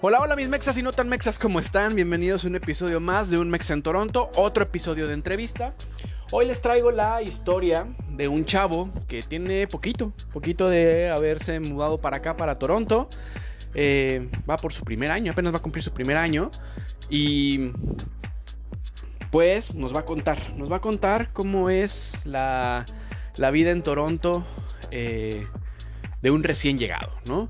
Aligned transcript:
Hola, 0.00 0.20
hola 0.20 0.36
mis 0.36 0.48
mexas 0.48 0.78
y 0.78 0.82
no 0.84 0.92
tan 0.92 1.08
mexas, 1.08 1.40
¿cómo 1.40 1.58
están? 1.58 1.96
Bienvenidos 1.96 2.44
a 2.44 2.46
un 2.46 2.54
episodio 2.54 3.00
más 3.00 3.30
de 3.30 3.38
Un 3.38 3.50
Mex 3.50 3.68
en 3.70 3.82
Toronto, 3.82 4.30
otro 4.36 4.62
episodio 4.62 5.08
de 5.08 5.14
entrevista. 5.14 5.74
Hoy 6.30 6.46
les 6.46 6.62
traigo 6.62 6.92
la 6.92 7.20
historia 7.20 7.84
de 8.10 8.28
un 8.28 8.44
chavo 8.44 8.90
que 9.08 9.24
tiene 9.24 9.66
poquito, 9.66 10.12
poquito 10.32 10.68
de 10.68 11.10
haberse 11.10 11.58
mudado 11.58 11.98
para 11.98 12.18
acá, 12.18 12.36
para 12.36 12.54
Toronto. 12.54 13.08
Eh, 13.74 14.30
va 14.48 14.56
por 14.56 14.72
su 14.72 14.84
primer 14.84 15.10
año, 15.10 15.32
apenas 15.32 15.52
va 15.52 15.58
a 15.58 15.62
cumplir 15.62 15.82
su 15.82 15.90
primer 15.90 16.16
año. 16.16 16.52
Y 17.10 17.72
pues 19.32 19.74
nos 19.74 19.92
va 19.92 20.00
a 20.00 20.04
contar, 20.04 20.38
nos 20.56 20.70
va 20.70 20.76
a 20.76 20.80
contar 20.80 21.32
cómo 21.32 21.70
es 21.70 22.24
la, 22.24 22.86
la 23.36 23.50
vida 23.50 23.72
en 23.72 23.82
Toronto 23.82 24.46
eh, 24.92 25.44
de 26.22 26.30
un 26.30 26.44
recién 26.44 26.78
llegado, 26.78 27.10
¿no? 27.26 27.48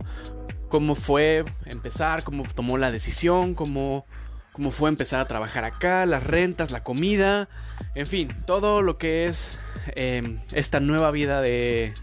Cómo 0.68 0.94
fue 0.94 1.44
empezar, 1.66 2.24
cómo 2.24 2.44
tomó 2.54 2.78
la 2.78 2.90
decisión, 2.90 3.54
cómo, 3.54 4.06
cómo 4.52 4.70
fue 4.70 4.88
empezar 4.88 5.20
a 5.20 5.26
trabajar 5.26 5.64
acá, 5.64 6.06
las 6.06 6.22
rentas, 6.22 6.70
la 6.70 6.82
comida, 6.82 7.48
en 7.94 8.06
fin, 8.06 8.28
todo 8.46 8.82
lo 8.82 8.98
que 8.98 9.26
es 9.26 9.58
em, 9.94 10.40
esta 10.52 10.80
nueva 10.80 11.10
vida 11.10 11.40
de... 11.40 11.94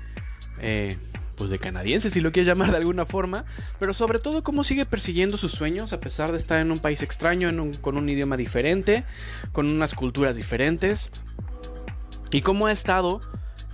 Eh, 0.59 0.97
pues 1.35 1.49
de 1.49 1.59
canadiense, 1.59 2.09
si 2.09 2.21
lo 2.21 2.31
quieres 2.31 2.47
llamar 2.47 2.71
de 2.71 2.77
alguna 2.77 3.03
forma, 3.03 3.43
pero 3.77 3.93
sobre 3.93 4.19
todo 4.19 4.41
cómo 4.41 4.63
sigue 4.63 4.85
persiguiendo 4.85 5.35
sus 5.35 5.51
sueños 5.51 5.91
a 5.91 5.99
pesar 5.99 6.31
de 6.31 6.37
estar 6.37 6.59
en 6.59 6.71
un 6.71 6.79
país 6.79 7.03
extraño, 7.03 7.51
con 7.81 7.97
un 7.97 8.07
idioma 8.07 8.37
diferente, 8.37 9.03
con 9.51 9.69
unas 9.69 9.95
culturas 9.95 10.37
diferentes, 10.37 11.11
y 12.31 12.41
cómo 12.41 12.67
ha 12.67 12.71
estado 12.71 13.21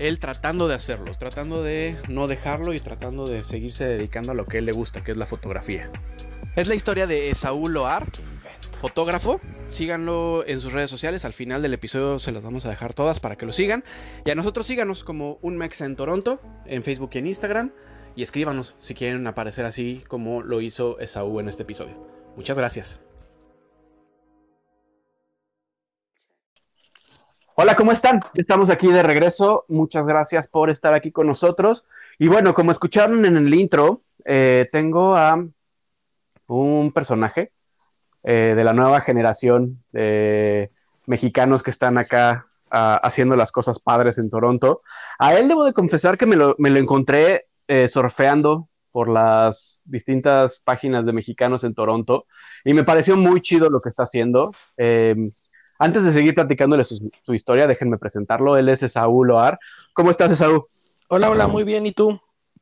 él 0.07 0.19
tratando 0.19 0.67
de 0.67 0.75
hacerlo, 0.75 1.15
tratando 1.17 1.63
de 1.63 1.97
no 2.09 2.27
dejarlo 2.27 2.73
y 2.73 2.79
tratando 2.79 3.27
de 3.27 3.43
seguirse 3.43 3.85
dedicando 3.85 4.31
a 4.31 4.35
lo 4.35 4.45
que 4.45 4.57
él 4.57 4.65
le 4.65 4.71
gusta, 4.71 5.03
que 5.03 5.11
es 5.11 5.17
la 5.17 5.25
fotografía. 5.25 5.89
Es 6.55 6.67
la 6.67 6.75
historia 6.75 7.07
de 7.07 7.29
Esaú 7.29 7.69
Loar, 7.69 8.07
fotógrafo. 8.81 9.39
Síganlo 9.69 10.43
en 10.45 10.59
sus 10.59 10.73
redes 10.73 10.89
sociales. 10.89 11.23
Al 11.23 11.33
final 11.33 11.61
del 11.61 11.73
episodio 11.73 12.19
se 12.19 12.31
las 12.31 12.43
vamos 12.43 12.65
a 12.65 12.69
dejar 12.69 12.93
todas 12.93 13.19
para 13.19 13.37
que 13.37 13.45
lo 13.45 13.53
sigan. 13.53 13.83
Y 14.25 14.31
a 14.31 14.35
nosotros 14.35 14.65
síganos 14.65 15.03
como 15.03 15.37
un 15.41 15.55
Mexa 15.55 15.85
en 15.85 15.95
Toronto, 15.95 16.41
en 16.65 16.83
Facebook 16.83 17.11
y 17.13 17.19
en 17.19 17.27
Instagram. 17.27 17.71
Y 18.15 18.23
escríbanos 18.23 18.75
si 18.79 18.93
quieren 18.93 19.25
aparecer 19.27 19.65
así 19.65 20.03
como 20.07 20.41
lo 20.41 20.59
hizo 20.59 20.99
Esaú 20.99 21.39
en 21.39 21.47
este 21.47 21.63
episodio. 21.63 21.95
Muchas 22.35 22.57
gracias. 22.57 23.01
Hola, 27.55 27.75
¿cómo 27.75 27.91
están? 27.91 28.21
Estamos 28.33 28.69
aquí 28.69 28.87
de 28.87 29.03
regreso. 29.03 29.65
Muchas 29.67 30.07
gracias 30.07 30.47
por 30.47 30.69
estar 30.69 30.93
aquí 30.93 31.11
con 31.11 31.27
nosotros. 31.27 31.85
Y 32.17 32.29
bueno, 32.29 32.53
como 32.53 32.71
escucharon 32.71 33.25
en 33.25 33.35
el 33.35 33.53
intro, 33.53 34.03
eh, 34.23 34.69
tengo 34.71 35.17
a 35.17 35.45
un 36.47 36.91
personaje 36.93 37.51
eh, 38.23 38.53
de 38.55 38.63
la 38.63 38.71
nueva 38.71 39.01
generación 39.01 39.83
de 39.91 40.71
mexicanos 41.05 41.61
que 41.61 41.71
están 41.71 41.97
acá 41.97 42.47
ah, 42.71 43.01
haciendo 43.03 43.35
las 43.35 43.51
cosas 43.51 43.79
padres 43.79 44.17
en 44.17 44.29
Toronto. 44.29 44.81
A 45.19 45.33
él 45.35 45.49
debo 45.49 45.65
de 45.65 45.73
confesar 45.73 46.17
que 46.17 46.25
me 46.25 46.37
lo, 46.37 46.55
encontré 46.57 47.47
eh, 47.67 47.89
surfeando 47.89 48.69
por 48.91 49.09
las 49.09 49.81
distintas 49.83 50.61
páginas 50.61 51.05
de 51.05 51.11
mexicanos 51.11 51.65
en 51.65 51.73
Toronto 51.73 52.27
y 52.63 52.73
me 52.73 52.85
pareció 52.85 53.17
muy 53.17 53.41
chido 53.41 53.69
lo 53.69 53.81
que 53.81 53.89
está 53.89 54.03
haciendo. 54.03 54.51
Antes 55.81 56.03
de 56.03 56.11
seguir 56.11 56.35
platicándole 56.35 56.83
su, 56.83 57.33
historia, 57.33 57.65
déjenme 57.65 57.97
presentarlo. 57.97 58.55
Él 58.55 58.69
es 58.69 58.83
Esaú 58.83 59.23
Loar. 59.23 59.57
¿Cómo 59.93 60.11
estás, 60.11 60.31
Esaú? 60.31 60.67
Hola, 61.07 61.31
hola, 61.31 61.47
muy 61.47 61.63
bien. 61.63 61.87
¿Y 61.87 61.91
tú? 61.91 62.21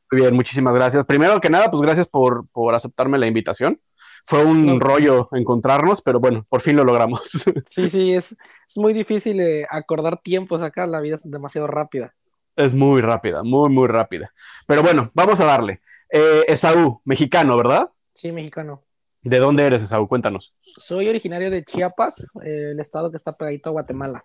Muy 0.09 0.21
bien, 0.21 0.33
muchísimas 0.33 0.73
gracias. 0.73 1.05
Primero 1.05 1.41
que 1.41 1.49
nada, 1.49 1.69
pues 1.69 1.81
gracias 1.81 2.07
por, 2.07 2.45
aceptarme 2.73 3.17
la 3.17 3.27
invitación. 3.27 3.81
Fue 4.25 4.45
un 4.45 4.79
rollo 4.79 5.27
encontrarnos, 5.33 6.01
pero 6.01 6.21
bueno, 6.21 6.45
por 6.47 6.61
fin 6.61 6.77
lo 6.77 6.85
logramos. 6.85 7.29
Sí, 7.69 7.89
sí, 7.89 8.13
es, 8.13 8.37
muy 8.77 8.93
difícil 8.93 9.41
eh, 9.41 9.67
acordar 9.69 10.21
tiempos 10.21 10.61
acá, 10.61 10.87
la 10.87 11.01
vida 11.01 11.17
es 11.17 11.29
demasiado 11.29 11.67
rápida. 11.67 12.15
Es 12.55 12.73
muy 12.73 13.01
rápida, 13.01 13.43
muy, 13.43 13.69
muy 13.69 13.89
rápida. 13.89 14.31
Pero 14.65 14.81
bueno, 14.81 15.11
vamos 15.13 15.41
a 15.41 15.45
darle. 15.45 15.81
Eh, 16.09 16.45
Esaú, 16.47 17.01
mexicano, 17.03 17.57
¿verdad? 17.57 17.89
Sí, 18.13 18.31
mexicano. 18.31 18.81
¿De 19.21 19.37
dónde 19.39 19.65
eres, 19.65 19.83
Esaú? 19.83 20.07
Cuéntanos. 20.07 20.53
Soy 20.77 21.09
originario 21.09 21.51
de 21.51 21.63
Chiapas, 21.63 22.31
eh, 22.43 22.71
el 22.71 22.79
estado 22.79 23.11
que 23.11 23.17
está 23.17 23.33
pegadito 23.33 23.69
a 23.69 23.73
Guatemala. 23.73 24.23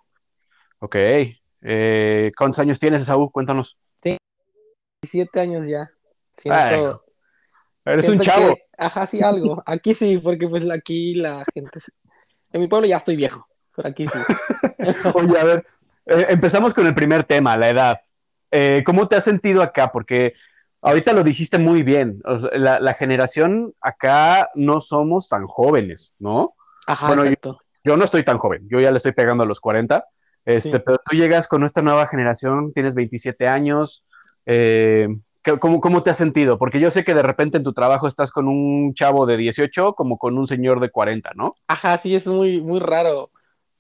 Ok. 0.79 0.97
Eh, 1.63 2.33
¿Cuántos 2.37 2.61
años 2.61 2.79
tienes, 2.79 3.03
Esaú? 3.03 3.31
Cuéntanos. 3.31 3.77
Tengo 3.99 4.19
17 5.03 5.41
años 5.41 5.67
ya. 5.67 5.91
Siento, 6.33 7.05
eres 7.85 8.09
un 8.09 8.19
chavo. 8.19 8.57
ajá, 8.79 9.07
sí, 9.07 9.21
algo. 9.21 9.63
Aquí 9.67 9.95
sí, 9.95 10.19
porque 10.19 10.49
pues 10.49 10.69
aquí 10.71 11.15
la 11.15 11.45
gente... 11.53 11.81
En 12.53 12.61
mi 12.61 12.69
pueblo 12.69 12.87
ya 12.87 12.99
estoy 12.99 13.17
viejo, 13.17 13.49
pero 13.75 13.89
aquí 13.89 14.07
sí. 14.07 14.19
Oye, 15.15 15.39
a 15.39 15.45
ver, 15.45 15.67
eh, 16.07 16.27
empezamos 16.29 16.73
con 16.73 16.87
el 16.87 16.95
primer 16.95 17.25
tema, 17.25 17.57
la 17.57 17.69
edad. 17.69 18.01
¿Cómo 18.87 19.09
te 19.09 19.17
has 19.17 19.25
sentido 19.25 19.61
acá? 19.61 19.91
Porque 19.91 20.35
Ahorita 20.85 21.15
lo 21.15 21.25
dijiste 21.25 21.59
muy 21.59 21.83
bien. 21.83 22.21
la, 22.53 22.95
generación 22.95 23.73
acá 23.81 24.51
no 24.55 24.83
somos 24.83 25.31
tan 25.31 25.47
jóvenes, 25.47 26.15
¿no? 26.21 26.55
Ajá, 26.87 27.07
bueno, 27.07 27.25
Yo, 27.83 27.97
no 27.97 28.05
estoy 28.05 28.23
tan 28.23 28.37
joven. 28.37 28.69
Yo 28.69 28.81
ya 28.81 28.91
le 28.91 28.99
estoy 28.99 29.13
pegando 29.13 29.45
a 29.45 29.47
los 29.47 29.61
40. 29.61 30.05
Este, 30.45 30.81
Pero 30.81 30.99
tú 30.99 31.17
llegas 31.17 31.49
con 31.49 31.65
esta 31.65 31.81
nueva 31.81 32.07
generación, 32.07 32.75
tienes 32.75 32.95
27 32.95 33.49
años. 33.49 34.05
Eh, 34.45 35.09
¿cómo, 35.59 35.81
¿Cómo 35.81 36.03
te 36.03 36.11
has 36.11 36.19
sentido? 36.19 36.59
Porque 36.59 36.79
yo 36.79 36.91
sé 36.91 37.03
que 37.03 37.15
de 37.15 37.23
repente 37.23 37.57
en 37.57 37.65
tu 37.65 37.73
trabajo 37.73 38.07
estás 38.07 38.31
con 38.31 38.47
un 38.47 38.93
chavo 38.93 39.25
de 39.25 39.39
18 39.39 39.95
como 39.95 40.19
con 40.19 40.37
un 40.37 40.47
señor 40.47 40.81
de 40.81 40.91
40, 40.91 41.31
¿no? 41.35 41.55
Ajá, 41.67 41.97
sí, 41.97 42.15
es 42.15 42.27
muy, 42.27 42.61
muy 42.61 42.81
raro. 42.81 43.31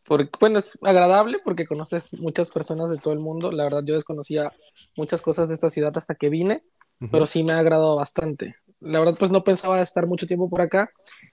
Porque, 0.06 0.30
bueno, 0.40 0.58
es 0.58 0.78
agradable 0.80 1.38
porque 1.44 1.66
conoces 1.66 2.14
muchas 2.18 2.50
personas 2.50 2.88
de 2.88 2.96
todo 2.96 3.12
el 3.12 3.20
mundo. 3.20 3.52
La 3.52 3.64
verdad, 3.64 3.82
yo 3.84 3.94
desconocía 3.94 4.50
muchas 4.96 5.20
cosas 5.20 5.48
de 5.48 5.54
esta 5.54 5.70
ciudad 5.70 5.92
hasta 5.96 6.14
que 6.14 6.30
vine 6.30 6.62
pero 7.10 7.26
sí 7.26 7.42
me 7.42 7.52
ha 7.52 7.58
agradado 7.58 7.96
bastante. 7.96 8.56
La 8.80 8.98
verdad, 8.98 9.16
pues 9.18 9.30
no 9.30 9.44
pensaba 9.44 9.80
estar 9.80 10.06
mucho 10.06 10.26
tiempo 10.26 10.48
por 10.48 10.60
acá, 10.60 10.90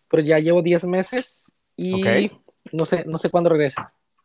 pero 0.09 0.23
ya 0.23 0.39
llevo 0.39 0.61
10 0.61 0.85
meses 0.85 1.51
y 1.75 2.01
no 2.71 2.85
sé, 2.85 3.03
no 3.05 3.17
sé 3.17 3.29
cuándo 3.29 3.49
regrese. 3.49 3.81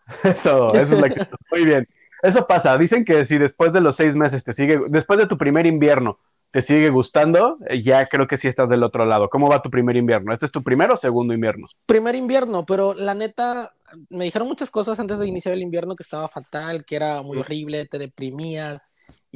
Eso, 0.22 0.72
eso 0.72 0.94
es 0.94 1.00
la 1.00 1.10
que... 1.10 1.26
Muy 1.50 1.64
bien. 1.64 1.84
Eso 2.22 2.46
pasa. 2.46 2.78
Dicen 2.78 3.04
que 3.04 3.24
si 3.24 3.38
después 3.38 3.72
de 3.72 3.80
los 3.80 3.96
seis 3.96 4.14
meses 4.14 4.44
te 4.44 4.52
sigue, 4.52 4.80
después 4.88 5.18
de 5.18 5.26
tu 5.26 5.36
primer 5.36 5.66
invierno, 5.66 6.18
te 6.50 6.62
sigue 6.62 6.90
gustando, 6.90 7.58
eh, 7.68 7.82
ya 7.82 8.06
creo 8.06 8.26
que 8.26 8.36
sí 8.36 8.48
estás 8.48 8.68
del 8.68 8.82
otro 8.82 9.04
lado. 9.04 9.28
¿Cómo 9.28 9.48
va 9.48 9.62
tu 9.62 9.70
primer 9.70 9.96
invierno? 9.96 10.32
¿Este 10.32 10.46
es 10.46 10.52
tu 10.52 10.62
primero 10.62 10.94
o 10.94 10.96
segundo 10.96 11.34
invierno? 11.34 11.66
Primer 11.86 12.14
invierno, 12.14 12.64
pero 12.64 12.94
la 12.94 13.14
neta, 13.14 13.74
me 14.08 14.24
dijeron 14.24 14.48
muchas 14.48 14.70
cosas 14.70 14.98
antes 14.98 15.18
de 15.18 15.26
iniciar 15.26 15.54
el 15.54 15.62
invierno 15.62 15.96
que 15.96 16.02
estaba 16.02 16.28
fatal, 16.28 16.84
que 16.84 16.96
era 16.96 17.20
muy 17.22 17.38
horrible, 17.38 17.86
te 17.86 17.98
deprimías, 17.98 18.80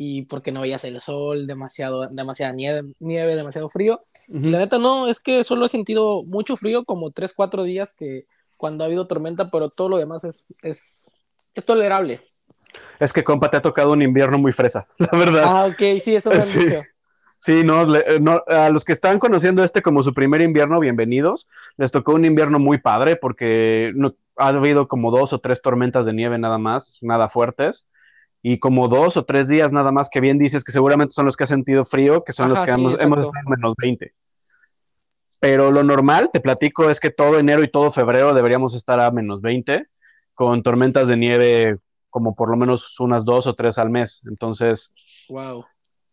y 0.03 0.23
porque 0.23 0.51
no 0.51 0.63
veías 0.63 0.83
el 0.85 0.99
sol, 1.03 1.47
demasiado, 1.47 2.07
demasiada 2.09 2.55
nieve, 2.55 2.95
nieve 3.01 3.37
demasiado 3.37 3.69
frío. 3.69 4.03
La 4.29 4.57
neta 4.57 4.79
no, 4.79 5.09
es 5.09 5.21
que 5.21 5.45
solo 5.45 5.67
he 5.67 5.69
sentido 5.69 6.23
mucho 6.23 6.57
frío, 6.57 6.87
como 6.87 7.11
3, 7.11 7.35
4 7.35 7.65
días 7.65 7.93
que 7.93 8.25
cuando 8.57 8.83
ha 8.83 8.87
habido 8.87 9.07
tormenta, 9.07 9.51
pero 9.51 9.69
todo 9.69 9.91
lo 9.91 9.99
demás 9.99 10.25
es, 10.25 10.47
es, 10.63 11.11
es 11.55 11.65
tolerable. 11.67 12.23
Es 12.99 13.13
que, 13.13 13.23
compa, 13.23 13.51
te 13.51 13.59
ha 13.59 13.61
tocado 13.61 13.93
un 13.93 14.01
invierno 14.01 14.39
muy 14.39 14.53
fresa, 14.53 14.87
la 14.99 15.19
verdad. 15.19 15.45
Ah, 15.45 15.67
ok, 15.67 16.01
sí, 16.03 16.15
eso 16.15 16.31
me 16.31 16.37
han 16.37 16.43
sí. 16.47 16.61
dicho. 16.61 16.81
Sí, 17.39 17.63
no, 17.63 17.85
no, 17.85 18.43
a 18.47 18.71
los 18.71 18.87
que 18.87 18.95
están 18.95 19.19
conociendo 19.19 19.63
este 19.63 19.83
como 19.83 20.03
su 20.03 20.15
primer 20.15 20.41
invierno, 20.41 20.81
bienvenidos. 20.81 21.47
Les 21.77 21.93
tocó 21.93 22.15
un 22.15 22.25
invierno 22.25 22.59
muy 22.59 22.79
padre 22.79 23.17
porque 23.17 23.93
no, 23.95 24.15
ha 24.37 24.49
habido 24.49 24.89
como 24.89 25.11
dos 25.11 25.35
o 25.35 25.41
tres 25.41 25.61
tormentas 25.61 26.07
de 26.07 26.15
nieve 26.15 26.39
nada 26.39 26.57
más, 26.57 26.97
nada 27.03 27.29
fuertes 27.29 27.85
y 28.43 28.59
como 28.59 28.89
dos 28.89 29.17
o 29.17 29.25
tres 29.25 29.49
días 29.49 29.73
nada 29.73 29.93
más 29.93 30.09
que 30.11 30.21
bien 30.21 30.39
dices 30.39 30.65
que 30.65 30.73
seguramente 30.73 31.13
son 31.13 31.27
los 31.27 31.37
que 31.37 31.45
ha 31.45 31.47
sentido 31.47 31.85
frío, 31.85 32.25
que 32.25 32.33
son 32.33 32.51
los 32.51 32.65
que 32.65 32.71
hemos, 32.71 33.01
hemos 33.01 33.19
estado 33.19 33.33
menos 33.47 33.75
20. 33.77 34.15
Pero 35.41 35.71
lo 35.71 35.83
normal, 35.83 36.31
te 36.33 36.41
platico, 36.41 36.91
es 36.91 37.01
que 37.01 37.11
todo 37.11 37.39
enero 37.39 37.63
y 37.63 37.71
todo 37.71 37.93
febrero 37.93 38.35
deberíamos 38.35 38.75
estar 38.75 39.01
a 39.01 39.11
menos 39.11 39.41
20, 39.41 39.87
con 40.35 40.63
tormentas 40.63 41.09
de 41.09 41.17
nieve 41.17 41.79
como 42.11 42.35
por 42.35 42.51
lo 42.51 42.57
menos 42.57 42.99
unas 42.99 43.25
dos 43.25 43.47
o 43.47 43.55
tres 43.55 43.79
al 43.79 43.89
mes. 43.89 44.23
Entonces, 44.27 44.93
wow. 45.29 45.65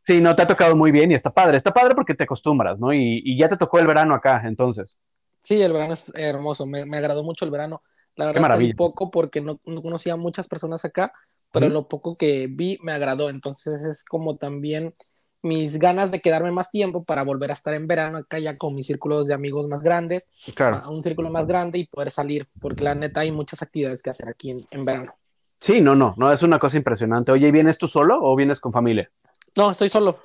Sí, 0.08 0.22
no, 0.22 0.34
te 0.38 0.42
ha 0.42 0.48
tocado 0.48 0.74
muy 0.74 0.92
bien 0.92 1.12
y 1.12 1.16
está 1.16 1.34
padre. 1.34 1.58
Está 1.58 1.74
padre 1.74 1.94
porque 1.94 2.16
te 2.16 2.24
acostumbras, 2.24 2.80
¿no? 2.80 2.94
Y, 2.94 3.38
ya 3.38 3.50
te 3.50 3.58
tocó 3.58 3.78
el 3.80 3.88
verano 3.88 4.16
acá, 4.16 4.42
entonces. 4.46 4.98
Sí, 5.44 5.62
el 5.62 5.74
verano 5.74 5.96
es 5.96 6.10
hermoso. 6.16 6.66
Me, 6.66 6.84
agradó 6.98 7.24
mucho 7.24 7.44
el 7.44 7.52
verano. 7.52 7.84
La 8.16 8.28
verdad, 8.28 8.58
un 8.58 8.72
poco 8.72 9.12
porque 9.12 9.42
no, 9.42 9.60
no, 9.66 9.82
conocía 9.82 10.14
a 10.14 10.16
muchas 10.16 10.48
personas 10.48 10.86
acá, 10.86 11.12
pero 11.60 11.70
lo 11.74 11.88
poco 11.88 12.16
que 12.16 12.48
vi 12.50 12.78
me 12.82 12.92
agradó. 12.92 13.30
Entonces 13.30 13.82
es 13.82 14.04
como 14.04 14.38
también 14.38 14.94
mis 15.42 15.78
ganas 15.80 16.12
de 16.12 16.20
quedarme 16.20 16.52
más 16.52 16.72
tiempo 16.72 17.04
para 17.04 17.24
volver 17.24 17.52
a 17.52 17.54
estar 17.54 17.74
en 17.74 17.88
verano 17.88 18.18
acá 18.18 18.40
ya 18.40 18.58
con 18.58 18.76
mis 18.76 18.88
círculos 18.88 19.28
de 19.28 19.34
amigos 19.34 19.68
más 19.68 19.82
grandes, 19.82 20.28
claro. 20.56 20.90
un 20.90 21.04
círculo 21.04 21.30
más 21.30 21.48
grande 21.48 21.80
y 21.80 21.88
poder 21.88 22.12
salir, 22.12 22.48
porque 22.60 22.84
la 22.84 22.96
neta 22.96 23.22
hay 23.22 23.32
muchas 23.32 23.62
actividades 23.62 24.02
que 24.02 24.10
hacer 24.10 24.28
aquí 24.30 24.66
en, 24.70 24.86
verano. 24.86 25.14
Sí, 25.60 25.82
no, 25.82 25.96
no, 25.96 26.14
no, 26.18 26.32
es 26.32 26.44
una 26.44 26.60
cosa 26.60 26.78
impresionante. 26.78 27.32
Oye, 27.32 27.52
¿vienes 27.52 27.78
tú 27.78 27.88
solo 27.88 28.20
o 28.22 28.36
vienes 28.36 28.60
con 28.60 28.72
familia? 28.72 29.10
No, 29.56 29.72
estoy 29.72 29.90
solo. 29.90 30.20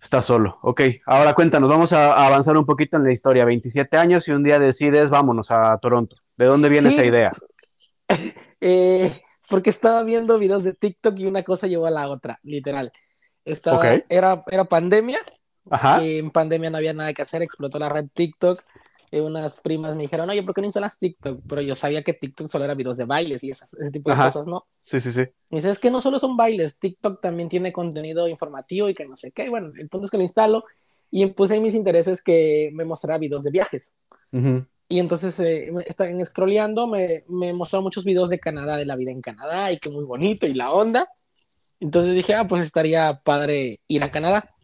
Estás 0.00 0.26
solo, 0.26 0.58
ok. 0.62 0.82
Ahora 1.06 1.34
cuéntanos, 1.34 1.68
vamos 1.68 1.92
a, 1.92 2.26
avanzar 2.26 2.56
un 2.56 2.66
poquito 2.66 2.96
en 2.96 3.04
la 3.04 3.12
historia. 3.12 3.44
27 3.44 3.96
años 3.96 4.28
y 4.28 4.32
un 4.32 4.44
día 4.44 4.58
decides, 4.58 5.10
vámonos 5.10 5.50
a 5.50 5.76
Toronto. 5.78 6.16
¿De 6.36 6.46
dónde 6.46 6.68
viene 6.68 6.90
esa 6.90 7.04
idea? 7.04 7.30
Eh, 8.60 9.22
porque 9.48 9.70
estaba 9.70 10.02
viendo 10.02 10.38
videos 10.38 10.64
de 10.64 10.74
TikTok 10.74 11.18
y 11.18 11.26
una 11.26 11.42
cosa 11.42 11.66
llevó 11.66 11.86
a 11.86 11.90
la 11.90 12.08
otra, 12.08 12.38
literal. 12.42 12.92
Estaba, 13.44 14.02
era, 14.08 14.44
era 14.50 14.64
pandemia. 14.64 15.18
Ajá. 15.70 16.02
Y 16.02 16.18
en 16.18 16.30
pandemia 16.30 16.70
no 16.70 16.76
había 16.76 16.94
nada 16.94 17.12
que 17.12 17.22
hacer, 17.22 17.42
explotó 17.42 17.78
la 17.78 17.88
red 17.88 18.06
TikTok. 18.12 18.62
Y 19.10 19.20
unas 19.20 19.58
primas 19.60 19.96
me 19.96 20.02
dijeron, 20.02 20.28
oye, 20.28 20.42
¿por 20.42 20.54
qué 20.54 20.60
no 20.60 20.66
instalas 20.66 20.98
TikTok? 20.98 21.40
Pero 21.48 21.62
yo 21.62 21.74
sabía 21.74 22.02
que 22.02 22.12
TikTok 22.12 22.50
solo 22.50 22.64
era 22.66 22.74
videos 22.74 22.98
de 22.98 23.04
bailes 23.04 23.42
y 23.42 23.50
ese 23.50 23.66
tipo 23.90 24.10
de 24.10 24.16
cosas, 24.16 24.46
¿no? 24.46 24.66
Sí, 24.82 25.00
sí, 25.00 25.12
sí. 25.12 25.22
Y 25.50 25.56
dices, 25.56 25.72
es 25.72 25.78
que 25.78 25.90
no 25.90 26.02
solo 26.02 26.18
son 26.18 26.36
bailes, 26.36 26.78
TikTok 26.78 27.20
también 27.20 27.48
tiene 27.48 27.72
contenido 27.72 28.28
informativo 28.28 28.88
y 28.90 28.94
que 28.94 29.06
no 29.06 29.16
sé 29.16 29.32
qué. 29.32 29.46
Y 29.46 29.48
bueno, 29.48 29.72
el 29.78 29.88
punto 29.88 30.04
es 30.04 30.10
que 30.10 30.18
lo 30.18 30.22
instalo 30.22 30.64
y 31.10 31.24
puse 31.28 31.58
mis 31.58 31.74
intereses 31.74 32.22
que 32.22 32.70
me 32.74 32.84
mostrara 32.84 33.16
videos 33.16 33.44
de 33.44 33.50
viajes. 33.50 33.94
Y 34.88 34.98
entonces, 35.00 35.38
eh, 35.40 35.70
están 35.86 36.24
scrolleando, 36.24 36.86
me, 36.86 37.24
me 37.28 37.52
mostró 37.52 37.82
muchos 37.82 38.04
videos 38.04 38.30
de 38.30 38.38
Canadá, 38.38 38.76
de 38.76 38.86
la 38.86 38.96
vida 38.96 39.12
en 39.12 39.20
Canadá 39.20 39.70
y 39.70 39.78
que 39.78 39.90
muy 39.90 40.04
bonito 40.04 40.46
y 40.46 40.54
la 40.54 40.72
onda. 40.72 41.04
Entonces 41.80 42.14
dije, 42.14 42.34
ah, 42.34 42.46
pues 42.46 42.62
estaría 42.62 43.20
padre 43.22 43.80
ir 43.86 44.02
a 44.02 44.10
Canadá. 44.10 44.54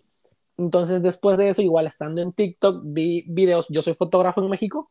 Entonces, 0.57 1.03
después 1.03 1.37
de 1.37 1.49
eso, 1.49 1.63
igual 1.63 1.87
estando 1.87 2.23
en 2.23 2.33
TikTok, 2.33 2.83
vi 2.85 3.25
videos, 3.29 3.67
yo 3.69 3.83
soy 3.83 3.95
fotógrafo 3.95 4.41
en 4.43 4.51
México, 4.51 4.91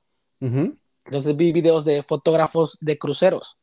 entonces 1.06 1.38
vi 1.38 1.53
videos 1.53 1.86
de 1.86 2.01
fotógrafos 2.01 2.77
de 2.81 2.97
cruceros 2.97 3.57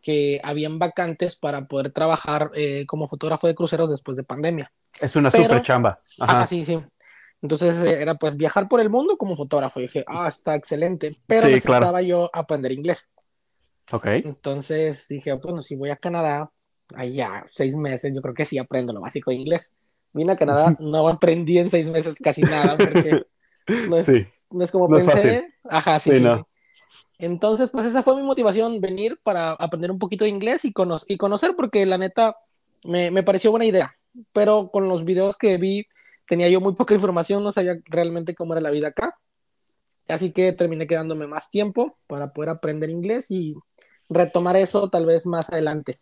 que 0.00 0.40
habían 0.42 0.78
vacantes 0.78 1.36
para 1.36 1.66
poder 1.66 1.90
trabajar 1.90 2.50
eh, 2.54 2.86
como 2.86 3.06
fotógrafo 3.06 3.46
de 3.46 3.54
cruceros 3.54 3.90
después 3.90 4.16
de 4.16 4.22
pandemia. 4.22 4.72
Es 5.00 5.16
una 5.16 5.30
super 5.30 5.62
chamba. 5.62 5.98
Ajá. 6.18 6.46
sí, 6.46 6.64
sí. 6.64 6.78
Entonces 7.40 7.76
eh, 7.78 8.02
era 8.02 8.16
pues 8.16 8.36
viajar 8.36 8.68
por 8.68 8.80
el 8.80 8.90
mundo 8.90 9.16
como 9.16 9.36
fotógrafo. 9.36 9.80
Y 9.80 9.84
dije, 9.84 10.04
ah, 10.06 10.28
está 10.28 10.56
excelente. 10.56 11.20
Pero 11.26 11.48
necesitaba 11.48 12.02
yo 12.02 12.30
aprender 12.32 12.72
inglés. 12.72 13.08
Ok. 13.90 14.06
Entonces 14.06 15.06
dije, 15.08 15.32
bueno, 15.34 15.62
si 15.62 15.76
voy 15.76 15.90
a 15.90 15.96
Canadá, 15.96 16.50
allá 16.94 17.44
seis 17.52 17.76
meses, 17.76 18.12
yo 18.14 18.20
creo 18.20 18.34
que 18.34 18.44
sí 18.44 18.58
aprendo 18.58 18.92
lo 18.92 19.00
básico 19.00 19.30
de 19.30 19.36
inglés. 19.36 19.74
Vine 20.12 20.32
a 20.32 20.36
Canadá, 20.36 20.76
no 20.80 21.06
aprendí 21.08 21.58
en 21.58 21.70
seis 21.70 21.86
meses 21.88 22.16
casi 22.22 22.42
nada, 22.42 22.76
porque 22.76 23.22
no 23.88 23.96
es, 23.98 24.46
no 24.50 24.64
es 24.64 24.70
como 24.70 24.88
pensé. 24.88 25.48
Ajá, 25.68 26.00
sí, 26.00 26.18
sí, 26.18 26.26
Entonces, 27.18 27.70
pues 27.70 27.84
esa 27.86 28.02
fue 28.02 28.16
mi 28.16 28.22
motivación, 28.22 28.80
venir 28.80 29.20
para 29.22 29.52
aprender 29.52 29.90
un 29.90 29.98
poquito 29.98 30.24
de 30.24 30.30
inglés 30.30 30.64
y, 30.64 30.72
y 31.08 31.16
conocer, 31.16 31.54
porque 31.56 31.84
la 31.84 31.98
neta 31.98 32.36
me, 32.84 33.10
me, 33.10 33.22
pareció 33.22 33.50
buena 33.50 33.66
idea. 33.66 33.94
Pero 34.32 34.70
con 34.70 34.88
los 34.88 35.04
videos 35.04 35.36
que 35.36 35.58
vi, 35.58 35.86
tenía 36.28 36.48
yo 36.48 36.60
muy 36.60 36.74
poca 36.74 36.94
información, 36.94 37.42
no 37.42 37.52
sabía 37.52 37.78
realmente 37.86 38.34
cómo 38.34 38.52
era 38.52 38.60
la 38.60 38.70
vida 38.70 38.88
acá. 38.88 39.18
Así 40.06 40.32
que 40.32 40.52
terminé 40.52 40.86
quedándome 40.86 41.26
más 41.26 41.50
tiempo 41.50 41.98
para 42.06 42.32
poder 42.32 42.50
aprender 42.50 42.90
inglés 42.90 43.30
y 43.30 43.54
retomar 44.08 44.56
eso 44.56 44.88
tal 44.88 45.06
vez 45.06 45.26
más 45.26 45.50
adelante. 45.50 46.00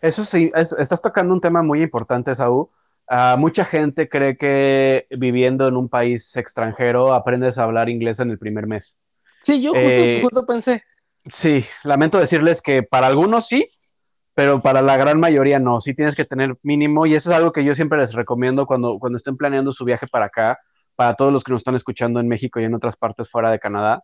Eso 0.00 0.24
sí, 0.24 0.50
estás 0.54 1.00
tocando 1.00 1.32
un 1.34 1.40
tema 1.40 1.62
muy 1.62 1.82
importante, 1.82 2.34
Saúl. 2.34 2.68
Uh, 3.10 3.36
mucha 3.36 3.64
gente 3.64 4.08
cree 4.08 4.36
que 4.36 5.06
viviendo 5.10 5.68
en 5.68 5.76
un 5.76 5.88
país 5.88 6.34
extranjero 6.36 7.12
aprendes 7.12 7.58
a 7.58 7.64
hablar 7.64 7.88
inglés 7.88 8.20
en 8.20 8.30
el 8.30 8.38
primer 8.38 8.66
mes. 8.66 8.96
Sí, 9.42 9.60
yo 9.60 9.72
justo, 9.72 10.40
eh, 10.40 10.46
pensé. 10.46 10.82
Sí, 11.30 11.64
lamento 11.84 12.18
decirles 12.18 12.62
que 12.62 12.82
para 12.82 13.06
algunos 13.06 13.46
sí, 13.46 13.70
pero 14.34 14.62
para 14.62 14.82
la 14.82 14.96
gran 14.96 15.20
mayoría 15.20 15.58
no. 15.58 15.80
Sí 15.80 15.94
tienes 15.94 16.16
que 16.16 16.24
tener 16.24 16.56
mínimo, 16.62 17.06
y 17.06 17.14
eso 17.14 17.30
es 17.30 17.36
algo 17.36 17.52
que 17.52 17.64
yo 17.64 17.74
siempre 17.74 17.98
les 17.98 18.12
recomiendo 18.12 18.66
cuando, 18.66 18.98
cuando 18.98 19.16
estén 19.16 19.36
planeando 19.36 19.72
su 19.72 19.84
viaje 19.84 20.06
para 20.06 20.26
acá, 20.26 20.58
para 20.96 21.14
todos 21.14 21.32
los 21.32 21.44
que 21.44 21.52
nos 21.52 21.60
están 21.60 21.74
escuchando 21.76 22.20
en 22.20 22.28
México 22.28 22.60
y 22.60 22.64
en 22.64 22.74
otras 22.74 22.96
partes 22.96 23.30
fuera 23.30 23.50
de 23.50 23.58
Canadá. 23.58 24.02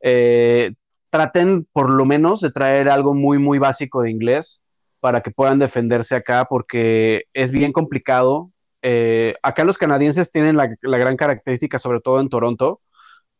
Eh, 0.00 0.74
traten 1.10 1.66
por 1.72 1.90
lo 1.90 2.04
menos 2.04 2.40
de 2.40 2.50
traer 2.50 2.88
algo 2.88 3.14
muy, 3.14 3.38
muy 3.38 3.58
básico 3.58 4.02
de 4.02 4.10
inglés 4.10 4.60
para 5.00 5.22
que 5.22 5.30
puedan 5.30 5.58
defenderse 5.58 6.16
acá, 6.16 6.46
porque 6.48 7.24
es 7.32 7.50
bien 7.50 7.72
complicado. 7.72 8.50
Eh, 8.82 9.34
acá 9.42 9.64
los 9.64 9.78
canadienses 9.78 10.30
tienen 10.30 10.56
la, 10.56 10.68
gran 10.82 11.16
característica, 11.16 11.78
sobre 11.78 12.00
todo 12.00 12.20
en 12.20 12.28
Toronto, 12.28 12.80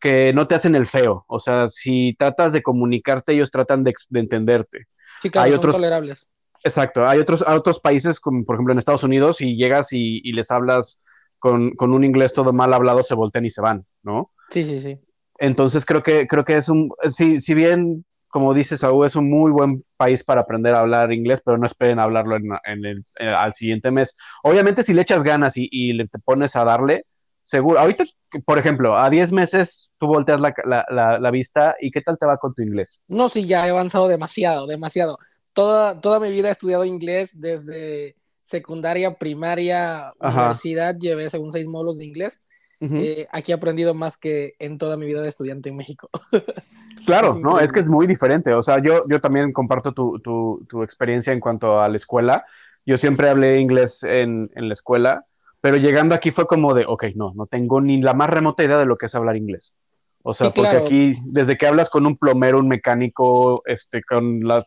que 0.00 0.32
no 0.32 0.46
te 0.49 0.55
hacen 0.55 0.75
el 0.75 0.87
feo. 0.87 1.25
O 1.29 1.40
sea, 1.40 1.69
si 1.69 2.14
tratas 2.19 2.52
de 2.52 2.62
comunicarte, 2.62 3.32
ellos 3.32 3.50
tratan 3.50 3.85
de, 3.85 3.94
entenderte. 4.14 4.87
Sí, 5.20 5.31
claro, 5.31 5.47
hay 5.47 5.50
son 5.53 5.59
otros, 5.59 5.75
tolerables. 5.75 6.29
Exacto. 6.65 7.06
Hay 7.06 7.19
otros, 7.19 7.44
otros 7.47 7.81
países, 7.81 8.20
como 8.20 8.44
por 8.44 8.56
ejemplo 8.56 8.73
en 8.73 8.79
Estados 8.79 9.05
Unidos, 9.05 9.41
y 9.41 9.56
llegas 9.56 9.88
y, 9.93 10.32
les 10.32 10.50
hablas 10.50 10.99
con, 11.38 11.73
con, 11.73 11.93
un 11.93 12.05
inglés 12.05 12.32
todo 12.32 12.53
mal 12.53 12.73
hablado, 12.75 13.03
se 13.03 13.15
voltean 13.15 13.47
y 13.47 13.50
se 13.50 13.61
van, 13.61 13.87
¿no? 14.03 14.32
Sí, 14.50 14.65
sí, 14.65 14.81
sí. 14.81 14.99
Entonces 15.38 15.85
creo 15.85 16.03
que, 16.03 16.26
creo 16.26 16.44
que 16.44 16.56
es 16.56 16.69
un, 16.69 16.91
si, 17.09 17.41
si 17.41 17.55
bien 17.55 18.05
como 18.29 18.55
dice 18.55 18.76
Saúl, 18.76 19.06
es 19.06 19.17
un 19.17 19.29
muy 19.29 19.50
buen 19.50 19.85
país 19.97 20.23
para 20.23 20.43
aprender 20.43 20.75
a 20.75 20.81
hablar 20.81 21.12
inglés, 21.12 21.43
pero 21.44 21.59
no 21.59 21.67
esperen 21.67 21.99
hablarlo 21.99 22.37
en, 22.37 22.85
el, 22.85 23.05
eh, 23.19 23.29
al 23.29 23.55
siguiente 23.55 23.91
mes. 23.91 24.17
Obviamente, 24.43 24.82
si 24.82 24.93
le 24.93 25.03
echas 25.03 25.23
ganas 25.23 25.55
y, 25.56 25.93
le 25.94 26.06
te 26.09 26.19
pones 26.19 26.55
a 26.55 26.64
darle, 26.64 27.05
seguro. 27.49 27.81
Ahorita, 27.81 28.05
por 28.45 28.59
ejemplo, 28.59 28.97
a 28.97 29.09
10 29.09 29.33
meses 29.33 29.91
tú 29.99 30.06
volteas 30.06 30.39
la, 30.41 31.31
vista 31.31 31.77
y 31.81 31.91
¿qué 31.91 32.03
tal 32.03 32.19
te 32.19 32.27
va 32.27 32.37
con 32.37 32.55
tu 32.55 32.62
inglés? 32.62 33.03
No, 33.09 33.29
sí, 33.29 33.47
ya 33.47 33.67
he 33.67 33.71
avanzado 33.71 34.06
demasiado, 34.06 34.67
demasiado. 34.67 35.19
Toda, 35.55 36.00
toda 36.00 36.21
mi 36.21 36.31
vida 36.31 36.49
he 36.49 36.53
estudiado 36.53 36.85
inglés 36.85 37.41
desde 37.41 38.17
secundaria, 38.43 39.15
primaria, 39.15 40.12
universidad, 40.21 40.97
llevé 40.99 41.31
según 41.31 41.53
seis 41.53 41.67
módulos 41.67 41.99
de 41.99 42.05
inglés. 42.05 42.41
Eh, 42.81 43.27
aquí 43.33 43.50
he 43.50 43.55
aprendido 43.55 43.93
más 43.93 44.19
que 44.19 44.55
en 44.61 44.79
toda 44.79 44.97
mi 44.97 45.06
vida 45.06 45.23
de 45.23 45.31
estudiante 45.31 45.71
en 45.71 45.77
México. 45.77 46.11
Claro, 47.06 47.39
no, 47.39 47.59
es 47.59 47.73
que 47.73 47.81
es 47.81 47.89
muy 47.89 48.06
diferente. 48.06 48.53
O 48.53 48.62
sea, 48.62 48.83
yo, 48.83 49.05
yo 49.09 49.19
también 49.19 49.50
comparto 49.53 49.95
tu, 49.95 50.19
tu, 50.19 50.67
tu, 50.69 50.83
experiencia 50.83 51.33
en 51.33 51.41
cuanto 51.41 51.81
a 51.81 51.89
la 51.89 51.97
escuela. 51.97 52.45
Yo 52.85 52.99
siempre 52.99 53.31
hablé 53.31 53.61
inglés 53.61 54.03
en, 54.03 54.50
en, 54.55 54.69
la 54.69 54.75
escuela, 54.75 55.25
pero 55.60 55.76
llegando 55.76 56.14
aquí 56.14 56.31
fue 56.31 56.46
como 56.46 56.75
de, 56.75 56.84
ok, 56.87 57.05
no, 57.14 57.32
no 57.34 57.46
tengo 57.46 57.81
ni 57.81 58.00
la 58.00 58.14
más 58.14 58.31
remota 58.31 58.64
idea 58.64 58.78
de 58.78 58.87
lo 58.87 58.96
que 58.96 59.06
es 59.06 59.14
hablar 59.14 59.37
inglés. 59.37 59.75
O 60.22 60.34
sea, 60.34 60.50
porque 60.50 60.76
aquí, 60.76 61.14
desde 61.26 61.56
que 61.56 61.66
hablas 61.66 61.90
con 61.90 62.06
un 62.06 62.16
plomero, 62.16 62.58
un 62.58 62.69
mecánico, 62.69 63.62
este, 63.66 64.02
con 64.02 64.40
las, 64.40 64.64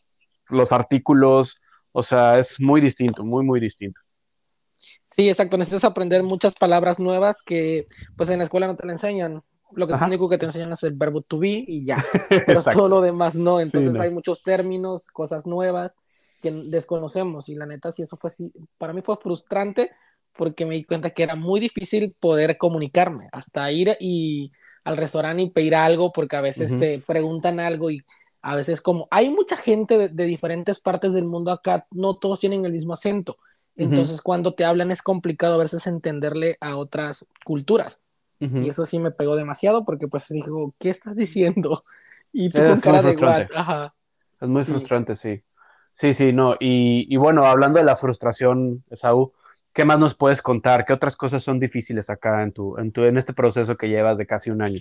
los 0.49 0.71
artículos, 0.71 1.59
o 1.91 2.03
sea, 2.03 2.39
es 2.39 2.59
muy 2.59 2.81
distinto, 2.81 3.23
muy, 3.23 3.45
muy 3.45 3.59
distinto. 3.59 4.01
Sí, 5.11 5.29
exacto. 5.29 5.57
Necesitas 5.57 5.83
aprender 5.83 6.23
muchas 6.23 6.55
palabras 6.55 6.99
nuevas 6.99 7.43
que, 7.43 7.85
pues, 8.15 8.29
en 8.29 8.39
la 8.39 8.45
escuela 8.45 8.67
no 8.67 8.75
te 8.75 8.87
la 8.87 8.93
enseñan 8.93 9.43
lo 9.73 9.87
que 9.87 9.93
único 9.93 10.29
que 10.29 10.37
te 10.37 10.45
enseñan 10.45 10.73
es 10.73 10.83
el 10.83 10.93
verbo 10.93 11.21
to 11.21 11.39
be 11.39 11.63
y 11.67 11.85
ya, 11.85 12.05
pero 12.45 12.63
todo 12.63 12.89
lo 12.89 13.01
demás 13.01 13.35
no, 13.35 13.59
entonces 13.59 13.99
hay 13.99 14.09
muchos 14.09 14.43
términos, 14.43 15.07
cosas 15.07 15.45
nuevas 15.45 15.95
que 16.41 16.51
desconocemos 16.51 17.49
y 17.49 17.55
la 17.55 17.65
neta 17.65 17.91
sí 17.91 18.01
eso 18.01 18.17
fue 18.17 18.31
para 18.77 18.93
mí 18.93 19.01
fue 19.01 19.15
frustrante 19.15 19.91
porque 20.35 20.65
me 20.65 20.75
di 20.75 20.83
cuenta 20.83 21.09
que 21.09 21.23
era 21.23 21.35
muy 21.35 21.59
difícil 21.59 22.15
poder 22.19 22.57
comunicarme, 22.57 23.27
hasta 23.31 23.71
ir 23.71 23.97
y 23.99 24.51
al 24.83 24.97
restaurante 24.97 25.43
y 25.43 25.49
pedir 25.49 25.75
algo 25.75 26.11
porque 26.11 26.35
a 26.35 26.41
veces 26.41 26.77
te 26.79 26.99
preguntan 26.99 27.59
algo 27.59 27.91
y 27.91 28.03
a 28.41 28.55
veces 28.55 28.81
como 28.81 29.07
hay 29.11 29.29
mucha 29.29 29.55
gente 29.55 30.09
de, 30.09 30.25
diferentes 30.25 30.79
partes 30.79 31.13
del 31.13 31.25
mundo 31.25 31.51
acá, 31.51 31.85
no 31.91 32.15
todos 32.15 32.39
tienen 32.39 32.65
el 32.65 32.71
mismo 32.71 32.93
acento. 32.93 33.37
Entonces, 33.75 34.21
cuando 34.21 34.53
te 34.53 34.65
hablan 34.65 34.91
es 34.91 35.01
complicado 35.01 35.55
a 35.55 35.63
veces 35.63 35.87
entenderle 35.87 36.57
a 36.59 36.75
otras 36.75 37.25
culturas. 37.45 38.01
Y 38.39 38.69
eso 38.69 38.87
sí 38.87 38.97
me 38.97 39.11
pegó 39.11 39.35
demasiado 39.35 39.85
porque 39.85 40.07
pues 40.07 40.27
dijo, 40.29 40.73
¿qué 40.79 40.89
estás 40.89 41.15
diciendo? 41.15 41.83
Y 42.33 42.49
tú 42.49 42.59
con 42.59 42.79
cara 42.79 43.01
de 43.01 43.11
igual. 43.11 43.49
Ajá. 43.53 43.93
Es 44.39 44.47
muy 44.47 44.63
frustrante, 44.63 45.17
sí. 45.17 45.43
Sí, 45.93 46.13
sí, 46.13 46.33
no. 46.33 46.55
Y, 46.59 47.15
bueno, 47.17 47.45
hablando 47.45 47.77
de 47.77 47.85
la 47.85 47.95
frustración, 47.95 48.83
Saúl, 48.93 49.31
¿qué 49.73 49.85
más 49.85 49.99
nos 49.99 50.15
puedes 50.15 50.41
contar? 50.41 50.85
¿Qué 50.85 50.93
otras 50.93 51.15
cosas 51.15 51.43
son 51.43 51.59
difíciles 51.59 52.09
acá 52.09 52.43
en 52.43 52.51
tu, 52.51 52.77
en 52.77 52.91
tu, 52.91 53.03
en 53.03 53.17
este 53.17 53.33
proceso 53.33 53.77
que 53.77 53.89
llevas 53.89 54.17
de 54.17 54.25
casi 54.25 54.49
un 54.49 54.61
año? 54.61 54.79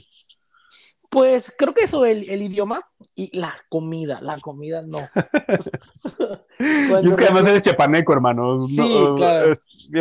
Pues 1.11 1.53
creo 1.59 1.75
que 1.75 1.85
eso, 1.85 2.07
el, 2.07 2.31
el 2.31 2.41
idioma 2.41 2.89
y 3.17 3.37
la 3.37 3.53
comida. 3.69 4.21
La 4.21 4.39
comida 4.39 4.83
no. 4.83 5.01
es 6.61 7.17
que 7.17 7.25
además 7.25 7.47
eres 7.47 7.63
chapaneco, 7.63 8.13
hermano. 8.13 8.61
Sí, 8.63 8.77
claro. 9.17 9.57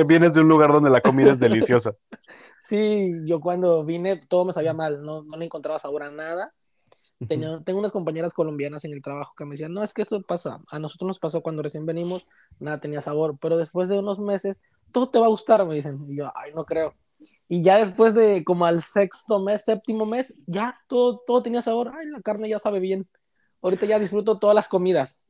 Vienes 0.05 0.33
de 0.33 0.41
un 0.41 0.47
lugar 0.47 0.71
donde 0.71 0.91
la 0.91 1.01
comida 1.01 1.33
es 1.33 1.39
deliciosa. 1.39 1.93
Sí, 2.61 3.13
yo 3.25 3.39
cuando 3.39 3.85
vine 3.85 4.17
todo 4.27 4.45
me 4.45 4.53
sabía 4.53 4.73
mal, 4.73 5.01
no, 5.01 5.23
no 5.23 5.37
le 5.37 5.45
encontraba 5.45 5.79
sabor 5.79 6.03
a 6.03 6.11
nada. 6.11 6.53
tengo 7.27 7.79
unas 7.79 7.93
compañeras 7.93 8.33
colombianas 8.33 8.83
en 8.83 8.91
el 8.91 9.01
trabajo 9.01 9.33
que 9.35 9.45
me 9.45 9.51
decían, 9.51 9.73
no, 9.73 9.81
es 9.81 9.93
que 9.93 10.01
eso 10.01 10.21
pasa, 10.21 10.57
a 10.69 10.77
nosotros 10.77 11.07
nos 11.07 11.19
pasó 11.19 11.41
cuando 11.41 11.63
recién 11.63 11.85
venimos, 11.85 12.27
nada 12.59 12.79
tenía 12.81 13.01
sabor, 13.01 13.37
pero 13.41 13.57
después 13.57 13.87
de 13.87 13.97
unos 13.97 14.19
meses, 14.19 14.61
todo 14.91 15.09
te 15.09 15.19
va 15.19 15.25
a 15.25 15.29
gustar, 15.29 15.65
me 15.65 15.75
dicen. 15.75 16.05
Y 16.09 16.17
yo, 16.17 16.27
ay, 16.35 16.51
no 16.53 16.65
creo. 16.65 16.93
Y 17.47 17.61
ya 17.61 17.77
después 17.77 18.13
de 18.13 18.43
como 18.43 18.65
al 18.65 18.81
sexto 18.81 19.39
mes, 19.39 19.65
séptimo 19.65 20.05
mes, 20.05 20.33
ya 20.45 20.79
todo, 20.87 21.21
todo 21.25 21.43
tenía 21.43 21.61
sabor, 21.61 21.91
ay, 21.97 22.07
la 22.07 22.21
carne 22.21 22.49
ya 22.49 22.59
sabe 22.59 22.79
bien. 22.79 23.07
Ahorita 23.61 23.85
ya 23.85 23.99
disfruto 23.99 24.39
todas 24.39 24.55
las 24.55 24.67
comidas. 24.67 25.25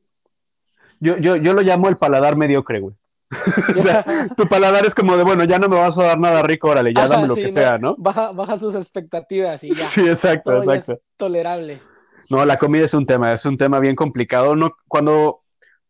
Yo, 1.00 1.16
yo, 1.16 1.36
yo 1.36 1.54
lo 1.54 1.62
llamo 1.62 1.88
el 1.88 1.96
paladar 1.96 2.36
mediocre, 2.36 2.80
güey. 2.80 2.94
o 3.78 3.82
sea, 3.82 4.04
tu 4.36 4.46
paladar 4.48 4.84
es 4.84 4.94
como 4.94 5.16
de, 5.16 5.24
bueno, 5.24 5.44
ya 5.44 5.58
no 5.58 5.68
me 5.68 5.76
vas 5.76 5.96
a 5.98 6.04
dar 6.04 6.18
nada 6.18 6.42
rico, 6.42 6.68
órale, 6.68 6.92
ya 6.92 7.08
dame 7.08 7.28
lo 7.28 7.34
que 7.34 7.48
sea, 7.48 7.78
¿no? 7.78 7.94
Baja, 7.96 8.32
baja 8.32 8.58
sus 8.58 8.74
expectativas 8.74 9.62
y 9.64 9.74
ya. 9.74 9.88
Sí, 9.94 10.06
exacto, 10.06 10.62
exacto. 10.62 10.92
Es 10.92 11.12
tolerable. 11.16 11.80
No, 12.28 12.44
la 12.44 12.58
comida 12.58 12.84
es 12.84 12.94
un 12.94 13.06
tema, 13.06 13.32
es 13.32 13.44
un 13.44 13.58
tema 13.58 13.80
bien 13.80 13.96
complicado. 13.96 14.54
No, 14.54 14.76
cuando, 14.86 15.39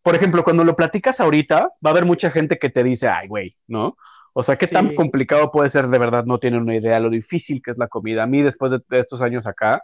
por 0.03 0.15
ejemplo, 0.15 0.45
cuando 0.45 0.65
lo 0.65 0.77
platicas 0.77 1.21
ahorita, 1.21 1.73
va 1.85 1.91
a 1.91 1.93
haber 1.93 2.05
mucha 2.05 2.31
gente 2.31 2.59
que 2.59 2.71
te 2.71 2.83
dice, 2.83 3.09
ay, 3.09 3.29
güey, 3.29 3.57
¿no? 3.67 3.97
O 4.33 4.43
sea, 4.43 4.57
¿qué 4.57 4.67
tan 4.67 4.95
complicado 4.95 5.51
puede 5.51 5.69
ser 5.71 5.89
de 5.89 5.99
verdad? 5.99 6.25
No 6.25 6.39
tienen 6.39 6.63
una 6.63 6.77
idea 6.77 7.01
lo 7.01 7.11
difícil 7.11 7.61
que 7.63 7.73
es 7.73 7.79
la 7.79 7.89
comida. 7.89 8.23
A 8.23 8.27
mí, 8.27 8.43
después 8.43 8.71
de 8.71 8.99
estos 8.99 9.21
años 9.23 9.47
acá, 9.47 9.83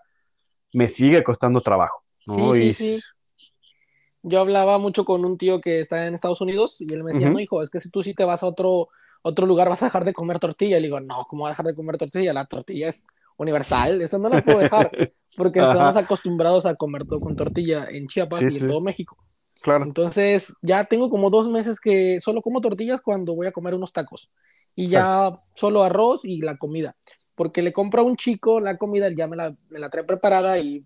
me 0.73 0.89
sigue 0.89 1.23
costando 1.23 1.61
trabajo. 1.61 2.05
¿no? 2.27 2.55
Sí, 2.55 2.73
sí, 2.73 3.01
Yo 4.23 4.41
hablaba 4.41 4.79
mucho 4.79 5.05
con 5.05 5.25
un 5.25 5.37
tío 5.37 5.61
que 5.61 5.81
está 5.81 6.07
en 6.07 6.15
Estados 6.15 6.41
Unidos 6.41 6.81
y 6.81 6.93
él 6.93 7.03
me 7.03 7.13
decía, 7.13 7.31
no, 7.31 7.41
hijo, 7.41 7.63
es 7.63 7.71
que 7.71 7.81
si 7.81 7.91
tú 7.91 8.03
sí 8.03 8.15
te 8.15 8.25
vas 8.25 8.43
a 8.43 8.47
otro, 8.47 8.89
otro 9.23 9.47
lugar 9.47 9.69
vas 9.69 9.83
a 9.83 9.87
dejar 9.87 10.05
de 10.05 10.13
comer 10.13 10.39
tortilla. 10.39 10.79
Y 10.79 10.81
le 10.81 10.87
digo, 10.87 11.01
no, 11.01 11.27
¿cómo 11.29 11.43
voy 11.43 11.49
a 11.49 11.53
dejar 11.53 11.67
de 11.67 11.75
comer 11.75 11.97
tortilla? 11.99 12.33
La 12.33 12.47
tortilla 12.47 12.89
es 12.89 13.07
universal, 13.37 14.01
eso 14.01 14.19
no 14.19 14.29
la 14.29 14.43
puedo 14.43 14.61
dejar, 14.61 14.91
porque 15.37 15.59
estamos 15.59 15.97
acostumbrados 15.97 16.65
a 16.67 16.75
comer 16.75 17.05
todo 17.05 17.21
con 17.21 17.37
tortilla 17.37 17.87
en 17.91 18.07
Chiapas 18.07 18.43
y 18.43 18.59
en 18.59 18.67
todo 18.67 18.81
México. 18.81 19.19
Claro. 19.63 19.85
Entonces, 19.85 20.55
ya 20.63 20.85
tengo 20.85 21.11
como 21.11 21.31
dos 21.31 21.49
meses 21.49 21.81
que 21.81 22.21
solo 22.21 22.43
como 22.43 22.61
tortillas 22.61 23.01
cuando 23.01 23.35
voy 23.35 23.47
a 23.47 23.53
comer 23.53 23.75
unos 23.75 23.93
tacos. 23.93 24.31
Y 24.75 24.89
ya 24.89 25.33
solo 25.55 25.83
arroz 25.83 26.25
y 26.25 26.41
la 26.41 26.57
comida. 26.57 26.97
Porque 27.35 27.63
le 27.63 27.73
compro 27.73 28.03
a 28.03 28.05
un 28.05 28.17
chico 28.17 28.61
la 28.61 28.77
comida, 28.77 29.09
ya 29.15 29.27
me 29.27 29.37
la, 29.37 29.55
me 29.71 29.79
la 29.79 29.89
trae 29.89 30.05
preparada 30.05 30.59
y 30.59 30.85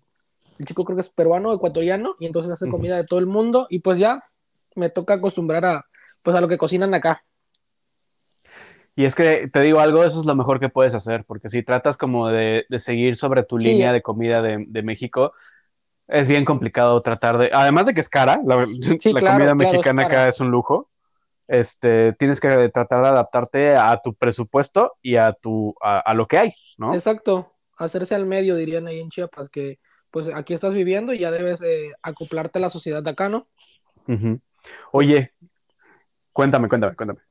el 0.59 0.65
chico 0.65 0.85
creo 0.85 0.95
que 0.95 1.01
es 1.01 1.09
peruano, 1.09 1.53
ecuatoriano, 1.53 2.15
y 2.19 2.25
entonces 2.25 2.51
hace 2.51 2.69
comida 2.69 2.95
de 2.97 3.05
todo 3.05 3.19
el 3.19 3.25
mundo 3.25 3.67
y 3.69 3.79
pues 3.79 3.97
ya 3.97 4.23
me 4.75 4.89
toca 4.89 5.15
acostumbrar 5.15 5.65
a, 5.65 5.85
pues 6.23 6.35
a 6.35 6.41
lo 6.41 6.47
que 6.47 6.57
cocinan 6.57 6.93
acá. 6.93 7.23
Y 8.95 9.05
es 9.05 9.15
que 9.15 9.49
te 9.51 9.61
digo 9.61 9.79
algo, 9.79 10.03
eso 10.03 10.19
es 10.19 10.25
lo 10.25 10.35
mejor 10.35 10.59
que 10.59 10.69
puedes 10.69 10.93
hacer, 10.93 11.23
porque 11.25 11.49
si 11.49 11.63
tratas 11.63 11.97
como 11.97 12.27
de, 12.27 12.65
de 12.69 12.79
seguir 12.79 13.15
sobre 13.15 13.43
tu 13.43 13.57
línea 13.57 13.93
de 13.93 14.01
comida 14.01 14.41
de, 14.41 14.65
de, 14.67 14.83
México, 14.83 15.33
es 16.11 16.27
bien 16.27 16.45
complicado 16.45 17.01
tratar 17.01 17.37
de, 17.37 17.49
además 17.53 17.85
de 17.85 17.93
que 17.93 18.01
es 18.01 18.09
cara, 18.09 18.41
la, 18.45 18.57
la 18.57 19.33
comida 19.33 19.55
mexicana 19.55 20.03
acá 20.03 20.27
es 20.27 20.39
un 20.39 20.51
lujo, 20.51 20.89
este, 21.47 22.13
tienes 22.13 22.39
que 22.39 22.69
tratar 22.69 23.01
de 23.01 23.07
adaptarte 23.07 23.75
a 23.75 23.99
tu 24.03 24.13
presupuesto 24.13 24.97
y 25.01 25.15
a, 25.15 25.33
tu, 25.33 25.73
a, 25.81 26.13
lo 26.13 26.27
que 26.27 26.37
hay, 26.37 26.53
¿no? 26.77 26.93
Exacto, 26.93 27.53
hacerse 27.77 28.13
al 28.13 28.25
medio, 28.25 28.55
dirían 28.55 28.87
ahí 28.87 28.99
en 28.99 29.09
Chiapas, 29.09 29.49
que 29.49 29.79
pues 30.11 30.27
aquí 30.35 30.53
estás 30.53 30.73
viviendo 30.73 31.13
y 31.13 31.19
ya 31.19 31.31
debes 31.31 31.61
eh, 31.61 31.91
acoplarte 32.01 32.59
a 32.59 32.61
la 32.61 32.69
sociedad 32.69 33.01
de 33.01 33.09
acá, 33.09 33.29
¿no? 33.29 33.47
Oye, 34.91 35.31
cuéntame, 36.33 36.67
cuéntame, 36.67 36.95
cuéntame. 36.95 37.21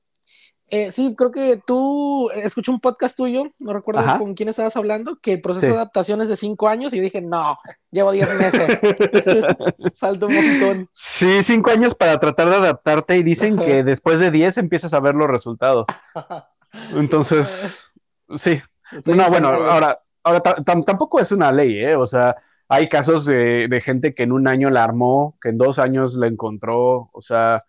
Eh, 0.72 0.92
sí, 0.92 1.16
creo 1.18 1.32
que 1.32 1.60
tú 1.66 2.30
eh, 2.30 2.42
escuché 2.44 2.70
un 2.70 2.78
podcast 2.78 3.16
tuyo, 3.16 3.50
no 3.58 3.72
recuerdo 3.72 4.04
con 4.18 4.34
quién 4.34 4.48
estabas 4.48 4.76
hablando, 4.76 5.16
que 5.20 5.32
el 5.32 5.40
proceso 5.40 5.66
de 5.66 5.72
adaptación 5.72 6.20
es 6.20 6.28
de 6.28 6.36
cinco 6.36 6.68
años 6.68 6.92
y 6.92 6.98
yo 6.98 7.02
dije, 7.02 7.20
no, 7.20 7.58
llevo 7.90 8.12
diez 8.12 8.32
meses. 8.34 8.80
Falta 9.96 10.26
un 10.26 10.34
montón. 10.34 10.88
Sí, 10.92 11.42
cinco 11.42 11.72
años 11.72 11.96
para 11.96 12.20
tratar 12.20 12.50
de 12.50 12.56
adaptarte 12.56 13.16
y 13.16 13.24
dicen 13.24 13.58
que 13.58 13.82
después 13.82 14.20
de 14.20 14.30
diez 14.30 14.58
empiezas 14.58 14.94
a 14.94 15.00
ver 15.00 15.16
los 15.16 15.28
resultados. 15.28 15.86
Entonces, 16.94 17.90
sí. 18.36 18.62
no, 19.06 19.28
bueno, 19.28 19.48
ahora, 19.48 20.00
ahora 20.22 20.40
tampoco 20.40 21.18
es 21.18 21.32
una 21.32 21.50
ley, 21.50 21.80
¿eh? 21.80 21.96
O 21.96 22.06
sea, 22.06 22.36
hay 22.68 22.88
casos 22.88 23.26
de, 23.26 23.66
de 23.68 23.80
gente 23.80 24.14
que 24.14 24.22
en 24.22 24.30
un 24.30 24.46
año 24.46 24.70
la 24.70 24.84
armó, 24.84 25.36
que 25.42 25.48
en 25.48 25.58
dos 25.58 25.80
años 25.80 26.14
la 26.14 26.28
encontró, 26.28 27.10
o 27.12 27.22
sea 27.22 27.64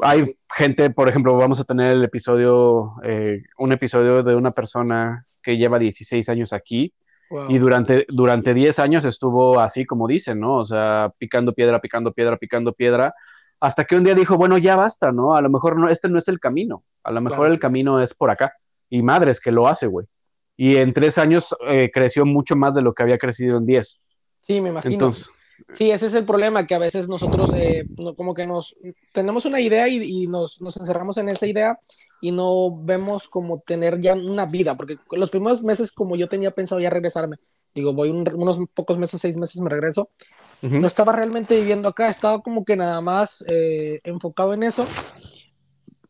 hay 0.00 0.36
gente, 0.54 0.90
por 0.90 1.08
ejemplo, 1.08 1.36
vamos 1.36 1.60
a 1.60 1.64
tener 1.64 1.92
el 1.92 2.04
episodio, 2.04 2.94
eh, 3.02 3.42
un 3.58 3.72
episodio 3.72 4.22
de 4.22 4.34
una 4.34 4.52
persona 4.52 5.26
que 5.42 5.56
lleva 5.56 5.78
16 5.78 6.28
años 6.28 6.52
aquí 6.52 6.92
y 7.48 7.58
durante, 7.58 8.06
durante 8.08 8.52
10 8.52 8.78
años 8.78 9.04
estuvo 9.04 9.58
así 9.58 9.86
como 9.86 10.06
dicen, 10.06 10.38
¿no? 10.38 10.56
O 10.56 10.66
sea, 10.66 11.12
picando 11.16 11.54
piedra, 11.54 11.80
picando 11.80 12.12
piedra, 12.12 12.36
picando 12.36 12.72
piedra, 12.74 13.14
hasta 13.58 13.84
que 13.84 13.96
un 13.96 14.04
día 14.04 14.14
dijo, 14.14 14.36
bueno, 14.36 14.58
ya 14.58 14.76
basta, 14.76 15.12
¿no? 15.12 15.34
A 15.34 15.40
lo 15.40 15.48
mejor 15.48 15.78
no, 15.78 15.88
este 15.88 16.08
no 16.08 16.18
es 16.18 16.28
el 16.28 16.40
camino, 16.40 16.84
a 17.02 17.10
lo 17.10 17.20
mejor 17.20 17.46
el 17.46 17.58
camino 17.58 18.00
es 18.00 18.12
por 18.12 18.30
acá. 18.30 18.52
Y 18.90 19.02
madres 19.02 19.40
que 19.40 19.50
lo 19.50 19.66
hace, 19.66 19.86
güey. 19.86 20.06
Y 20.56 20.76
en 20.76 20.92
tres 20.92 21.16
años 21.16 21.56
eh, 21.66 21.90
creció 21.92 22.26
mucho 22.26 22.54
más 22.54 22.74
de 22.74 22.82
lo 22.82 22.92
que 22.92 23.02
había 23.02 23.16
crecido 23.16 23.56
en 23.56 23.64
10. 23.64 24.00
Sí, 24.42 24.60
me 24.60 24.68
imagino. 24.68 24.92
Entonces, 24.92 25.30
Sí, 25.74 25.90
ese 25.90 26.06
es 26.06 26.14
el 26.14 26.26
problema, 26.26 26.66
que 26.66 26.74
a 26.74 26.78
veces 26.78 27.08
nosotros 27.08 27.50
eh, 27.54 27.84
como 28.16 28.34
que 28.34 28.46
nos 28.46 28.74
tenemos 29.12 29.44
una 29.44 29.60
idea 29.60 29.88
y, 29.88 30.26
nos, 30.26 30.60
nos, 30.60 30.76
encerramos 30.76 31.16
en 31.18 31.28
esa 31.28 31.46
idea 31.46 31.78
y 32.20 32.30
no 32.30 32.70
vemos 32.82 33.28
como 33.28 33.60
tener 33.60 34.00
ya 34.00 34.14
una 34.14 34.46
vida, 34.46 34.76
porque 34.76 34.98
los 35.10 35.30
primeros 35.30 35.62
meses 35.62 35.92
como 35.92 36.16
yo 36.16 36.28
tenía 36.28 36.52
pensado 36.52 36.80
ya 36.80 36.90
regresarme, 36.90 37.36
digo, 37.74 37.92
voy 37.92 38.10
unos 38.10 38.58
pocos 38.74 38.98
meses, 38.98 39.20
seis 39.20 39.36
meses 39.36 39.60
me 39.60 39.70
regreso, 39.70 40.08
no 40.62 40.86
estaba 40.86 41.12
realmente 41.12 41.56
viviendo 41.56 41.88
acá, 41.88 42.08
estaba 42.08 42.40
como 42.40 42.64
que 42.64 42.76
nada 42.76 43.00
más 43.00 43.44
eh, 43.48 43.98
enfocado 44.04 44.54
en 44.54 44.62
eso 44.62 44.86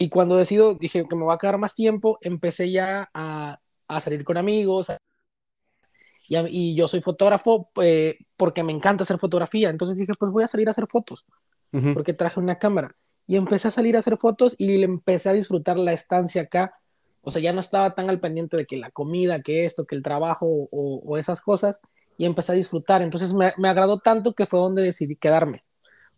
y 0.03 0.09
cuando 0.09 0.37
decido, 0.37 0.75
dije 0.75 1.07
que 1.09 1.17
me 1.17 1.25
va 1.25 1.35
a 1.35 1.39
quedar 1.39 1.59
más 1.59 1.75
tiempo, 1.75 2.19
empecé 2.21 2.71
ya 2.71 3.09
a, 3.15 3.61
a 3.87 4.01
salir 4.01 4.25
con 4.25 4.37
amigos, 4.37 4.91
a 4.91 4.99
y, 6.29 6.75
yo 6.75 6.89
soy 6.89 7.03
fotógrafo 7.03 7.71
eh, 7.81 8.19
porque 8.37 8.63
me 8.63 8.73
encanta 8.73 9.05
hacer 9.05 9.19
fotografía. 9.19 9.71
Entonces 9.71 9.97
dije, 9.97 10.13
pues 10.19 10.33
voy 10.33 10.45
a 10.45 10.49
salir 10.49 10.69
a 10.69 10.73
hacer 10.73 10.87
fotos, 10.87 11.25
porque 11.95 12.15
traje 12.15 12.41
una 12.41 12.59
cámara. 12.59 12.95
Y 13.27 13.37
empecé 13.37 13.69
a 13.69 13.71
salir 13.71 13.97
a 13.97 14.01
hacer 14.01 14.19
fotos 14.19 14.55
y 14.59 14.83
empecé 14.83 15.31
a 15.31 15.33
disfrutar 15.33 15.79
la 15.79 15.93
estancia 15.93 16.43
acá. 16.43 16.75
O 17.21 17.31
sea, 17.31 17.41
ya 17.41 17.53
no 17.53 17.61
estaba 17.61 17.95
tan 17.95 18.11
al 18.11 18.21
pendiente 18.21 18.57
de 18.57 18.67
que 18.67 18.77
la 18.77 18.91
comida, 18.91 19.43
que 19.43 19.65
esto, 19.65 19.85
que 19.87 19.95
el 19.95 20.03
trabajo 20.03 20.69
o, 20.71 21.19
esas 21.19 21.41
cosas. 21.41 21.81
Y 22.19 22.27
empecé 22.27 22.53
a 22.53 22.57
disfrutar. 22.57 23.01
Entonces 23.01 23.33
me, 23.33 23.53
me, 23.59 23.69
agradó 23.69 23.99
tanto 23.99 24.35
que 24.35 24.47
fue 24.47 24.61
donde 24.61 24.83
decidí 24.83 25.17
quedarme. 25.17 25.61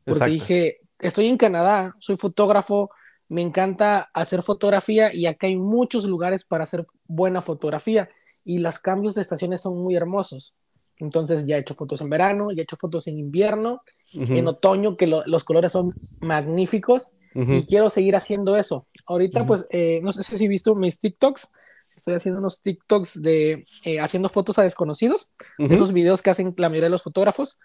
Porque 0.05 0.27
dije, 0.27 0.77
estoy 0.99 1.27
en 1.27 1.39
Canadá, 1.39 1.95
soy 1.99 2.17
fotógrafo, 2.17 2.91
me 3.29 3.43
encanta 3.43 4.11
hacer 4.13 4.43
fotografía 4.43 5.15
y 5.15 5.27
acá 5.27 5.47
hay 5.47 5.57
muchos 5.57 6.05
lugares 6.05 6.45
para 6.45 6.65
hacer 6.65 6.85
buena 7.07 7.41
fotografía 7.41 8.09
y 8.45 8.59
los 8.59 8.79
cambios 8.79 9.15
de 9.15 9.23
estaciones 9.23 9.63
son 9.63 9.83
muy 9.83 9.97
hermosos. 9.97 10.55
Entonces 10.99 11.47
ya 11.47 11.57
he 11.57 11.61
hecho 11.61 11.75
fotos 11.75 12.01
en 12.01 12.11
verano, 12.11 12.53
ya 12.53 12.61
he 12.61 12.63
hecho 12.63 12.77
fotos 12.77 13.07
en 13.09 13.19
invierno, 13.19 13.83
en 14.13 14.47
otoño, 14.47 14.97
que 14.97 15.09
los 15.09 15.43
colores 15.43 15.73
son 15.73 15.93
magníficos 16.21 17.11
y 17.35 17.67
quiero 17.67 17.91
seguir 17.91 18.15
haciendo 18.15 18.57
eso. 18.57 18.87
Ahorita 19.07 19.45
pues 19.45 19.67
eh, 19.71 20.01
no 20.03 20.13
sé 20.13 20.23
si 20.23 20.35
has 20.35 20.41
visto 20.41 20.75
mis 20.77 21.01
TikToks, 21.01 21.49
estoy 21.97 22.15
haciendo 22.15 22.39
unos 22.39 22.61
TikToks 22.61 23.21
de 23.21 23.67
eh, 23.85 24.01
haciendo 24.01 24.29
fotos 24.29 24.59
a 24.59 24.63
desconocidos, 24.63 25.31
esos 25.59 25.93
videos 25.93 26.23
que 26.23 26.31
hacen 26.31 26.55
la 26.57 26.69
mayoría 26.69 26.87
de 26.87 26.91
los 26.91 27.03
fotógrafos, 27.03 27.59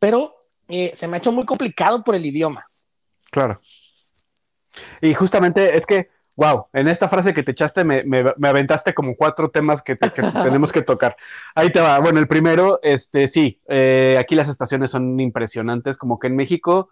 pero 0.00 0.34
eh, 0.68 0.92
se 0.96 1.06
me 1.06 1.16
ha 1.16 1.18
hecho 1.18 1.32
muy 1.32 1.44
complicado 1.44 2.02
por 2.02 2.16
el 2.16 2.26
idioma. 2.26 2.66
Claro. 3.30 3.60
Y 5.00 5.14
justamente 5.14 5.76
es 5.76 5.86
que 5.86 6.08
wow, 6.36 6.66
en 6.72 6.88
esta 6.88 7.08
frase 7.08 7.32
que 7.32 7.42
te 7.42 7.52
echaste 7.52 7.84
me, 7.84 8.02
me, 8.04 8.48
aventaste 8.48 8.94
como 8.94 9.16
cuatro 9.16 9.50
temas 9.50 9.82
que, 9.82 9.96
tenemos 10.44 10.72
que 10.72 10.82
tocar. 10.82 11.16
Ahí 11.54 11.70
te 11.70 11.80
va. 11.80 11.98
Bueno, 12.00 12.18
el 12.18 12.28
primero, 12.28 12.80
este, 12.82 13.28
sí, 13.28 13.60
eh, 13.68 14.16
aquí 14.18 14.34
las 14.34 14.48
estaciones 14.48 14.90
son 14.90 15.18
impresionantes, 15.20 15.96
como 15.96 16.18
que 16.18 16.26
en 16.26 16.36
México, 16.36 16.90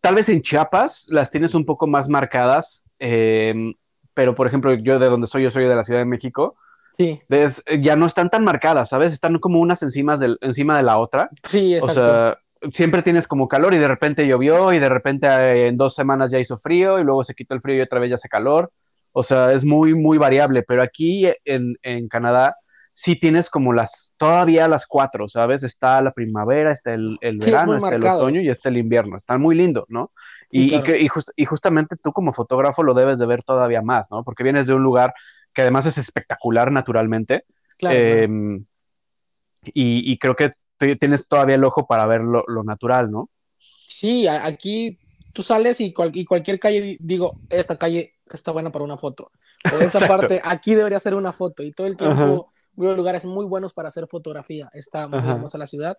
tal 0.00 0.14
vez 0.14 0.28
en 0.28 0.42
Chiapas 0.42 1.06
las 1.08 1.30
tienes 1.30 1.54
un 1.54 1.64
poco 1.64 1.86
más 1.86 2.08
marcadas, 2.08 2.84
em, 2.98 3.74
pero 4.14 4.34
por 4.34 4.46
ejemplo, 4.46 4.74
yo 4.74 4.98
de 4.98 5.06
donde 5.06 5.26
soy, 5.26 5.44
yo 5.44 5.50
soy 5.50 5.64
de 5.64 5.76
la 5.76 5.84
Ciudad 5.84 6.00
de 6.00 6.06
México. 6.06 6.56
Sí. 6.94 7.20
ya 7.78 7.94
no 7.94 8.06
están 8.06 8.28
tan 8.28 8.42
marcadas, 8.42 8.88
¿sabes? 8.88 9.12
Están 9.12 9.38
como 9.38 9.60
unas 9.60 9.84
encima 9.84 10.16
de, 10.16 10.36
encima 10.40 10.76
de 10.76 10.82
la 10.82 10.98
otra. 10.98 11.30
Sí, 11.44 11.74
exacto. 11.76 11.92
O 11.92 12.08
sea, 12.08 12.38
siempre 12.72 13.02
tienes 13.02 13.26
como 13.26 13.48
calor 13.48 13.74
y 13.74 13.78
de 13.78 13.88
repente 13.88 14.26
llovió 14.26 14.72
y 14.72 14.78
de 14.78 14.88
repente 14.88 15.26
eh, 15.26 15.68
en 15.68 15.76
dos 15.76 15.94
semanas 15.94 16.30
ya 16.30 16.38
hizo 16.38 16.58
frío 16.58 16.98
y 16.98 17.04
luego 17.04 17.24
se 17.24 17.34
quitó 17.34 17.54
el 17.54 17.60
frío 17.60 17.76
y 17.76 17.80
otra 17.80 18.00
vez 18.00 18.10
ya 18.10 18.14
hace 18.16 18.28
calor. 18.28 18.72
O 19.12 19.22
sea, 19.22 19.52
es 19.52 19.64
muy, 19.64 19.94
muy 19.94 20.18
variable, 20.18 20.62
pero 20.62 20.82
aquí 20.82 21.28
en, 21.44 21.76
en 21.82 22.08
Canadá 22.08 22.56
sí 22.92 23.16
tienes 23.16 23.48
como 23.48 23.72
las, 23.72 24.14
todavía 24.16 24.66
las 24.68 24.86
cuatro, 24.86 25.28
¿sabes? 25.28 25.62
Está 25.62 26.02
la 26.02 26.12
primavera, 26.12 26.72
está 26.72 26.94
el, 26.94 27.16
el 27.20 27.38
verano, 27.38 27.76
está 27.76 27.94
el 27.94 28.04
otoño 28.04 28.40
y 28.40 28.48
está 28.48 28.68
el 28.68 28.76
invierno. 28.76 29.16
Está 29.16 29.38
muy 29.38 29.54
lindo, 29.54 29.86
¿no? 29.88 30.12
y, 30.50 30.74
y, 30.74 31.08
y, 31.36 31.44
justamente 31.44 31.96
tú 31.96 32.12
como 32.12 32.32
fotógrafo 32.32 32.82
lo 32.82 32.94
debes 32.94 33.18
de 33.18 33.26
ver 33.26 33.42
todavía 33.42 33.82
más, 33.82 34.10
¿no? 34.10 34.24
Porque 34.24 34.42
vienes 34.42 34.66
de 34.66 34.74
un 34.74 34.82
lugar 34.82 35.14
que 35.52 35.62
además 35.62 35.86
es 35.86 35.98
espectacular 35.98 36.72
naturalmente. 36.72 37.44
Em, 37.82 38.64
y, 39.62 40.12
y, 40.12 40.18
creo 40.18 40.34
que 40.34 40.52
tienes 40.78 41.26
todavía 41.28 41.56
el 41.56 41.64
ojo 41.64 41.86
para 41.86 42.06
ver 42.06 42.20
lo, 42.22 42.44
natural, 42.64 43.10
¿no? 43.10 43.30
Sí, 43.88 44.28
aquí 44.28 44.98
tú 45.34 45.42
sales 45.42 45.80
y, 45.80 45.92
cualquier 45.92 46.58
calle, 46.58 46.96
digo, 47.00 47.40
esta 47.48 47.76
calle 47.76 48.14
está 48.30 48.52
buena 48.52 48.70
para 48.70 48.84
una 48.84 48.96
foto. 48.96 49.30
O 49.72 49.78
esta 49.78 50.06
parte, 50.06 50.40
aquí 50.44 50.74
debería 50.74 51.00
ser 51.00 51.14
una 51.14 51.32
foto. 51.32 51.62
Y 51.62 51.72
todo 51.72 51.86
el 51.86 51.96
tiempo 51.96 52.52
veo 52.74 52.94
lugares 52.94 53.24
muy 53.24 53.44
buenos 53.44 53.74
para 53.74 53.88
hacer 53.88 54.06
fotografía. 54.06 54.70
Está 54.72 55.08
muy 55.08 55.18
hermosa 55.18 55.58
la 55.58 55.66
ciudad. 55.66 55.96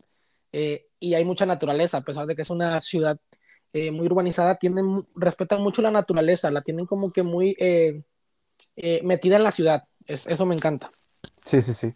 Eh, 0.52 0.88
y 1.00 1.14
hay 1.14 1.26
mucha 1.26 1.46
naturaleza, 1.46 1.98
a 1.98 2.02
pesar 2.02 2.26
de 2.26 2.36
que 2.36 2.42
es 2.42 2.50
una 2.50 2.80
ciudad 2.82 3.20
eh, 3.72 3.92
muy 3.92 4.08
urbanizada, 4.08 4.58
tienen, 4.58 5.06
respetan 5.16 5.62
mucho 5.62 5.84
la 5.84 5.92
naturaleza, 5.92 6.50
la 6.50 6.62
tienen 6.62 6.88
como 6.88 7.12
que 7.12 7.22
muy 7.22 7.56
eh, 7.60 8.02
eh, 8.76 9.02
metida 9.04 9.36
en 9.36 9.44
la 9.44 9.52
ciudad. 9.52 9.84
eso 10.08 10.46
me 10.48 10.56
encanta. 10.56 10.90
Sí, 11.44 11.62
sí, 11.62 11.74
sí. 11.74 11.94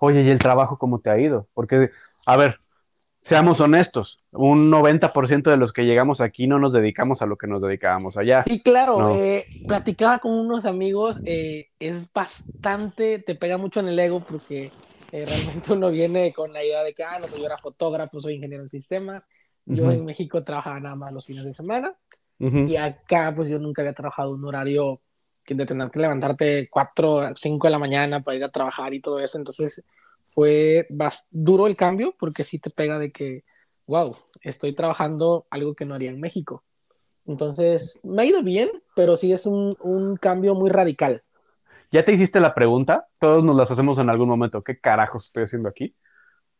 Oye, 0.00 0.22
¿y 0.22 0.28
el 0.28 0.38
trabajo 0.38 0.78
cómo 0.78 1.00
te 1.00 1.10
ha 1.10 1.18
ido? 1.18 1.48
Porque, 1.54 1.90
a 2.30 2.36
ver, 2.36 2.60
seamos 3.22 3.58
honestos, 3.58 4.18
un 4.32 4.70
90% 4.70 5.50
de 5.50 5.56
los 5.56 5.72
que 5.72 5.86
llegamos 5.86 6.20
aquí 6.20 6.46
no 6.46 6.58
nos 6.58 6.74
dedicamos 6.74 7.22
a 7.22 7.26
lo 7.26 7.38
que 7.38 7.46
nos 7.46 7.62
dedicábamos 7.62 8.18
allá. 8.18 8.42
Sí, 8.42 8.62
claro, 8.62 9.18
platicaba 9.66 10.18
con 10.18 10.32
unos 10.32 10.66
amigos, 10.66 11.20
es 11.24 12.12
bastante, 12.12 13.18
te 13.20 13.34
pega 13.34 13.56
mucho 13.56 13.80
en 13.80 13.88
el 13.88 13.98
ego 13.98 14.20
porque 14.20 14.70
realmente 15.10 15.72
uno 15.72 15.90
viene 15.90 16.34
con 16.34 16.52
la 16.52 16.62
idea 16.62 16.84
de 16.84 16.92
que, 16.92 17.02
ah, 17.02 17.18
no, 17.18 17.28
pues 17.28 17.40
yo 17.40 17.46
era 17.46 17.56
fotógrafo, 17.56 18.20
soy 18.20 18.34
ingeniero 18.34 18.62
en 18.62 18.68
sistemas, 18.68 19.26
yo 19.64 19.90
en 19.90 20.04
México 20.04 20.42
trabajaba 20.42 20.80
nada 20.80 20.96
más 20.96 21.14
los 21.14 21.24
fines 21.24 21.44
de 21.44 21.54
semana 21.54 21.94
y 22.38 22.76
acá 22.76 23.32
pues 23.34 23.48
yo 23.48 23.58
nunca 23.58 23.80
había 23.80 23.94
trabajado 23.94 24.32
un 24.32 24.44
horario 24.44 25.00
de 25.46 25.64
tener 25.64 25.90
que 25.90 25.98
levantarte 25.98 26.68
4, 26.70 27.34
5 27.34 27.66
de 27.66 27.70
la 27.70 27.78
mañana 27.78 28.22
para 28.22 28.36
ir 28.36 28.44
a 28.44 28.50
trabajar 28.50 28.92
y 28.92 29.00
todo 29.00 29.18
eso. 29.18 29.38
Entonces 29.38 29.82
fue 30.28 30.86
duro 31.30 31.66
el 31.66 31.76
cambio 31.76 32.14
porque 32.18 32.44
sí 32.44 32.58
te 32.58 32.70
pega 32.70 32.98
de 32.98 33.10
que, 33.10 33.44
wow, 33.86 34.14
estoy 34.40 34.74
trabajando 34.74 35.46
algo 35.50 35.74
que 35.74 35.84
no 35.84 35.94
haría 35.94 36.10
en 36.10 36.20
México. 36.20 36.64
Entonces 37.26 37.98
me 38.02 38.22
ha 38.22 38.24
ido 38.24 38.42
bien, 38.42 38.70
pero 38.94 39.16
sí 39.16 39.32
es 39.32 39.46
un, 39.46 39.76
un 39.80 40.16
cambio 40.16 40.54
muy 40.54 40.70
radical. 40.70 41.22
¿Ya 41.90 42.04
te 42.04 42.12
hiciste 42.12 42.40
la 42.40 42.54
pregunta? 42.54 43.06
Todos 43.18 43.44
nos 43.44 43.56
las 43.56 43.70
hacemos 43.70 43.98
en 43.98 44.10
algún 44.10 44.28
momento. 44.28 44.60
¿Qué 44.60 44.78
carajos 44.78 45.26
estoy 45.26 45.44
haciendo 45.44 45.68
aquí? 45.68 45.94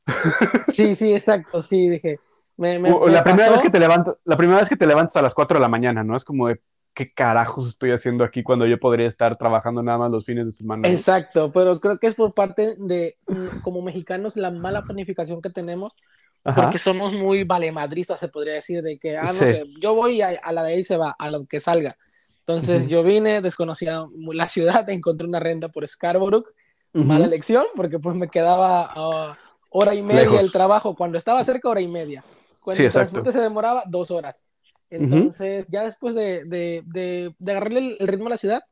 Sí, 0.68 0.94
sí, 0.94 1.12
exacto. 1.12 1.60
Sí, 1.60 1.88
dije, 1.88 2.20
la, 2.58 3.22
primera 3.22 3.50
vez 3.50 3.62
que 3.62 3.70
te 3.70 3.78
levantas, 3.78 4.16
la 4.24 4.36
primera 4.36 4.60
vez 4.60 4.68
que 4.68 4.76
te 4.76 4.86
levantas 4.86 5.16
a 5.16 5.22
las 5.22 5.34
4 5.34 5.58
de 5.58 5.60
la 5.60 5.68
mañana, 5.68 6.02
¿no? 6.02 6.16
Es 6.16 6.24
como 6.24 6.48
de, 6.48 6.60
¿qué 6.98 7.12
carajos 7.12 7.68
estoy 7.68 7.92
haciendo 7.92 8.24
aquí 8.24 8.42
cuando 8.42 8.66
yo 8.66 8.76
podría 8.80 9.06
estar 9.06 9.36
trabajando 9.36 9.84
nada 9.84 9.98
más 9.98 10.10
los 10.10 10.24
fines 10.24 10.46
de 10.46 10.50
semana? 10.50 10.88
Exacto, 10.88 11.52
pero 11.52 11.78
creo 11.78 12.00
que 12.00 12.08
es 12.08 12.16
por 12.16 12.34
parte 12.34 12.74
de, 12.76 13.16
mm, 13.28 13.60
como 13.62 13.82
mexicanos, 13.82 14.36
la 14.36 14.50
mala 14.50 14.82
planificación 14.82 15.40
que 15.40 15.48
tenemos, 15.48 15.94
porque 16.42 16.78
somos 16.78 17.12
muy 17.12 17.44
valemadristas, 17.44 18.18
se 18.18 18.26
podría 18.26 18.54
decir, 18.54 18.82
de 18.82 18.98
que, 18.98 19.16
ah, 19.16 19.26
no 19.26 19.34
sé, 19.34 19.62
yo 19.80 19.94
voy 19.94 20.22
a, 20.22 20.40
la 20.50 20.64
de 20.64 20.72
ahí 20.72 20.82
se 20.82 20.96
va, 20.96 21.14
a 21.16 21.30
lo 21.30 21.46
que 21.46 21.60
salga. 21.60 21.96
Entonces 22.40 22.88
yo 22.88 23.04
vine, 23.04 23.42
desconocía 23.42 24.04
la 24.32 24.48
ciudad, 24.48 24.88
encontré 24.90 25.28
una 25.28 25.38
renta 25.38 25.68
por 25.68 25.86
Scarborough, 25.86 26.46
mala 26.94 27.26
elección, 27.26 27.64
porque 27.76 28.00
pues 28.00 28.16
me 28.16 28.26
quedaba 28.26 28.92
uh, 28.96 29.34
hora 29.70 29.94
y 29.94 30.02
media 30.02 30.40
el 30.40 30.50
trabajo, 30.50 30.96
cuando 30.96 31.16
estaba 31.16 31.44
cerca, 31.44 31.68
hora 31.68 31.80
y 31.80 31.86
media. 31.86 32.24
Cuando 32.58 32.82
el 32.82 32.90
transporte 32.90 33.30
se 33.30 33.40
demoraba 33.40 33.84
dos 33.86 34.10
horas. 34.10 34.42
Entonces, 34.90 35.66
ya 35.68 35.84
después 35.84 36.14
de, 36.14 36.44
de, 36.44 36.82
de, 36.86 37.34
de 37.38 37.52
agarrarle 37.52 37.96
el, 37.98 38.08
ritmo 38.08 38.26
a 38.26 38.30
la 38.30 38.36
ciudad, 38.36 38.62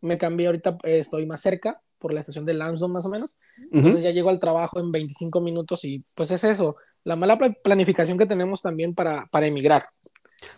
me 0.00 0.18
cambié. 0.18 0.46
Ahorita 0.46 0.78
eh, 0.82 0.98
estoy 0.98 1.26
más 1.26 1.40
cerca, 1.40 1.80
por 1.98 2.12
la 2.12 2.20
estación 2.20 2.44
de 2.44 2.54
Lansdowne 2.54 2.94
más 2.94 3.06
o 3.06 3.10
menos. 3.10 3.30
Entonces 3.70 4.02
ya 4.02 4.10
llego 4.10 4.30
al 4.30 4.40
trabajo 4.40 4.80
en 4.80 4.90
25 4.90 5.40
minutos 5.40 5.84
y 5.84 6.02
pues 6.16 6.30
es 6.30 6.42
eso, 6.44 6.76
la 7.04 7.14
mala 7.14 7.38
planificación 7.62 8.16
que 8.16 8.26
tenemos 8.26 8.62
también 8.62 8.94
para, 8.94 9.26
para 9.26 9.46
emigrar. 9.46 9.84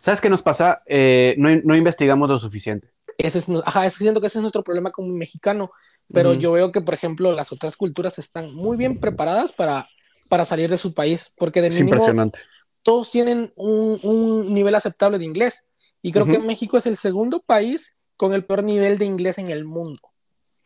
¿Sabes 0.01 0.21
qué 0.21 0.31
nos 0.31 0.43
pasa? 0.43 0.83
Eh, 0.87 1.35
no, 1.37 1.49
no, 1.65 1.77
investigamos 1.77 2.29
lo 2.29 2.39
suficiente. 2.39 2.93
Ese 3.19 3.39
es, 3.39 3.49
ajá, 3.65 3.85
es, 3.87 3.95
siento 3.95 4.21
que 4.21 4.29
ese 4.29 4.39
es 4.39 4.43
nuestro 4.43 4.63
problema 4.63 4.93
como 4.93 5.09
mexicano, 5.09 5.73
pero 6.13 6.35
yo 6.35 6.53
veo 6.53 6.71
que, 6.71 6.81
por 6.81 6.95
ejemplo, 6.95 7.33
las 7.33 7.53
otras 7.53 7.77
culturas 7.77 8.19
están 8.19 8.55
muy 8.55 8.77
bien 8.77 9.01
preparadas 9.01 9.53
para, 9.53 9.89
para 10.29 10.45
salir 10.45 10.71
de 10.71 10.79
su 10.79 10.95
país, 10.95 11.33
porque 11.37 11.61
de 11.61 11.69
es 11.69 11.81
impresionante 11.81 12.39
todos 12.83 13.11
tienen 13.11 13.53
un, 13.57 14.53
nivel 14.53 14.75
aceptable 14.75 15.19
de 15.19 15.25
inglés. 15.25 15.65
Y 16.01 16.11
creo 16.13 16.27
que 16.27 16.39
México 16.39 16.77
es 16.77 16.87
el 16.87 16.97
segundo 16.97 17.41
país 17.41 17.95
con 18.17 18.33
el 18.33 18.45
peor 18.45 18.65
nivel 18.65 18.99
de 18.99 19.05
inglés 19.05 19.39
en 19.39 19.51
el 19.51 19.65
mundo. 19.65 20.01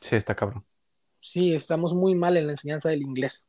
Sí, 0.00 0.16
está 0.16 0.34
cabrón. 0.34 0.64
Sí, 1.20 1.54
estamos 1.54 1.94
muy 1.94 2.14
mal 2.14 2.36
en 2.36 2.46
la 2.46 2.52
enseñanza 2.52 2.88
del 2.88 3.02
inglés. 3.02 3.44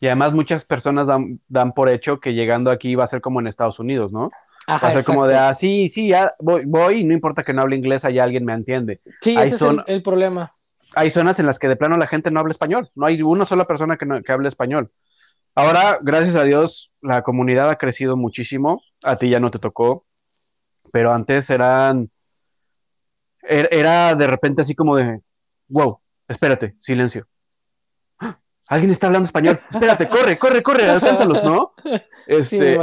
Y 0.00 0.06
además 0.06 0.32
muchas 0.32 0.64
personas 0.64 1.06
dan, 1.48 1.72
por 1.74 1.88
hecho 1.88 2.18
que 2.18 2.34
llegando 2.34 2.70
aquí 2.70 2.94
va 2.94 3.04
a 3.04 3.08
ser 3.08 3.20
como 3.20 3.40
en 3.40 3.46
Estados 3.46 3.78
Unidos, 3.78 4.12
¿no? 4.12 4.30
va 4.68 4.76
a 4.76 4.92
ser 4.92 5.04
como 5.04 5.26
de, 5.26 5.36
ah, 5.36 5.54
sí, 5.54 5.88
sí, 5.90 6.08
ya 6.08 6.34
voy, 6.38 6.64
voy, 6.64 7.04
no 7.04 7.12
importa 7.14 7.42
que 7.42 7.52
no 7.52 7.62
hable 7.62 7.76
inglés, 7.76 8.04
allá 8.04 8.24
alguien 8.24 8.44
me 8.44 8.52
entiende. 8.52 9.00
Sí, 9.20 9.36
ese 9.36 9.56
es 9.56 9.62
el, 9.86 10.02
problema. 10.02 10.54
Hay 10.94 11.10
zonas 11.10 11.38
en 11.40 11.46
las 11.46 11.58
que 11.58 11.68
de 11.68 11.76
plano 11.76 11.96
la 11.96 12.06
gente 12.06 12.30
no 12.30 12.40
habla 12.40 12.52
español, 12.52 12.90
no 12.94 13.06
hay 13.06 13.22
una 13.22 13.44
sola 13.44 13.66
persona 13.66 13.96
que, 13.96 14.06
no, 14.06 14.22
que 14.22 14.32
hable 14.32 14.48
español. 14.48 14.90
Ahora, 15.54 15.98
gracias 16.00 16.34
a 16.34 16.44
Dios, 16.44 16.90
la 17.02 17.22
comunidad 17.22 17.68
ha 17.68 17.76
crecido 17.76 18.16
muchísimo. 18.16 18.82
A 19.02 19.16
ti 19.16 19.28
ya 19.28 19.38
no 19.38 19.50
te 19.50 19.58
tocó, 19.58 20.06
pero 20.92 21.12
antes 21.12 21.50
eran. 21.50 22.10
Er, 23.42 23.68
era 23.70 24.14
de 24.14 24.26
repente 24.26 24.62
así 24.62 24.74
como 24.74 24.96
de. 24.96 25.20
Wow, 25.68 26.00
espérate, 26.26 26.74
silencio. 26.78 27.26
¡Ah! 28.18 28.38
Alguien 28.68 28.92
está 28.92 29.08
hablando 29.08 29.26
español. 29.26 29.60
Espérate, 29.70 30.08
corre, 30.08 30.38
corre, 30.38 30.62
corre, 30.62 30.88
alcánzalos, 30.88 31.44
¿no? 31.44 31.72
Este, 32.24 32.78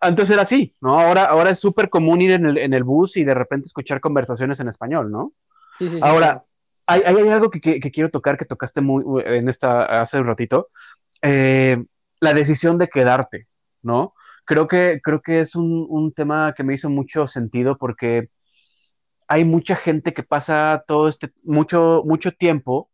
antes 0.00 0.30
era 0.30 0.40
así, 0.40 0.74
¿no? 0.80 0.98
Ahora, 0.98 1.24
ahora 1.24 1.50
es 1.50 1.58
súper 1.58 1.90
común 1.90 2.22
ir 2.22 2.30
en 2.30 2.46
el, 2.46 2.56
en 2.56 2.72
el, 2.72 2.82
bus 2.82 3.18
y 3.18 3.24
de 3.24 3.34
repente 3.34 3.66
escuchar 3.66 4.00
conversaciones 4.00 4.58
en 4.58 4.68
español, 4.68 5.12
¿no? 5.12 5.34
Sí, 5.78 5.90
sí, 5.90 5.98
ahora, 6.00 6.44
hay, 6.86 7.02
hay, 7.04 7.28
algo 7.28 7.50
que, 7.50 7.60
que, 7.60 7.90
quiero 7.90 8.08
tocar 8.08 8.38
que 8.38 8.46
tocaste 8.46 8.80
muy, 8.80 9.04
en 9.26 9.50
esta 9.50 10.00
hace 10.00 10.18
un 10.18 10.26
ratito. 10.26 10.70
Eh, 11.20 11.84
la 12.20 12.34
decisión 12.34 12.78
de 12.78 12.88
quedarte, 12.88 13.48
¿no? 13.82 14.14
Creo 14.44 14.68
que, 14.68 15.00
creo 15.02 15.22
que 15.22 15.40
es 15.40 15.54
un, 15.54 16.12
tema 16.14 16.54
que 16.56 16.64
me 16.64 16.74
hizo 16.74 16.90
mucho 16.90 17.28
sentido 17.28 17.78
porque 17.78 18.28
hay 19.28 19.44
mucha 19.44 19.76
gente 19.76 20.12
que 20.12 20.22
pasa 20.22 20.82
todo 20.86 21.08
este, 21.08 21.32
mucho, 21.44 22.02
mucho 22.04 22.32
tiempo 22.32 22.90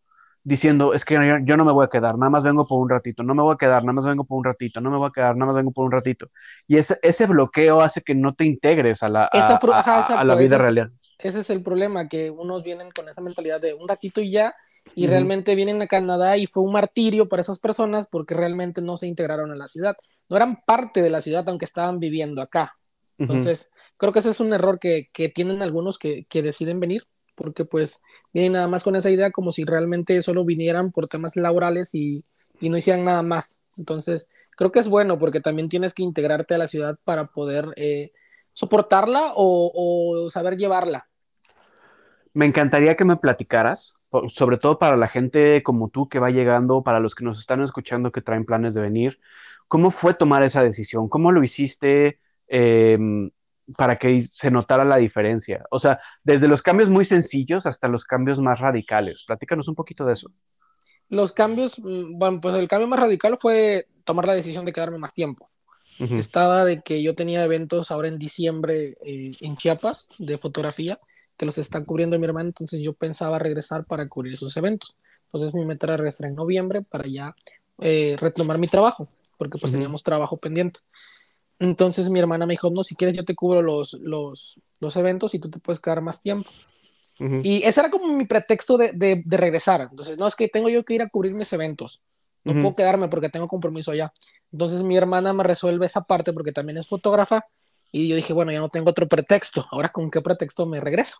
diciendo, 0.47 0.95
es 0.95 1.05
que 1.05 1.15
yo, 1.45 1.57
no 1.57 1.65
me 1.65 1.73
voy 1.73 1.85
a 1.85 1.89
quedar, 1.89 2.17
nada 2.17 2.31
más 2.31 2.45
vengo 2.45 2.65
por 2.69 2.81
un 2.81 2.89
ratito, 2.89 3.25
no 3.25 3.35
me 3.35 3.43
voy 3.43 3.55
a 3.55 3.57
quedar, 3.57 3.83
nada 3.83 3.95
más 3.95 4.05
vengo 4.05 4.23
por 4.23 4.39
un 4.39 4.45
ratito, 4.45 4.81
no 4.81 4.93
me 4.93 4.97
voy 4.97 5.09
a 5.09 5.13
quedar, 5.13 5.35
nada 5.35 5.47
más 5.47 5.57
vengo 5.57 5.73
por 5.73 5.85
un 5.87 5.91
ratito. 5.91 6.31
Y 6.69 6.77
ese, 6.77 7.01
ese 7.03 7.27
bloqueo 7.27 7.81
hace 7.81 8.01
que 8.01 8.15
no 8.15 8.33
te 8.33 8.45
integres 8.45 9.03
a 9.03 9.09
la, 9.09 9.25
a, 9.25 10.25
la 10.25 10.35
vida 10.37 10.57
real. 10.57 10.93
Ese 11.19 11.41
es 11.41 11.51
el 11.51 11.65
problema, 11.65 12.09
que 12.09 12.31
unos 12.31 12.63
vienen 12.63 12.93
con 12.93 13.09
esa 13.09 13.21
mentalidad 13.21 13.61
de 13.61 13.75
un 13.75 13.89
ratito 13.89 14.21
y 14.21 14.31
ya, 14.31 14.55
y 14.95 15.07
realmente 15.07 15.55
vienen 15.55 15.83
a 15.83 15.87
Canadá 15.87 16.37
y 16.37 16.47
fue 16.47 16.63
un 16.63 16.73
martirio 16.73 17.29
para 17.29 17.43
esas 17.43 17.59
personas 17.59 18.07
porque 18.11 18.35
realmente 18.35 18.81
no 18.81 18.97
se 18.97 19.07
integraron 19.07 19.51
a 19.51 19.57
la 19.57 19.69
ciudad. 19.69 19.97
No 20.31 20.37
eran 20.37 20.63
parte 20.67 21.03
de 21.03 21.11
la 21.11 21.21
ciudad 21.21 21.49
aunque 21.49 21.65
estaban 21.65 21.99
viviendo 21.99 22.41
acá. 22.41 22.73
Entonces, 23.19 23.71
creo 23.97 24.13
que 24.13 24.21
ese 24.21 24.31
es 24.31 24.41
un 24.41 24.53
error 24.53 24.79
que, 24.79 25.09
que 25.13 25.29
tienen 25.29 25.63
algunos 25.63 25.99
que, 25.99 26.27
que, 26.29 26.43
deciden 26.43 26.81
venir 26.81 27.03
porque 27.35 27.65
pues 27.65 28.03
vienen 28.33 28.53
nada 28.53 28.69
más 28.69 28.85
con 28.85 28.97
esa 28.97 29.11
idea 29.11 29.31
como 29.31 29.53
si 29.53 29.65
realmente 29.65 30.21
solo 30.23 30.45
vinieran 30.45 30.93
por 30.93 31.09
temas 31.09 31.37
laborales 31.37 31.95
y, 31.95 32.23
y 32.61 32.69
no 32.69 32.77
hicieran 32.77 33.05
nada 33.05 33.23
más. 33.23 33.57
Entonces, 33.77 34.29
creo 34.51 34.73
que 34.73 34.81
es 34.81 34.89
bueno 34.89 35.19
porque 35.19 35.41
también 35.41 35.69
tienes 35.69 35.95
que 35.95 36.03
integrarte 36.03 36.55
a 36.55 36.59
la 36.59 36.69
ciudad 36.69 36.99
para 37.05 37.27
poder 37.27 37.69
eh, 37.77 38.13
soportarla 38.55 39.33
o, 39.35 39.73
o 39.75 40.31
saber 40.31 40.57
llevarla. 40.57 41.09
Me 42.33 42.47
encantaría 42.47 42.97
que 42.97 43.05
me 43.05 43.17
platicaras 43.17 43.96
sobre 44.33 44.59
todo 44.59 44.79
para 44.79 44.97
la 44.97 45.09
gente 45.09 45.63
como 45.63 45.89
tú 45.89 46.09
que 46.09 46.19
va 46.19 46.31
llegando, 46.31 46.83
para 46.83 47.01
los 47.01 47.15
que 47.15 47.25
nos 47.25 47.39
están 47.39 47.63
escuchando 47.63 48.13
que 48.13 48.23
traen 48.23 48.45
planes 48.45 48.75
de 48.75 48.81
venir, 48.81 49.19
¿cómo 49.69 49.91
fue 49.91 50.15
tomar 50.15 50.43
esa 50.43 50.63
decisión? 50.63 51.09
¿Cómo 51.09 51.33
lo 51.33 51.43
hiciste 51.43 52.21
em, 52.47 53.31
para 53.77 53.99
que 53.99 54.29
se 54.31 54.51
notara 54.51 54.85
la 54.85 54.97
diferencia? 54.97 55.65
O 55.71 55.79
sea, 55.79 56.01
desde 56.23 56.49
los 56.49 56.63
cambios 56.63 56.89
muy 56.89 57.05
sencillos 57.05 57.67
hasta 57.67 57.89
los 57.89 58.05
cambios 58.05 58.39
más 58.39 58.61
radicales. 58.61 59.25
Platícanos 59.27 59.69
un 59.69 59.75
poquito 59.75 60.05
de 60.05 60.13
eso. 60.13 60.31
Los 61.09 61.33
cambios, 61.33 61.79
mm, 61.79 62.19
bueno, 62.19 62.39
pues 62.41 62.55
el 62.55 62.69
cambio 62.69 62.89
más 62.89 63.01
radical 63.01 63.37
fue 63.39 63.87
tomar 64.05 64.27
la 64.27 64.35
decisión 64.35 64.65
de 64.65 64.73
quedarme 64.73 64.99
más 64.99 65.13
tiempo. 65.13 65.51
Estaba 65.99 66.67
de 66.67 66.83
que 66.83 67.03
yo 67.03 67.15
tenía 67.15 67.43
eventos 67.43 67.91
ahora 67.91 68.09
en 68.09 68.19
diciembre 68.19 68.99
eh, 69.03 69.33
en 69.41 69.57
Chiapas 69.57 70.09
de 70.19 70.37
fotografía 70.37 71.01
que 71.37 71.47
los 71.47 71.59
están 71.59 71.85
cubriendo 71.85 72.19
mi 72.19 72.25
hermano, 72.25 72.49
entonces 72.49 72.81
yo 72.83 72.93
pensaba 72.93 73.39
regresar 73.39 73.85
para 73.85 74.09
cubrir 74.09 74.35
esos 74.35 74.57
eventos. 74.57 74.97
Entonces 75.25 75.55
mi 75.55 75.67
meta 75.67 75.87
era 75.87 75.97
regresar 75.97 76.29
en 76.29 76.35
noviembre 76.35 76.83
para 76.91 77.07
ya 77.07 77.35
eh, 77.79 78.17
retomar 78.19 78.59
mi 78.59 78.69
trabajo, 78.69 79.09
porque 79.37 79.59
pues 79.59 79.73
teníamos 79.73 80.03
trabajo 80.03 80.37
pendiente. 80.37 80.81
Entonces 81.59 82.11
mi 82.11 82.19
hermana 82.19 82.47
me 82.47 82.55
dijo, 82.55 82.71
no, 82.71 82.83
si 82.85 82.95
quieres 82.95 83.17
yo 83.17 83.25
te 83.25 83.35
cubro 83.35 83.63
los, 83.63 83.95
los, 83.95 84.61
los 84.81 84.97
eventos 84.97 85.35
y 85.35 85.39
tú 85.39 85.51
te 85.51 85.59
puedes 85.59 85.81
quedar 85.81 86.01
más 86.01 86.21
tiempo. 86.21 86.51
Y 87.19 87.63
ese 87.63 87.81
era 87.81 87.91
como 87.91 88.15
mi 88.15 88.27
pretexto 88.27 88.77
de, 88.77 88.93
de, 88.93 89.23
de, 89.25 89.37
regresar. 89.39 89.89
Entonces, 89.91 90.19
no, 90.19 90.27
es 90.27 90.37
que 90.37 90.49
tengo 90.49 90.69
yo 90.69 90.85
que 90.85 90.97
ir 90.97 91.03
a 91.03 91.09
cubrir 91.09 91.33
mis 91.33 91.51
eventos. 91.55 92.03
No 92.45 92.53
puedo 92.53 92.77
quedarme 92.77 93.09
porque 93.09 93.31
tengo 93.31 93.49
compromiso 93.49 93.91
allá. 93.91 94.13
Entonces 94.53 94.83
mi 94.83 94.97
hermana 94.97 95.33
me 95.33 95.43
resuelve 95.43 95.87
esa 95.87 96.03
parte 96.03 96.33
porque 96.33 96.53
también 96.53 96.79
es 96.79 96.87
fotógrafa 96.87 97.47
y 97.93 98.09
yo 98.09 98.17
dije, 98.17 98.33
bueno, 98.33 98.53
ya 98.53 98.61
no 98.61 98.69
tengo 98.69 98.91
otro 98.91 99.09
pretexto. 99.09 99.67
Ahora, 99.73 99.89
¿con 99.89 100.11
qué 100.11 100.21
pretexto 100.21 100.67
me 100.67 100.81
regreso? 100.81 101.19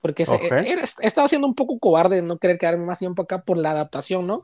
Porque 0.00 0.22
he 0.22 1.06
estado 1.06 1.26
siendo 1.26 1.48
un 1.48 1.54
poco 1.54 1.78
cobarde 1.78 2.22
no 2.22 2.38
querer 2.38 2.56
quedarme 2.58 2.86
más 2.86 3.00
tiempo 3.00 3.22
acá 3.22 3.42
por 3.42 3.58
la 3.58 3.72
adaptación, 3.72 4.26
¿no? 4.26 4.40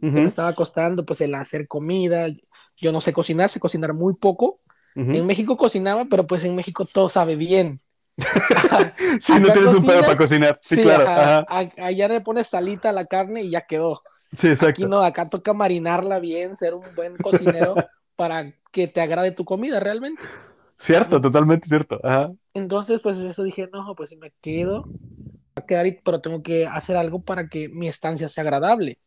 Me 0.00 0.26
estaba 0.26 0.52
costando, 0.52 1.04
pues, 1.04 1.20
el 1.22 1.34
hacer 1.34 1.66
comida. 1.66 2.28
Yo 2.76 2.92
no 2.92 3.00
sé 3.00 3.12
cocinar, 3.12 3.48
sé 3.48 3.58
cocinar 3.58 3.94
muy 3.94 4.14
poco. 4.14 4.60
En 4.94 5.26
México 5.26 5.56
cocinaba, 5.56 6.06
pero 6.06 6.26
pues 6.26 6.44
en 6.44 6.56
México 6.56 6.84
todo 6.84 7.08
sabe 7.08 7.36
bien. 7.36 7.80
si 9.20 9.38
no 9.38 9.52
tienes 9.52 9.74
un 9.74 9.86
pedo 9.86 10.00
para 10.00 10.16
cocinar. 10.16 10.58
Sí, 10.60 10.82
claro. 10.82 11.46
allá 11.48 12.08
le 12.08 12.20
pones 12.20 12.48
salita 12.48 12.88
a 12.88 12.92
la 12.92 13.06
carne 13.06 13.42
y 13.42 13.50
ya 13.50 13.60
quedó. 13.60 14.02
Sí, 14.36 14.48
exacto. 14.48 14.70
Aquí 14.70 14.84
no, 14.86 15.02
acá 15.02 15.28
toca 15.28 15.54
marinarla 15.54 16.18
bien, 16.18 16.56
ser 16.56 16.74
un 16.74 16.84
buen 16.96 17.16
cocinero 17.16 17.76
para 18.16 18.46
que 18.72 18.88
te 18.88 19.00
agrade 19.00 19.30
tu 19.30 19.44
comida 19.44 19.78
realmente. 19.80 20.22
Cierto, 20.78 21.20
totalmente 21.20 21.68
cierto. 21.68 22.00
Entonces, 22.54 23.00
pues 23.00 23.18
eso 23.18 23.42
dije, 23.42 23.68
no, 23.72 23.94
pues 23.96 24.10
si 24.10 24.16
me 24.16 24.32
quedo, 24.40 24.84
a 25.54 25.66
quedar, 25.66 25.86
pero 26.04 26.20
tengo 26.20 26.42
que 26.42 26.66
hacer 26.66 26.96
algo 26.96 27.20
para 27.20 27.48
que 27.48 27.68
mi 27.68 27.88
estancia 27.88 28.28
sea 28.28 28.42
agradable. 28.42 28.98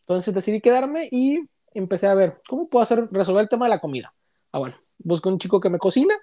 Entonces 0.00 0.34
decidí 0.34 0.60
quedarme 0.60 1.08
y 1.10 1.40
empecé 1.72 2.06
a 2.06 2.14
ver 2.14 2.40
cómo 2.48 2.68
puedo 2.68 2.82
hacer, 2.82 3.08
resolver 3.10 3.42
el 3.42 3.48
tema 3.48 3.66
de 3.66 3.70
la 3.70 3.80
comida. 3.80 4.10
Ah, 4.52 4.58
bueno, 4.58 4.74
busco 4.98 5.28
un 5.28 5.38
chico 5.38 5.60
que 5.60 5.70
me 5.70 5.78
cocina, 5.78 6.14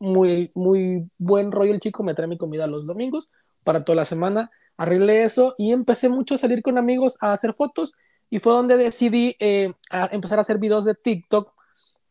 muy, 0.00 0.50
muy 0.54 1.08
buen 1.18 1.52
rollo 1.52 1.72
el 1.72 1.80
chico, 1.80 2.02
me 2.02 2.14
trae 2.14 2.28
mi 2.28 2.38
comida 2.38 2.66
los 2.66 2.86
domingos 2.86 3.30
para 3.64 3.84
toda 3.84 3.96
la 3.96 4.04
semana. 4.04 4.50
Arreglé 4.76 5.24
eso 5.24 5.54
y 5.58 5.72
empecé 5.72 6.08
mucho 6.08 6.34
a 6.34 6.38
salir 6.38 6.62
con 6.62 6.78
amigos 6.78 7.16
a 7.20 7.32
hacer 7.32 7.52
fotos 7.52 7.92
y 8.30 8.38
fue 8.38 8.52
donde 8.52 8.76
decidí 8.76 9.36
eh, 9.40 9.72
empezar 10.12 10.38
a 10.38 10.42
hacer 10.42 10.58
videos 10.58 10.84
de 10.84 10.94
TikTok 10.94 11.52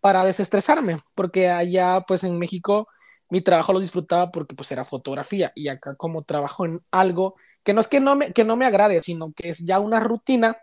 para 0.08 0.24
desestresarme, 0.24 1.00
porque 1.16 1.50
allá 1.50 2.00
pues 2.08 2.24
en 2.24 2.40
México 2.40 2.88
mi 3.30 3.42
trabajo 3.42 3.74
lo 3.74 3.82
disfrutaba 3.82 4.32
porque 4.32 4.56
pues 4.56 4.72
era 4.72 4.86
fotografía 4.86 5.52
y 5.54 5.68
acá 5.68 5.96
como 5.96 6.24
trabajo 6.24 6.64
en 6.66 6.80
algo 6.94 7.36
que 7.62 7.74
no 7.74 7.82
es 7.82 7.90
que 7.90 8.00
no 8.00 8.16
me, 8.16 8.32
que 8.32 8.46
no 8.46 8.56
me 8.56 8.66
agrade, 8.66 9.02
sino 9.02 9.34
que 9.34 9.50
es 9.50 9.58
ya 9.66 9.82
una 9.82 10.00
rutina, 10.00 10.56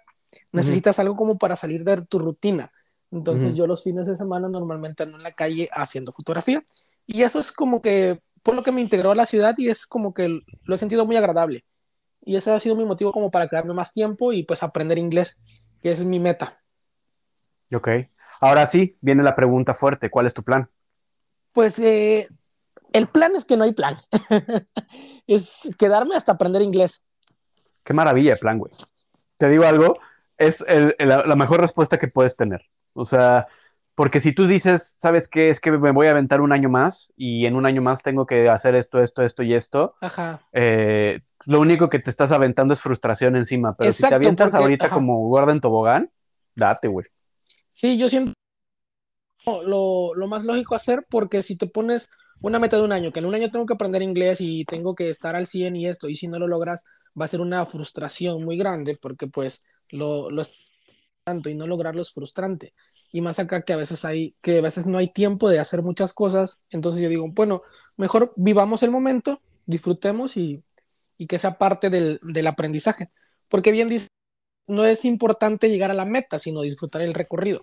necesitas 0.50 0.98
algo 0.98 1.14
como 1.14 1.36
para 1.36 1.56
salir 1.56 1.84
de 1.84 2.06
tu 2.06 2.18
rutina. 2.20 2.72
Entonces 3.10 3.54
yo 3.54 3.66
los 3.66 3.84
fines 3.84 4.06
de 4.06 4.16
semana 4.16 4.48
normalmente 4.48 5.02
ando 5.02 5.18
en 5.18 5.22
la 5.22 5.32
calle 5.32 5.68
haciendo 5.74 6.10
fotografía 6.10 6.62
y 7.06 7.20
eso 7.20 7.38
es 7.38 7.52
como 7.52 7.82
que 7.82 8.22
por 8.42 8.54
lo 8.54 8.62
que 8.62 8.72
me 8.72 8.80
integró 8.80 9.10
a 9.10 9.14
la 9.14 9.26
ciudad 9.26 9.54
y 9.58 9.68
es 9.68 9.86
como 9.86 10.14
que 10.14 10.40
lo 10.62 10.74
he 10.74 10.78
sentido 10.78 11.04
muy 11.04 11.16
agradable. 11.16 11.66
Y 12.22 12.36
ese 12.36 12.50
ha 12.50 12.58
sido 12.60 12.76
mi 12.76 12.86
motivo 12.86 13.12
como 13.12 13.30
para 13.30 13.46
quedarme 13.46 13.74
más 13.74 13.92
tiempo 13.92 14.32
y 14.32 14.42
pues 14.44 14.62
aprender 14.62 14.96
inglés, 14.96 15.38
que 15.82 15.90
es 15.90 16.02
mi 16.02 16.18
meta. 16.18 16.62
Ok. 17.74 17.88
Ahora 18.40 18.66
sí, 18.66 18.96
viene 19.00 19.22
la 19.22 19.36
pregunta 19.36 19.74
fuerte. 19.74 20.10
¿Cuál 20.10 20.26
es 20.26 20.34
tu 20.34 20.42
plan? 20.42 20.68
Pues 21.52 21.78
eh, 21.78 22.28
el 22.92 23.06
plan 23.08 23.34
es 23.36 23.44
que 23.44 23.56
no 23.56 23.64
hay 23.64 23.72
plan. 23.72 23.98
es 25.26 25.70
quedarme 25.78 26.16
hasta 26.16 26.32
aprender 26.32 26.62
inglés. 26.62 27.02
Qué 27.84 27.92
maravilla 27.92 28.32
el 28.32 28.38
plan, 28.38 28.58
güey. 28.58 28.72
Te 29.36 29.48
digo 29.48 29.64
algo, 29.64 29.98
es 30.38 30.64
la 30.98 31.36
mejor 31.36 31.60
respuesta 31.60 31.98
que 31.98 32.08
puedes 32.08 32.36
tener. 32.36 32.62
O 32.94 33.04
sea, 33.04 33.46
porque 33.94 34.20
si 34.20 34.32
tú 34.32 34.46
dices, 34.46 34.96
¿sabes 34.98 35.28
qué? 35.28 35.50
Es 35.50 35.60
que 35.60 35.70
me 35.70 35.92
voy 35.92 36.06
a 36.08 36.10
aventar 36.10 36.40
un 36.40 36.52
año 36.52 36.68
más 36.68 37.12
y 37.16 37.46
en 37.46 37.54
un 37.54 37.66
año 37.66 37.82
más 37.82 38.02
tengo 38.02 38.26
que 38.26 38.48
hacer 38.48 38.74
esto, 38.74 39.00
esto, 39.00 39.22
esto 39.22 39.42
y 39.42 39.54
esto. 39.54 39.94
Ajá. 40.00 40.40
Eh, 40.52 41.20
lo 41.44 41.60
único 41.60 41.90
que 41.90 41.98
te 41.98 42.10
estás 42.10 42.32
aventando 42.32 42.74
es 42.74 42.80
frustración 42.80 43.36
encima. 43.36 43.76
Pero 43.76 43.92
si 43.92 44.02
te 44.02 44.14
avientas 44.14 44.54
ahorita 44.54 44.90
como 44.90 45.28
guarda 45.28 45.52
en 45.52 45.60
tobogán, 45.60 46.10
date, 46.56 46.88
güey. 46.88 47.06
Sí, 47.74 47.98
yo 47.98 48.08
siento 48.08 48.32
lo, 49.46 50.14
lo 50.14 50.26
más 50.28 50.44
lógico 50.44 50.74
hacer 50.74 51.04
porque 51.10 51.42
si 51.42 51.56
te 51.56 51.66
pones 51.66 52.08
una 52.40 52.58
meta 52.58 52.76
de 52.76 52.84
un 52.84 52.92
año, 52.92 53.12
que 53.12 53.18
en 53.18 53.26
un 53.26 53.34
año 53.34 53.50
tengo 53.50 53.66
que 53.66 53.74
aprender 53.74 54.02
inglés 54.02 54.40
y 54.40 54.64
tengo 54.64 54.94
que 54.94 55.08
estar 55.08 55.34
al 55.34 55.46
100 55.46 55.76
y 55.76 55.88
esto, 55.88 56.08
y 56.08 56.16
si 56.16 56.28
no 56.28 56.38
lo 56.38 56.46
logras, 56.46 56.84
va 57.20 57.24
a 57.24 57.28
ser 57.28 57.40
una 57.40 57.66
frustración 57.66 58.44
muy 58.44 58.56
grande 58.56 58.96
porque 59.00 59.26
pues 59.26 59.62
lo, 59.90 60.30
lo 60.30 60.42
tanto 61.24 61.48
y 61.50 61.54
no 61.54 61.66
lograrlo 61.66 62.02
es 62.02 62.12
frustrante. 62.12 62.72
Y 63.12 63.20
más 63.20 63.38
acá 63.38 63.62
que 63.62 63.72
a 63.72 63.76
veces 63.76 64.04
hay, 64.04 64.34
que 64.42 64.58
a 64.58 64.62
veces 64.62 64.86
no 64.86 64.98
hay 64.98 65.08
tiempo 65.08 65.48
de 65.48 65.58
hacer 65.58 65.82
muchas 65.82 66.12
cosas, 66.12 66.58
entonces 66.70 67.02
yo 67.02 67.08
digo, 67.08 67.26
bueno, 67.30 67.60
mejor 67.96 68.32
vivamos 68.36 68.82
el 68.82 68.90
momento, 68.92 69.40
disfrutemos 69.66 70.36
y, 70.36 70.62
y 71.18 71.26
que 71.26 71.38
sea 71.38 71.58
parte 71.58 71.90
del, 71.90 72.20
del, 72.22 72.46
aprendizaje, 72.46 73.10
porque 73.48 73.72
bien 73.72 73.88
dice, 73.88 74.08
no 74.66 74.84
es 74.84 75.04
importante 75.04 75.68
llegar 75.68 75.90
a 75.90 75.94
la 75.94 76.04
meta, 76.04 76.38
sino 76.38 76.62
disfrutar 76.62 77.02
el 77.02 77.14
recorrido. 77.14 77.62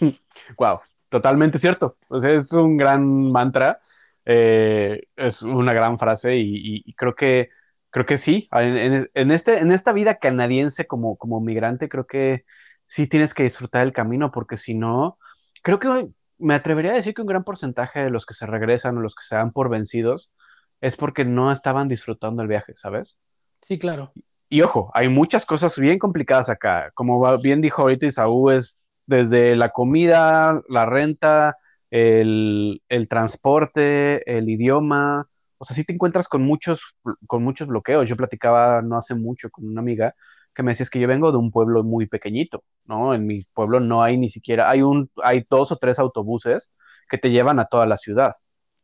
Wow, 0.58 0.80
totalmente 1.08 1.58
cierto, 1.58 1.96
o 2.08 2.20
sea, 2.20 2.30
es 2.30 2.50
un 2.52 2.76
gran 2.76 3.30
mantra, 3.30 3.80
eh, 4.24 5.02
es 5.14 5.42
una 5.42 5.72
gran 5.72 5.96
frase 5.96 6.36
y, 6.36 6.82
y, 6.84 6.92
creo 6.94 7.14
que 7.14 7.50
creo 7.90 8.04
que 8.04 8.18
sí, 8.18 8.48
en, 8.52 9.08
en, 9.14 9.30
este, 9.30 9.58
en 9.58 9.70
esta 9.70 9.92
vida 9.92 10.16
canadiense 10.16 10.86
como, 10.86 11.16
como 11.16 11.40
migrante, 11.40 11.88
creo 11.88 12.06
que 12.06 12.44
sí 12.86 13.06
tienes 13.06 13.34
que 13.34 13.44
disfrutar 13.44 13.82
el 13.82 13.92
camino, 13.92 14.32
porque 14.32 14.56
si 14.56 14.74
no, 14.74 15.18
creo 15.62 15.78
que 15.78 16.08
me 16.38 16.54
atrevería 16.54 16.92
a 16.92 16.96
decir 16.96 17.14
que 17.14 17.22
un 17.22 17.28
gran 17.28 17.44
porcentaje 17.44 18.02
de 18.02 18.10
los 18.10 18.26
que 18.26 18.34
se 18.34 18.46
regresan 18.46 18.96
o 18.98 19.00
los 19.00 19.14
que 19.14 19.24
se 19.24 19.36
dan 19.36 19.52
por 19.52 19.68
vencidos 19.68 20.32
es 20.80 20.96
porque 20.96 21.24
no 21.24 21.52
estaban 21.52 21.88
disfrutando 21.88 22.42
el 22.42 22.48
viaje, 22.48 22.74
¿sabes? 22.76 23.18
Sí, 23.62 23.78
claro. 23.78 24.12
Y, 24.50 24.62
ojo, 24.62 24.90
hay 24.94 25.08
muchas 25.08 25.46
cosas 25.46 25.78
bien 25.78 25.98
complicadas 25.98 26.50
acá. 26.50 26.90
Como 26.94 27.38
bien 27.38 27.60
dijo 27.60 27.82
ahorita 27.82 28.06
Isaú, 28.06 28.50
es 28.50 28.84
desde 29.06 29.54
la 29.56 29.70
comida, 29.70 30.60
la 30.68 30.86
renta, 30.86 31.56
el, 31.90 32.82
el, 32.88 33.08
transporte, 33.08 34.38
el 34.38 34.48
idioma. 34.48 35.28
O 35.58 35.64
sea, 35.64 35.76
sí 35.76 35.84
te 35.84 35.92
encuentras 35.92 36.26
con 36.28 36.42
muchos, 36.42 36.82
con 37.28 37.44
muchos 37.44 37.68
bloqueos. 37.68 38.08
Yo 38.08 38.16
platicaba 38.16 38.82
no 38.82 38.96
hace 38.96 39.14
mucho 39.14 39.50
con 39.50 39.66
una 39.66 39.80
amiga 39.80 40.14
que 40.52 40.62
me 40.64 40.72
decías 40.72 40.90
que 40.90 41.00
yo 41.00 41.06
vengo 41.06 41.30
de 41.30 41.38
un 41.38 41.52
pueblo 41.52 41.84
muy 41.84 42.06
pequeñito, 42.06 42.64
¿no? 42.84 43.14
En 43.14 43.26
mi 43.26 43.44
pueblo 43.54 43.80
no 43.80 44.02
hay 44.02 44.16
ni 44.16 44.28
siquiera, 44.28 44.68
hay 44.68 44.82
un, 44.82 45.10
hay 45.22 45.46
dos 45.48 45.70
o 45.72 45.76
tres 45.76 45.98
autobuses 45.98 46.72
que 47.08 47.18
te 47.18 47.30
llevan 47.30 47.60
a 47.60 47.66
toda 47.66 47.86
la 47.86 47.96
ciudad, 47.96 48.34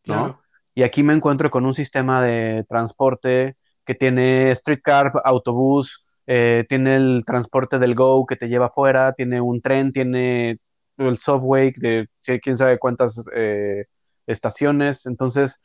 ¿no? 0.07 0.41
Y 0.75 0.85
aquí 0.85 1.03
me 1.03 1.15
encuentro 1.15 1.51
con 1.51 1.67
un 1.67 1.75
sistema 1.75 2.23
de 2.23 2.65
transporte 2.69 3.57
que 3.87 3.95
tiene 3.95 4.55
streetcar, 4.57 5.13
autobús, 5.25 6.05
eh, 6.27 6.67
tiene 6.69 6.97
el 6.97 7.25
transporte 7.27 7.79
del 7.79 7.95
Go 7.95 8.27
que 8.27 8.37
te 8.37 8.49
lleva 8.49 8.67
afuera, 8.67 9.13
tiene 9.15 9.41
un 9.41 9.63
tren, 9.63 9.93
tiene 9.93 10.59
el 10.99 11.19
subway 11.19 11.73
de 11.73 12.09
quién 12.43 12.57
sabe 12.57 12.79
cuántas 12.79 13.25
eh, 13.35 13.87
estaciones. 14.27 15.07
Entonces, 15.07 15.61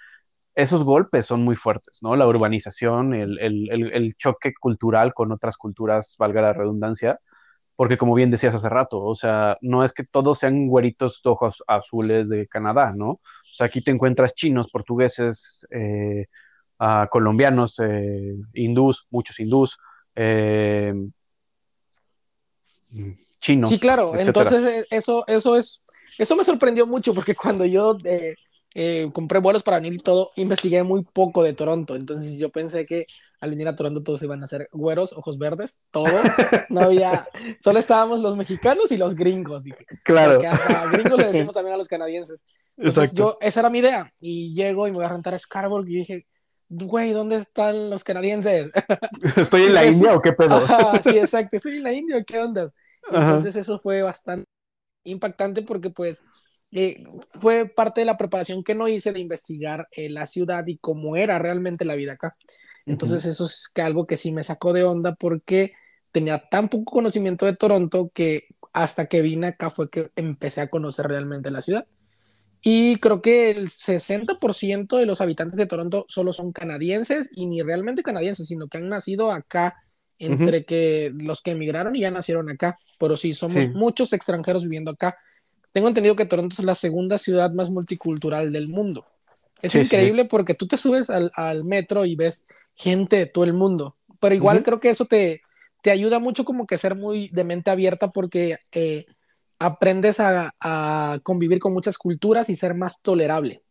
esos 0.55 0.83
golpes 0.83 1.25
son 1.25 1.43
muy 1.43 1.55
fuertes, 1.55 1.99
¿no? 2.01 2.15
La 2.15 2.27
urbanización, 2.27 3.13
el, 3.13 4.15
choque 4.17 4.53
cultural 4.59 5.13
con 5.13 5.31
otras 5.31 5.57
culturas, 5.57 6.15
valga 6.19 6.41
la 6.41 6.53
redundancia, 6.53 7.19
porque 7.75 7.97
como 7.97 8.13
bien 8.15 8.31
decías 8.31 8.55
hace 8.55 8.69
rato, 8.69 9.01
o 9.01 9.15
sea, 9.15 9.57
no 9.61 9.83
es 9.85 9.93
que 9.93 10.03
todos 10.03 10.39
sean 10.39 10.67
güeritos 10.67 11.21
de 11.23 11.29
ojos 11.31 11.63
azules 11.67 12.29
de 12.29 12.47
Canadá, 12.47 12.93
¿no? 12.95 13.09
O 13.11 13.21
sea, 13.53 13.67
aquí 13.67 13.81
te 13.83 13.91
encuentras 13.91 14.35
chinos, 14.35 14.69
portugueses, 14.71 15.65
eh, 15.71 16.27
colombianos, 17.09 17.79
eh, 17.79 18.35
hindús, 18.53 19.05
muchos 19.09 19.39
hindús, 19.39 19.77
eh, 20.15 20.93
chinos. 23.39 23.69
Sí, 23.69 23.79
claro, 23.79 24.15
entonces 24.17 24.87
eso, 24.89 25.23
eso 25.27 25.57
es, 25.57 25.83
eso 26.17 26.35
me 26.35 26.43
sorprendió 26.43 26.87
mucho 26.87 27.13
porque 27.13 27.35
cuando 27.35 27.65
yo 27.65 27.97
eh, 28.73 29.09
compré 29.13 29.39
vuelos 29.39 29.63
para 29.63 29.77
venir 29.77 29.93
y 29.93 29.99
todo, 29.99 30.31
investigué 30.35 30.81
muy 30.83 31.03
poco 31.03 31.43
de 31.43 31.53
Toronto, 31.53 31.95
entonces 31.95 32.37
yo 32.39 32.49
pensé 32.49 32.85
que 32.85 33.05
al 33.39 33.51
venir 33.51 33.67
a 33.67 33.75
Toronto 33.75 34.01
todos 34.01 34.23
iban 34.23 34.43
a 34.43 34.47
ser 34.47 34.67
güeros, 34.71 35.13
ojos 35.13 35.37
verdes, 35.37 35.79
todos, 35.91 36.21
no 36.69 36.81
había, 36.81 37.27
solo 37.63 37.79
estábamos 37.79 38.21
los 38.21 38.35
mexicanos 38.37 38.91
y 38.91 38.97
los 38.97 39.15
gringos, 39.15 39.63
dije. 39.63 39.85
Claro. 40.03 40.33
Porque 40.33 40.47
hasta 40.47 40.85
gringos 40.91 41.19
le 41.19 41.25
decimos 41.31 41.53
también 41.53 41.75
a 41.75 41.77
los 41.77 41.87
canadienses. 41.87 42.39
Entonces 42.77 43.13
yo, 43.13 43.37
esa 43.41 43.59
era 43.59 43.69
mi 43.69 43.79
idea, 43.79 44.11
y 44.19 44.55
llego 44.55 44.87
y 44.87 44.91
me 44.91 44.97
voy 44.97 45.05
a 45.05 45.09
rentar 45.09 45.35
a 45.35 45.39
Scarborough 45.39 45.87
y 45.87 45.95
dije, 45.97 46.27
güey, 46.71 47.11
¿dónde 47.11 47.37
están 47.37 47.89
los 47.89 48.03
canadienses? 48.03 48.71
¿Estoy 49.37 49.63
en 49.63 49.73
la 49.73 49.85
India 49.85 50.15
o 50.15 50.21
qué 50.21 50.33
pedo? 50.33 50.61
sí, 51.03 51.17
exacto, 51.17 51.57
estoy 51.57 51.77
en 51.77 51.83
la 51.83 51.93
India, 51.93 52.23
¿qué 52.23 52.39
onda? 52.39 52.71
Entonces 53.11 53.55
eso 53.55 53.77
fue 53.77 54.01
bastante 54.01 54.47
impactante 55.03 55.63
porque 55.63 55.89
pues 55.89 56.23
eh, 56.71 57.03
fue 57.39 57.65
parte 57.65 58.01
de 58.01 58.05
la 58.05 58.17
preparación 58.17 58.63
que 58.63 58.75
no 58.75 58.87
hice 58.87 59.11
de 59.11 59.19
investigar 59.19 59.87
eh, 59.91 60.09
la 60.09 60.25
ciudad 60.25 60.63
y 60.67 60.77
cómo 60.77 61.15
era 61.17 61.39
realmente 61.39 61.83
la 61.83 61.95
vida 61.95 62.13
acá. 62.13 62.31
Entonces 62.85 63.25
eso 63.25 63.45
es 63.45 63.69
que 63.73 63.81
algo 63.81 64.07
que 64.07 64.17
sí 64.17 64.31
me 64.31 64.43
sacó 64.43 64.71
de 64.71 64.83
onda 64.83 65.15
porque 65.15 65.73
tenía 66.11 66.47
tan 66.49 66.69
poco 66.69 66.93
conocimiento 66.93 67.45
de 67.45 67.55
Toronto 67.55 68.11
que 68.13 68.47
hasta 68.73 69.07
que 69.07 69.21
vine 69.21 69.47
acá 69.47 69.69
fue 69.69 69.89
que 69.89 70.11
empecé 70.15 70.61
a 70.61 70.69
conocer 70.69 71.07
realmente 71.07 71.51
la 71.51 71.61
ciudad. 71.61 71.85
Y 72.61 72.97
creo 72.97 73.21
que 73.21 73.49
el 73.49 73.69
60% 73.69 74.97
de 74.97 75.05
los 75.05 75.19
habitantes 75.19 75.57
de 75.57 75.65
Toronto 75.65 76.05
solo 76.07 76.31
son 76.31 76.51
canadienses 76.51 77.29
y 77.31 77.47
ni 77.47 77.61
realmente 77.61 78.03
canadienses, 78.03 78.47
sino 78.47 78.67
que 78.67 78.77
han 78.77 78.89
nacido 78.89 79.31
acá 79.31 79.75
entre 80.19 80.65
que 80.65 81.11
los 81.15 81.41
que 81.41 81.51
emigraron 81.51 81.95
y 81.95 82.01
ya 82.01 82.11
nacieron 82.11 82.49
acá. 82.49 82.77
Pero 82.99 83.17
sí, 83.17 83.33
somos 83.33 83.69
muchos 83.69 84.13
extranjeros 84.13 84.63
viviendo 84.63 84.91
acá. 84.91 85.17
Tengo 85.71 85.87
entendido 85.87 86.15
que 86.15 86.25
Toronto 86.25 86.55
es 86.59 86.63
la 86.63 86.75
segunda 86.75 87.17
ciudad 87.17 87.51
más 87.51 87.71
multicultural 87.71 88.51
del 88.51 88.67
mundo. 88.67 89.05
Es 89.61 89.73
increíble 89.73 90.25
porque 90.25 90.53
tú 90.53 90.67
te 90.67 90.77
subes 90.77 91.09
al, 91.09 91.63
metro 91.63 92.05
y 92.05 92.15
ves 92.15 92.45
gente 92.75 93.15
de 93.15 93.25
todo 93.25 93.43
el 93.43 93.53
mundo, 93.53 93.95
pero 94.19 94.33
igual 94.33 94.63
creo 94.63 94.79
que 94.79 94.89
eso 94.89 95.05
te, 95.05 95.41
te 95.81 95.91
ayuda 95.91 96.19
mucho 96.19 96.45
como 96.45 96.65
que 96.65 96.77
ser 96.77 96.95
muy 96.95 97.29
de 97.29 97.43
mente 97.43 97.69
abierta 97.69 98.11
porque 98.11 98.57
eh, 98.71 99.05
aprendes 99.61 100.19
a, 100.19 101.19
convivir 101.23 101.59
con 101.59 101.73
muchas 101.73 101.97
culturas 101.97 102.49
y 102.49 102.55
ser 102.55 102.73
más 102.73 103.01
tolerable. 103.01 103.63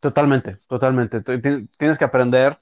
Totalmente, 0.00 0.56
totalmente. 0.68 1.20
Tienes 1.20 1.98
que 1.98 2.04
aprender 2.04 2.58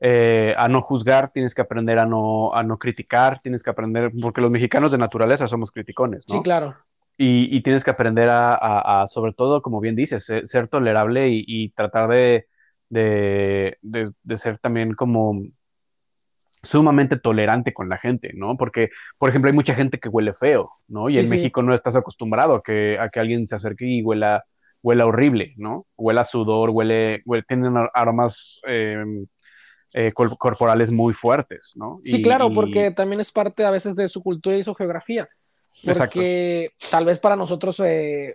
eh, 0.00 0.54
a 0.56 0.68
no 0.68 0.82
juzgar, 0.82 1.30
tienes 1.32 1.54
que 1.54 1.62
aprender 1.62 1.98
a 1.98 2.06
no, 2.06 2.52
a 2.54 2.62
no 2.62 2.78
criticar, 2.78 3.40
tienes 3.40 3.62
que 3.62 3.70
aprender, 3.70 4.12
porque 4.20 4.40
los 4.40 4.50
mexicanos 4.50 4.92
de 4.92 4.98
naturaleza 4.98 5.48
somos 5.48 5.70
criticones, 5.70 6.24
¿no? 6.28 6.36
Sí, 6.36 6.42
claro. 6.42 6.76
Y, 7.20 7.62
tienes 7.62 7.82
que 7.82 7.90
aprender 7.90 8.28
a, 8.30 9.04
sobre 9.08 9.32
todo, 9.32 9.60
como 9.60 9.80
bien 9.80 9.96
dices, 9.96 10.24
ser, 10.44 10.68
tolerable 10.68 11.28
y, 11.30 11.70
tratar 11.70 12.06
de, 12.08 12.46
de, 12.90 14.36
ser 14.36 14.58
también 14.58 14.94
como 14.94 15.42
sumamente 16.62 17.18
tolerante 17.18 17.72
con 17.72 17.88
la 17.88 17.98
gente, 17.98 18.32
¿no? 18.34 18.56
Porque, 18.56 18.88
por 19.18 19.30
ejemplo, 19.30 19.50
hay 19.50 19.54
mucha 19.54 19.74
gente 19.74 19.98
que 19.98 20.08
huele 20.08 20.32
feo, 20.32 20.72
¿no? 20.88 21.08
Y 21.08 21.18
en 21.18 21.28
México 21.28 21.62
no 21.62 21.74
estás 21.74 21.96
acostumbrado 21.96 22.56
a 22.56 22.62
que, 22.62 22.98
a 22.98 23.08
que 23.08 23.20
alguien 23.20 23.46
se 23.46 23.56
acerque 23.56 23.86
y 23.86 24.02
huela, 24.02 24.44
huela 24.82 25.06
horrible, 25.06 25.54
¿no? 25.56 25.86
Huela 25.96 26.24
sudor, 26.24 26.70
huele, 26.70 27.22
huele 27.24 27.44
tienen 27.46 27.74
aromas 27.94 28.60
em, 28.64 29.26
eh, 29.92 30.12
corporales 30.12 30.90
muy 30.90 31.14
fuertes, 31.14 31.72
¿no? 31.76 32.00
Sí, 32.04 32.20
claro, 32.22 32.52
porque 32.52 32.90
también 32.90 33.20
es 33.20 33.32
parte 33.32 33.64
a 33.64 33.70
veces 33.70 33.94
de 33.94 34.08
su 34.08 34.22
cultura 34.22 34.56
y 34.56 34.64
su 34.64 34.74
geografía. 34.74 35.28
Porque 35.84 36.72
tal 36.90 37.04
vez 37.04 37.20
para 37.20 37.36
nosotros 37.36 37.80
eh, 37.84 38.34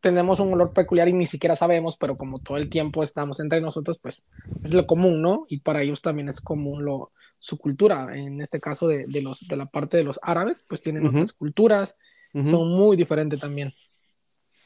tenemos 0.00 0.40
un 0.40 0.54
olor 0.54 0.72
peculiar 0.72 1.08
y 1.08 1.12
ni 1.12 1.26
siquiera 1.26 1.54
sabemos, 1.54 1.96
pero 1.96 2.16
como 2.16 2.38
todo 2.38 2.56
el 2.56 2.70
tiempo 2.70 3.02
estamos 3.02 3.40
entre 3.40 3.60
nosotros, 3.60 3.98
pues 3.98 4.24
es 4.64 4.72
lo 4.72 4.86
común, 4.86 5.20
¿no? 5.20 5.44
Y 5.48 5.60
para 5.60 5.82
ellos 5.82 6.00
también 6.00 6.28
es 6.28 6.40
común 6.40 6.84
lo, 6.84 7.12
su 7.42 7.58
cultura. 7.58 8.16
En 8.16 8.40
este 8.40 8.60
caso 8.60 8.86
de, 8.86 9.04
de 9.06 9.20
los, 9.20 9.46
de 9.46 9.56
la 9.56 9.66
parte 9.66 9.96
de 9.96 10.04
los 10.04 10.18
árabes, 10.22 10.64
pues 10.68 10.80
tienen 10.80 11.06
otras 11.06 11.32
culturas, 11.32 11.94
son 12.32 12.68
muy 12.68 12.96
diferentes 12.96 13.38
también. 13.38 13.74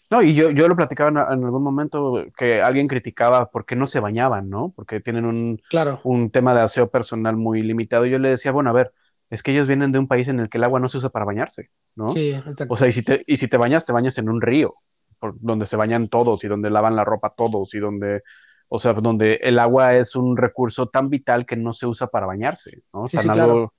No, 0.09 0.23
y 0.23 0.35
yo, 0.35 0.51
yo 0.51 0.69
lo 0.69 0.77
platicaba 0.77 1.09
en, 1.11 1.45
algún 1.45 1.62
momento 1.62 2.27
que 2.37 2.62
alguien 2.62 2.87
criticaba 2.87 3.51
por 3.51 3.65
qué 3.65 3.75
no 3.75 3.89
se 3.89 3.99
bañaban, 3.99 4.49
¿no? 4.49 4.73
Porque 4.77 5.01
tienen 5.01 5.25
un, 5.25 5.61
claro. 5.69 6.01
un 6.05 6.31
tema 6.31 6.55
de 6.55 6.61
aseo 6.61 6.89
personal 6.91 7.37
muy 7.37 7.62
limitado. 7.62 8.07
Y 8.07 8.11
yo 8.11 8.19
le 8.19 8.29
decía, 8.29 8.53
bueno, 8.53 8.71
a 8.71 8.75
ver, 8.75 8.93
es 9.31 9.43
que 9.43 9.51
ellos 9.51 9.67
vienen 9.67 9.91
de 9.91 9.99
un 9.99 10.07
país 10.07 10.29
en 10.29 10.39
el 10.39 10.49
que 10.49 10.59
el 10.59 10.65
agua 10.65 10.79
no 10.79 10.89
se 10.89 10.99
usa 10.99 11.09
para 11.09 11.25
bañarse, 11.25 11.71
¿no? 11.97 12.11
Sí, 12.11 12.31
exacto. 12.31 12.67
O 12.69 12.77
sea, 12.77 12.89
y 12.89 12.93
si 12.93 13.03
te, 13.03 13.25
y 13.27 13.39
si 13.39 13.49
te 13.49 13.57
bañas, 13.57 13.85
te 13.85 13.93
bañas 13.93 14.19
en 14.19 14.29
un 14.29 14.41
río, 14.41 14.75
por, 15.19 15.35
donde 15.41 15.67
se 15.67 15.77
bañan 15.77 16.09
todos 16.09 16.45
y 16.45 16.47
donde 16.47 16.71
lavan 16.71 16.95
la 16.95 17.05
ropa 17.05 17.35
todos 17.37 17.75
y 17.75 17.79
donde, 17.79 18.23
o 18.68 18.79
sea, 18.79 18.92
donde 18.94 19.35
el 19.42 19.59
agua 19.59 19.96
es 19.96 20.16
un 20.16 20.37
recurso 20.37 20.88
tan 20.88 21.09
vital 21.09 21.46
que 21.46 21.57
no 21.57 21.72
se 21.72 21.87
usa 21.87 22.09
para 22.09 22.26
bañarse, 22.26 22.83
¿no? 22.92 23.09
Sí, 23.09 23.18
sí, 23.18 23.29
algo, 23.29 23.72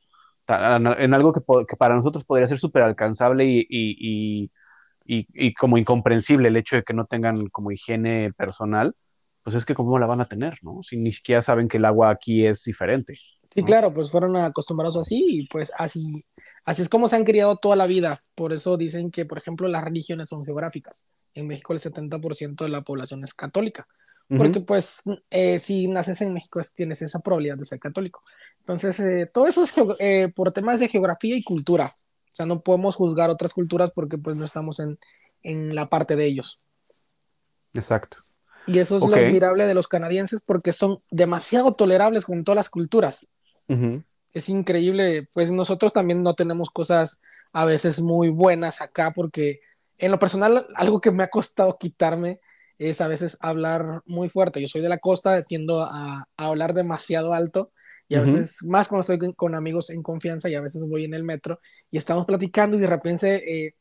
en 0.48 1.14
algo 1.14 1.34
que, 1.34 1.42
que, 1.68 1.76
para 1.76 1.96
nosotros 1.96 2.24
podría 2.24 2.48
ser 2.48 2.60
súper 2.60 2.84
alcanzable 2.84 3.46
y, 3.46 3.66
y, 3.70 4.50
y, 5.06 5.54
como 5.54 5.78
incomprensible 5.78 6.48
el 6.48 6.58
hecho 6.58 6.78
de 6.78 6.84
que 6.84 6.94
no 6.94 7.06
tengan 7.06 7.48
como 7.48 7.72
higiene 7.72 8.32
personal, 8.34 8.96
pues 9.44 9.56
es 9.56 9.66
que 9.66 9.76
cómo 9.76 9.98
la 10.00 10.08
van 10.08 10.22
a 10.22 10.26
tener, 10.26 10.58
¿no? 10.62 10.84
Si 10.84 10.98
ni 10.98 11.12
siquiera 11.12 11.42
saben 11.42 11.68
que 11.68 11.78
el 11.78 11.86
agua 11.86 12.10
aquí 12.10 12.46
es 12.46 12.64
diferente. 12.64 13.18
Sí, 13.50 13.64
claro, 13.64 13.94
pues 13.94 14.12
fueron 14.12 14.36
acostumbrados 14.36 14.98
así 14.98 15.24
y 15.26 15.48
pues 15.48 15.72
así, 15.78 16.26
así 16.66 16.82
es 16.82 16.90
como 16.90 17.08
se 17.08 17.16
han 17.16 17.24
criado 17.24 17.58
toda 17.58 17.76
la 17.76 17.88
vida. 17.88 18.22
Por 18.36 18.52
eso 18.52 18.76
dicen 18.76 19.10
que, 19.10 19.26
por 19.26 19.38
ejemplo, 19.38 19.68
las 19.68 19.84
religiones 19.84 20.30
son 20.30 20.46
geográficas. 20.46 21.06
En 21.34 21.48
México 21.48 21.74
el 21.74 21.80
70% 21.80 22.64
de 22.66 22.70
la 22.70 22.82
población 22.82 23.24
es 23.24 23.34
católica. 23.34 23.88
Porque 24.30 24.60
pues 24.60 25.04
eh, 25.30 25.58
si 25.60 25.88
naces 25.88 26.22
en 26.22 26.34
México 26.34 26.60
tienes 26.76 27.02
esa 27.02 27.20
probabilidad 27.20 27.58
de 27.58 27.64
ser 27.64 27.80
católico. 27.80 28.24
Entonces, 28.60 29.00
eh, 29.00 29.30
todo 29.34 29.48
eso 29.48 29.64
es 29.64 29.74
eh, 30.00 30.28
por 30.36 30.52
temas 30.52 30.82
de 30.82 30.90
geografía 30.90 31.36
y 31.38 31.44
cultura. 31.44 31.86
O 31.86 32.36
sea, 32.38 32.46
no 32.46 32.62
podemos 32.62 32.98
juzgar 32.98 33.30
otras 33.30 33.54
culturas 33.54 33.92
porque 33.92 34.18
pues 34.18 34.36
no 34.36 34.44
estamos 34.44 34.82
en, 34.82 35.00
en 35.44 35.74
la 35.74 35.88
parte 35.88 36.18
de 36.18 36.26
ellos. 36.26 36.60
Exacto. 37.74 38.18
Y 38.68 38.80
eso 38.80 38.98
es 38.98 39.08
lo 39.08 39.16
admirable 39.16 39.66
de 39.66 39.74
los 39.74 39.88
canadienses 39.88 40.42
porque 40.42 40.74
son 40.74 41.00
demasiado 41.10 41.74
tolerables 41.74 42.26
con 42.26 42.44
todas 42.44 42.58
las 42.58 42.70
culturas. 42.70 43.26
Es 44.34 44.50
increíble, 44.50 45.30
pues 45.32 45.52
nosotros 45.52 45.94
también 45.94 46.22
no 46.22 46.36
tenemos 46.36 46.70
cosas 46.70 47.22
a 47.54 47.64
veces 47.66 48.02
muy 48.02 48.30
buenas 48.30 48.82
acá 48.82 49.14
porque 49.16 49.62
en 49.98 50.12
lo 50.12 50.20
personal 50.20 50.68
algo 50.76 51.00
que 51.00 51.12
me 51.12 51.24
ha 51.24 51.30
costado 51.30 51.78
quitarme 51.78 52.42
es 52.78 53.02
a 53.02 53.08
veces 53.08 53.38
hablar 53.40 54.02
muy 54.06 54.30
fuerte. 54.30 54.62
Yo 54.62 54.68
soy 54.68 54.82
de 54.82 54.90
la 54.90 55.00
costa, 55.00 55.42
tiendo 55.44 55.82
a, 55.82 56.28
a 56.38 56.46
hablar 56.46 56.74
demasiado 56.74 57.34
alto 57.34 57.72
y 58.10 58.16
a 58.16 58.22
veces, 58.22 58.64
más 58.64 58.88
cuando 58.88 59.02
estoy 59.02 59.34
con, 59.34 59.54
amigos 59.54 59.90
en 59.90 60.02
confianza 60.02 60.50
y 60.50 60.56
a 60.56 60.62
veces 60.62 60.82
voy 60.88 61.04
en 61.04 61.14
el 61.14 61.24
metro 61.24 61.60
y 61.92 61.98
estamos 61.98 62.26
platicando 62.26 62.78
y 62.78 62.80
de 62.80 62.88
repente, 62.88 63.68
eh, 63.68 63.74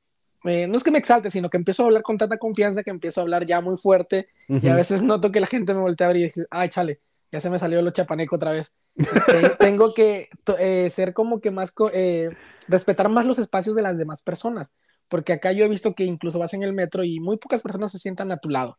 no 0.67 0.77
es 0.77 0.83
que 0.83 0.91
me 0.91 0.99
exalte, 0.99 1.31
sino 1.31 1.49
que 1.49 1.57
empiezo 1.57 1.83
a 1.83 1.87
hablar 1.87 2.03
con 2.03 2.19
tanta 2.19 2.39
confianza 2.39 2.83
que 2.83 2.91
empiezo 2.91 3.21
a 3.21 3.23
hablar 3.23 3.47
ya 3.47 3.61
muy 3.61 3.77
fuerte 3.77 4.29
y 4.49 4.69
a 4.69 4.75
veces 4.75 5.03
noto 5.03 5.31
que 5.31 5.41
la 5.41 5.47
gente 5.47 5.75
me 5.75 5.81
voltea 5.81 6.07
a 6.07 6.13
ver 6.13 6.17
y 6.17 6.25
dice, 6.25 6.47
ay, 6.51 6.69
chale, 6.71 7.01
ya 7.31 7.41
se 7.41 7.51
me 7.51 7.59
salió 7.61 7.83
lo 7.83 7.93
chapaneco 7.93 8.37
otra 8.37 8.51
vez. 8.51 8.75
tengo 9.61 9.95
que 9.95 10.29
eh, 10.59 10.91
ser 10.91 11.13
como 11.13 11.41
que 11.41 11.53
más, 11.53 11.73
eh, 11.93 12.31
respetar 12.67 13.09
más 13.09 13.27
los 13.27 13.39
espacios 13.39 13.77
de 13.77 13.83
las 13.83 13.97
demás 13.97 14.23
personas, 14.23 14.73
porque 15.09 15.35
acá 15.35 15.53
yo 15.53 15.65
he 15.65 15.69
visto 15.69 15.95
que 15.95 16.05
incluso 16.05 16.41
vas 16.41 16.55
en 16.55 16.65
el 16.65 16.73
metro 16.73 17.05
y 17.05 17.21
muy 17.21 17.37
pocas 17.37 17.63
personas 17.63 17.93
se 17.93 18.01
sientan 18.01 18.33
a 18.33 18.39
tu 18.39 18.49
lado. 18.49 18.77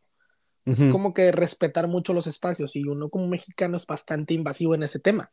Es 0.68 0.86
como 0.88 1.14
que 1.14 1.32
respetar 1.32 1.88
mucho 1.88 2.14
los 2.14 2.28
espacios 2.28 2.76
y 2.76 2.84
uno 2.84 3.10
como 3.10 3.28
mexicano 3.28 3.78
es 3.78 3.88
bastante 3.88 4.34
invasivo 4.34 4.76
en 4.76 4.84
ese 4.84 5.00
tema. 5.00 5.32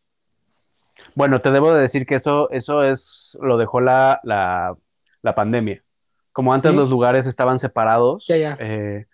Bueno, 1.17 1.41
te 1.41 1.51
debo 1.51 1.75
de 1.75 1.83
decir 1.83 2.07
que 2.07 2.15
eso, 2.15 2.49
eso 2.51 2.85
es, 2.85 3.37
lo 3.41 3.59
dejó 3.59 3.81
la, 3.81 4.21
la, 4.23 4.77
la 5.23 5.35
pandemia. 5.35 5.83
Como 6.33 6.53
antes 6.53 6.73
los 6.75 6.89
lugares 6.89 7.27
estaban 7.27 7.59
separados 7.59 8.27
eh, 8.29 9.07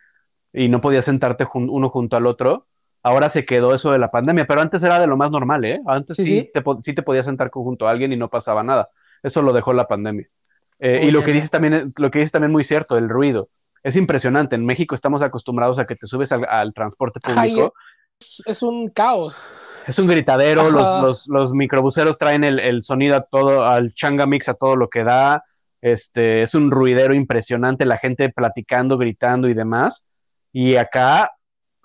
y 0.52 0.68
no 0.68 0.80
podías 0.80 1.06
sentarte 1.06 1.46
uno 1.54 1.88
junto 1.88 2.16
al 2.16 2.26
otro, 2.26 2.66
ahora 3.02 3.30
se 3.30 3.44
quedó 3.44 3.74
eso 3.74 3.90
de 3.92 3.98
la 3.98 4.10
pandemia, 4.10 4.46
pero 4.46 4.60
antes 4.60 4.82
era 4.82 4.98
de 4.98 5.06
lo 5.06 5.16
más 5.16 5.30
normal, 5.30 5.64
¿eh? 5.64 5.80
Antes 5.86 6.16
sí, 6.16 6.50
Te, 6.52 6.62
sí 6.82 6.94
te 6.94 7.02
podías 7.02 7.26
sentar 7.26 7.50
junto 7.50 7.86
a 7.86 7.90
alguien 7.90 8.12
y 8.12 8.16
no 8.16 8.28
pasaba 8.28 8.62
nada. 8.62 8.90
Eso 9.22 9.42
lo 9.42 9.52
dejó 9.52 9.72
la 9.72 9.86
pandemia. 9.86 10.28
Eh, 10.78 11.02
y 11.04 11.10
lo 11.10 11.22
que 11.22 11.32
dices 11.32 11.50
también, 11.50 11.92
lo 11.96 12.10
que 12.10 12.20
dices 12.20 12.32
también 12.32 12.52
muy 12.52 12.64
cierto, 12.64 12.96
el 12.96 13.08
ruido 13.08 13.48
es 13.82 13.96
impresionante. 13.96 14.56
En 14.56 14.64
México 14.64 14.94
estamos 14.94 15.22
acostumbrados 15.22 15.78
a 15.78 15.86
que 15.86 15.96
te 15.96 16.06
subes 16.06 16.32
al, 16.32 16.72
transporte 16.74 17.20
público. 17.20 17.74
es, 18.46 18.62
un 18.62 18.88
caos. 18.88 19.42
Es 19.86 19.98
un 19.98 20.06
gritadero, 20.06 20.70
los, 20.70 21.26
los, 21.28 21.52
microbuseros 21.52 22.18
traen 22.18 22.44
el, 22.44 22.82
sonido 22.84 23.16
a 23.16 23.22
todo, 23.22 23.64
al 23.66 23.92
changa 23.92 24.26
mix 24.26 24.48
a 24.48 24.54
todo 24.54 24.76
lo 24.76 24.88
que 24.88 25.04
da. 25.04 25.44
Este, 25.80 26.42
es 26.42 26.54
un 26.54 26.70
ruidero 26.70 27.14
impresionante, 27.14 27.86
la 27.86 27.96
gente 27.96 28.28
platicando, 28.28 28.98
gritando 28.98 29.48
y 29.48 29.54
demás. 29.54 30.06
Y 30.52 30.76
acá 30.76 31.32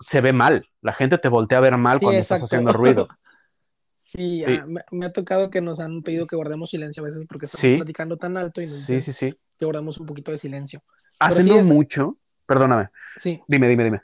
se 0.00 0.20
ve 0.20 0.32
mal, 0.32 0.68
la 0.82 0.92
gente 0.92 1.18
te 1.18 1.28
voltea 1.28 1.58
a 1.58 1.62
ver 1.62 1.78
mal 1.78 2.00
cuando 2.00 2.20
estás 2.20 2.42
haciendo 2.42 2.72
ruido. 2.72 3.08
Sí, 4.06 4.44
ah, 4.44 4.64
me, 4.92 5.06
ha 5.06 5.12
tocado 5.12 5.50
que 5.50 5.60
nos 5.60 5.80
han 5.80 6.00
pedido 6.02 6.28
que 6.28 6.36
guardemos 6.36 6.70
silencio 6.70 7.02
a 7.02 7.06
veces 7.06 7.26
porque 7.28 7.46
estamos 7.46 7.78
platicando 7.78 8.16
tan 8.16 8.36
alto 8.36 8.60
y 8.60 8.68
sí, 8.68 9.00
sí, 9.00 9.12
sí. 9.12 9.34
que 9.58 9.64
guardemos 9.64 9.98
un 9.98 10.06
poquito 10.06 10.30
de 10.30 10.38
silencio. 10.38 10.80
Haciendo 11.18 11.60
mucho, 11.64 12.16
perdóname. 12.46 12.90
Sí. 13.16 13.42
Dime, 13.48 13.66
dime, 13.66 13.82
dime. 13.82 14.02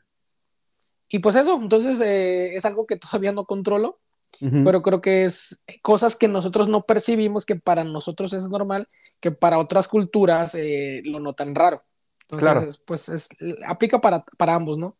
Y 1.08 1.20
pues 1.20 1.36
eso, 1.36 1.56
entonces 1.62 2.00
eh, 2.00 2.56
es 2.56 2.64
algo 2.64 2.84
que 2.84 2.96
todavía 2.96 3.30
no 3.30 3.44
controlo, 3.44 4.00
pero 4.40 4.82
creo 4.82 5.00
que 5.00 5.24
es 5.24 5.60
cosas 5.82 6.16
que 6.16 6.26
nosotros 6.26 6.66
no 6.66 6.82
percibimos, 6.82 7.46
que 7.46 7.54
para 7.54 7.84
nosotros 7.84 8.32
es 8.32 8.48
normal, 8.48 8.88
que 9.20 9.30
para 9.30 9.58
otras 9.58 9.86
culturas 9.86 10.56
eh, 10.56 11.00
lo 11.04 11.20
notan 11.20 11.54
raro. 11.54 11.80
Entonces, 12.28 12.82
pues 12.84 13.08
es, 13.08 13.28
aplica 13.64 14.00
para, 14.00 14.24
para 14.36 14.56
ambos, 14.56 14.78
¿no? 14.78 14.96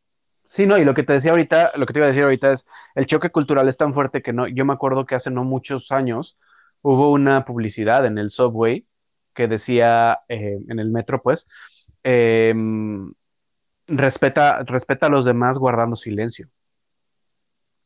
Sí, 0.52 0.66
no, 0.66 0.76
y 0.76 0.84
lo 0.84 0.92
que 0.92 1.02
te 1.02 1.14
decía 1.14 1.30
ahorita, 1.30 1.72
lo 1.76 1.86
que 1.86 1.92
te 1.92 1.98
iba 1.98 2.06
a 2.06 2.10
decir 2.10 2.24
ahorita 2.24 2.52
es, 2.52 2.66
el 2.94 3.06
choque 3.06 3.30
cultural 3.30 3.68
es 3.68 3.76
tan 3.78 3.94
fuerte 3.94 4.20
que 4.20 4.32
no, 4.32 4.46
yo 4.46 4.64
me 4.64 4.74
acuerdo 4.74 5.06
que 5.06 5.14
hace 5.14 5.30
no 5.30 5.44
muchos 5.44 5.90
años 5.90 6.38
hubo 6.82 7.10
una 7.10 7.44
publicidad 7.44 8.04
en 8.04 8.18
el 8.18 8.28
subway 8.28 8.86
que 9.32 9.48
decía, 9.48 10.20
eh, 10.28 10.58
en 10.68 10.78
el 10.78 10.90
metro, 10.90 11.22
pues, 11.22 11.46
Em, 12.02 13.12
respeta, 13.86 14.64
respeta 14.64 15.06
a 15.06 15.10
los 15.10 15.24
demás 15.24 15.58
guardando 15.58 15.96
silencio. 15.96 16.48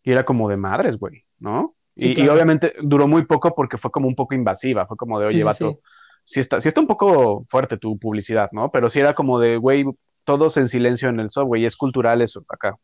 Y 0.03 0.13
era 0.13 0.25
como 0.25 0.49
de 0.49 0.57
madres, 0.57 0.97
güey, 0.97 1.25
¿no? 1.39 1.75
y, 1.99 2.29
obviamente 2.29 2.75
duró 2.83 3.09
muy 3.09 3.25
poco 3.25 3.55
porque 3.55 3.79
fue 3.79 3.91
como 3.91 4.07
un 4.07 4.15
poco 4.15 4.35
invasiva, 4.35 4.87
fue 4.87 4.99
como 4.99 5.19
de, 5.19 5.27
oye, 5.27 5.43
vato, 5.43 5.81
sí, 6.25 6.41
está, 6.41 6.61
sí 6.61 6.69
está 6.69 6.81
un 6.81 6.87
poco 6.87 7.47
fuerte 7.49 7.79
tu 7.79 7.99
publicidad, 7.99 8.51
¿no? 8.53 8.71
Pero 8.71 8.91
sí 8.91 9.01
era 9.01 9.15
como 9.15 9.41
de, 9.41 9.57
güey, 9.57 9.87
todos 10.27 10.59
en 10.59 10.69
silencio 10.69 11.09
en 11.09 11.21
el 11.21 11.31
software 11.31 11.63
y 11.63 11.65
es 11.65 11.77
cultural 11.77 12.21
eso 12.21 12.45
acá. 12.49 12.77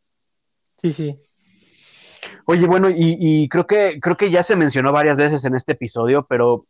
Sí, 0.81 0.95
sí. 0.95 1.19
Oye, 2.47 2.67
bueno, 2.67 2.89
y, 2.89 3.19
y, 3.21 3.49
creo 3.49 3.67
que 3.67 3.99
creo 4.01 4.17
que 4.17 4.31
ya 4.31 4.43
se 4.43 4.57
mencionó 4.57 4.93
varias 4.93 5.17
veces 5.19 5.45
en 5.45 5.55
este 5.55 5.73
episodio, 5.73 6.25
pero 6.29 6.67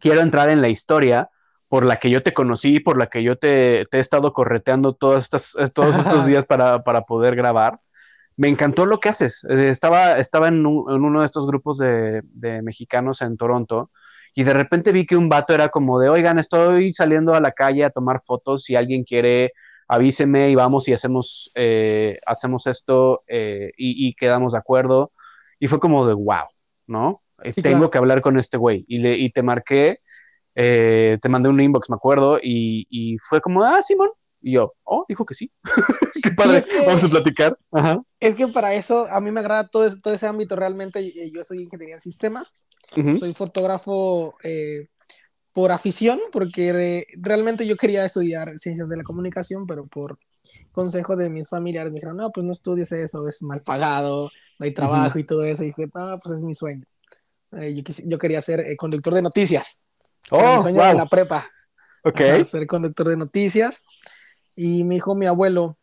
quiero 0.00 0.20
entrar 0.20 0.48
en 0.50 0.62
la 0.62 0.68
historia 0.68 1.30
por 1.68 1.84
la 1.84 1.96
que 1.96 2.10
yo 2.10 2.22
te 2.22 2.32
conocí, 2.32 2.80
por 2.80 2.98
la 2.98 3.08
que 3.08 3.22
yo 3.22 3.36
te, 3.36 3.82
he 3.82 3.86
estado 3.92 4.32
correteando 4.32 4.94
todas 4.94 5.24
estas, 5.24 5.54
eh, 5.56 5.68
todos 5.68 5.96
estos 5.96 6.26
días 6.26 6.46
para, 6.46 6.82
poder 7.02 7.36
grabar. 7.36 7.80
Me 8.36 8.48
encantó 8.48 8.86
lo 8.86 9.00
que 9.00 9.10
haces. 9.10 9.44
Eh, 9.48 9.68
estaba, 9.68 10.18
estaba 10.18 10.48
en, 10.48 10.64
uno 10.64 11.20
de 11.20 11.26
estos 11.26 11.46
grupos 11.46 11.78
de, 11.78 12.22
mexicanos 12.62 13.20
en 13.20 13.36
Toronto 13.36 13.90
y 14.38 14.44
de 14.44 14.52
repente 14.52 14.92
vi 14.92 15.04
que 15.04 15.16
un 15.16 15.28
vato 15.28 15.52
era 15.52 15.68
como 15.68 15.98
de, 15.98 16.08
oigan, 16.08 16.38
estoy 16.38 16.94
saliendo 16.94 17.34
a 17.34 17.40
la 17.40 17.50
calle 17.50 17.82
a 17.82 17.90
tomar 17.90 18.20
fotos, 18.24 18.62
si 18.62 18.76
alguien 18.76 19.02
quiere, 19.02 19.52
avíseme 19.88 20.48
y 20.48 20.54
vamos 20.54 20.86
y 20.86 20.92
hacemos, 20.92 21.50
eh, 21.56 22.20
hacemos 22.24 22.68
esto 22.68 23.18
eh, 23.26 23.72
y, 23.76 24.14
quedamos 24.14 24.52
de 24.52 24.58
acuerdo. 24.58 25.10
Y 25.58 25.66
fue 25.66 25.80
como 25.80 26.06
de, 26.06 26.14
wow, 26.14 26.46
¿no? 26.86 27.20
Eh, 27.42 27.52
tengo 27.60 27.90
que 27.90 27.98
hablar 27.98 28.22
con 28.22 28.38
este 28.38 28.56
güey. 28.58 28.84
Y, 28.86 28.98
le, 28.98 29.18
y 29.18 29.32
te 29.32 29.42
marqué, 29.42 30.02
te 30.54 31.28
mandé 31.28 31.48
un 31.48 31.60
inbox, 31.60 31.90
me 31.90 31.96
acuerdo, 31.96 32.38
y, 32.40 32.86
y 32.90 33.18
fue 33.18 33.40
como, 33.40 33.64
ah, 33.64 33.82
Simón, 33.82 34.10
y 34.40 34.52
yo, 34.52 34.74
oh, 34.84 35.04
dijo 35.08 35.24
que 35.24 35.34
sí. 35.34 35.50
Qué 36.22 36.30
padre, 36.30 36.64
vamos 36.86 37.04
a 37.04 37.08
platicar. 37.08 37.58
Es 38.20 38.34
que 38.34 38.48
para 38.48 38.74
eso 38.74 39.06
a 39.08 39.20
mí 39.20 39.30
me 39.30 39.40
agrada 39.40 39.68
todo, 39.68 39.86
ese, 39.86 40.00
todo 40.00 40.14
ese 40.14 40.26
ámbito 40.26 40.56
realmente. 40.56 41.12
Yo 41.32 41.44
soy 41.44 41.62
ingeniero 41.62 41.94
en 41.94 42.00
sistemas, 42.00 42.56
soy 43.18 43.34
fotógrafo 43.34 44.36
eh, 44.42 44.88
por 45.52 45.72
afición, 45.72 46.20
porque 46.32 47.06
realmente 47.16 47.66
yo 47.66 47.76
quería 47.76 48.04
estudiar 48.04 48.58
ciencias 48.58 48.88
de 48.88 48.96
la 48.96 49.02
comunicación, 49.02 49.66
pero 49.66 49.86
por 49.86 50.18
consejo 50.72 51.16
de 51.16 51.28
mis 51.30 51.48
familiares 51.48 51.92
me 51.92 51.96
dijeron, 51.96 52.16
no, 52.16 52.30
pues 52.30 52.44
no 52.46 52.52
estudies 52.52 52.92
eso, 52.92 53.26
es 53.26 53.42
mal 53.42 53.62
pagado, 53.62 54.30
no 54.58 54.64
hay 54.64 54.72
trabajo 54.72 55.18
y 55.18 55.24
todo 55.24 55.44
eso. 55.44 55.64
Y 55.64 55.68
dije, 55.68 55.88
no, 55.92 56.18
pues 56.20 56.38
es 56.38 56.44
mi 56.44 56.54
sueño. 56.54 56.84
Eh, 57.52 57.74
yo, 57.74 57.82
yo, 58.04 58.18
quería 58.18 58.40
ser 58.40 58.60
eh, 58.60 58.76
conductor 58.76 59.14
de 59.14 59.22
noticias. 59.22 59.80
Oh, 60.30 60.56
mi 60.56 60.62
sueño 60.62 60.94
la 60.94 61.06
prepa. 61.06 61.46
Ok. 62.04 62.44
ser 62.44 62.66
conductor 62.66 63.08
de 63.08 63.16
noticias. 63.16 63.82
Y 64.60 64.82
me 64.82 64.96
dijo 64.96 65.14
mi 65.14 65.26
abuelo, 65.26 65.78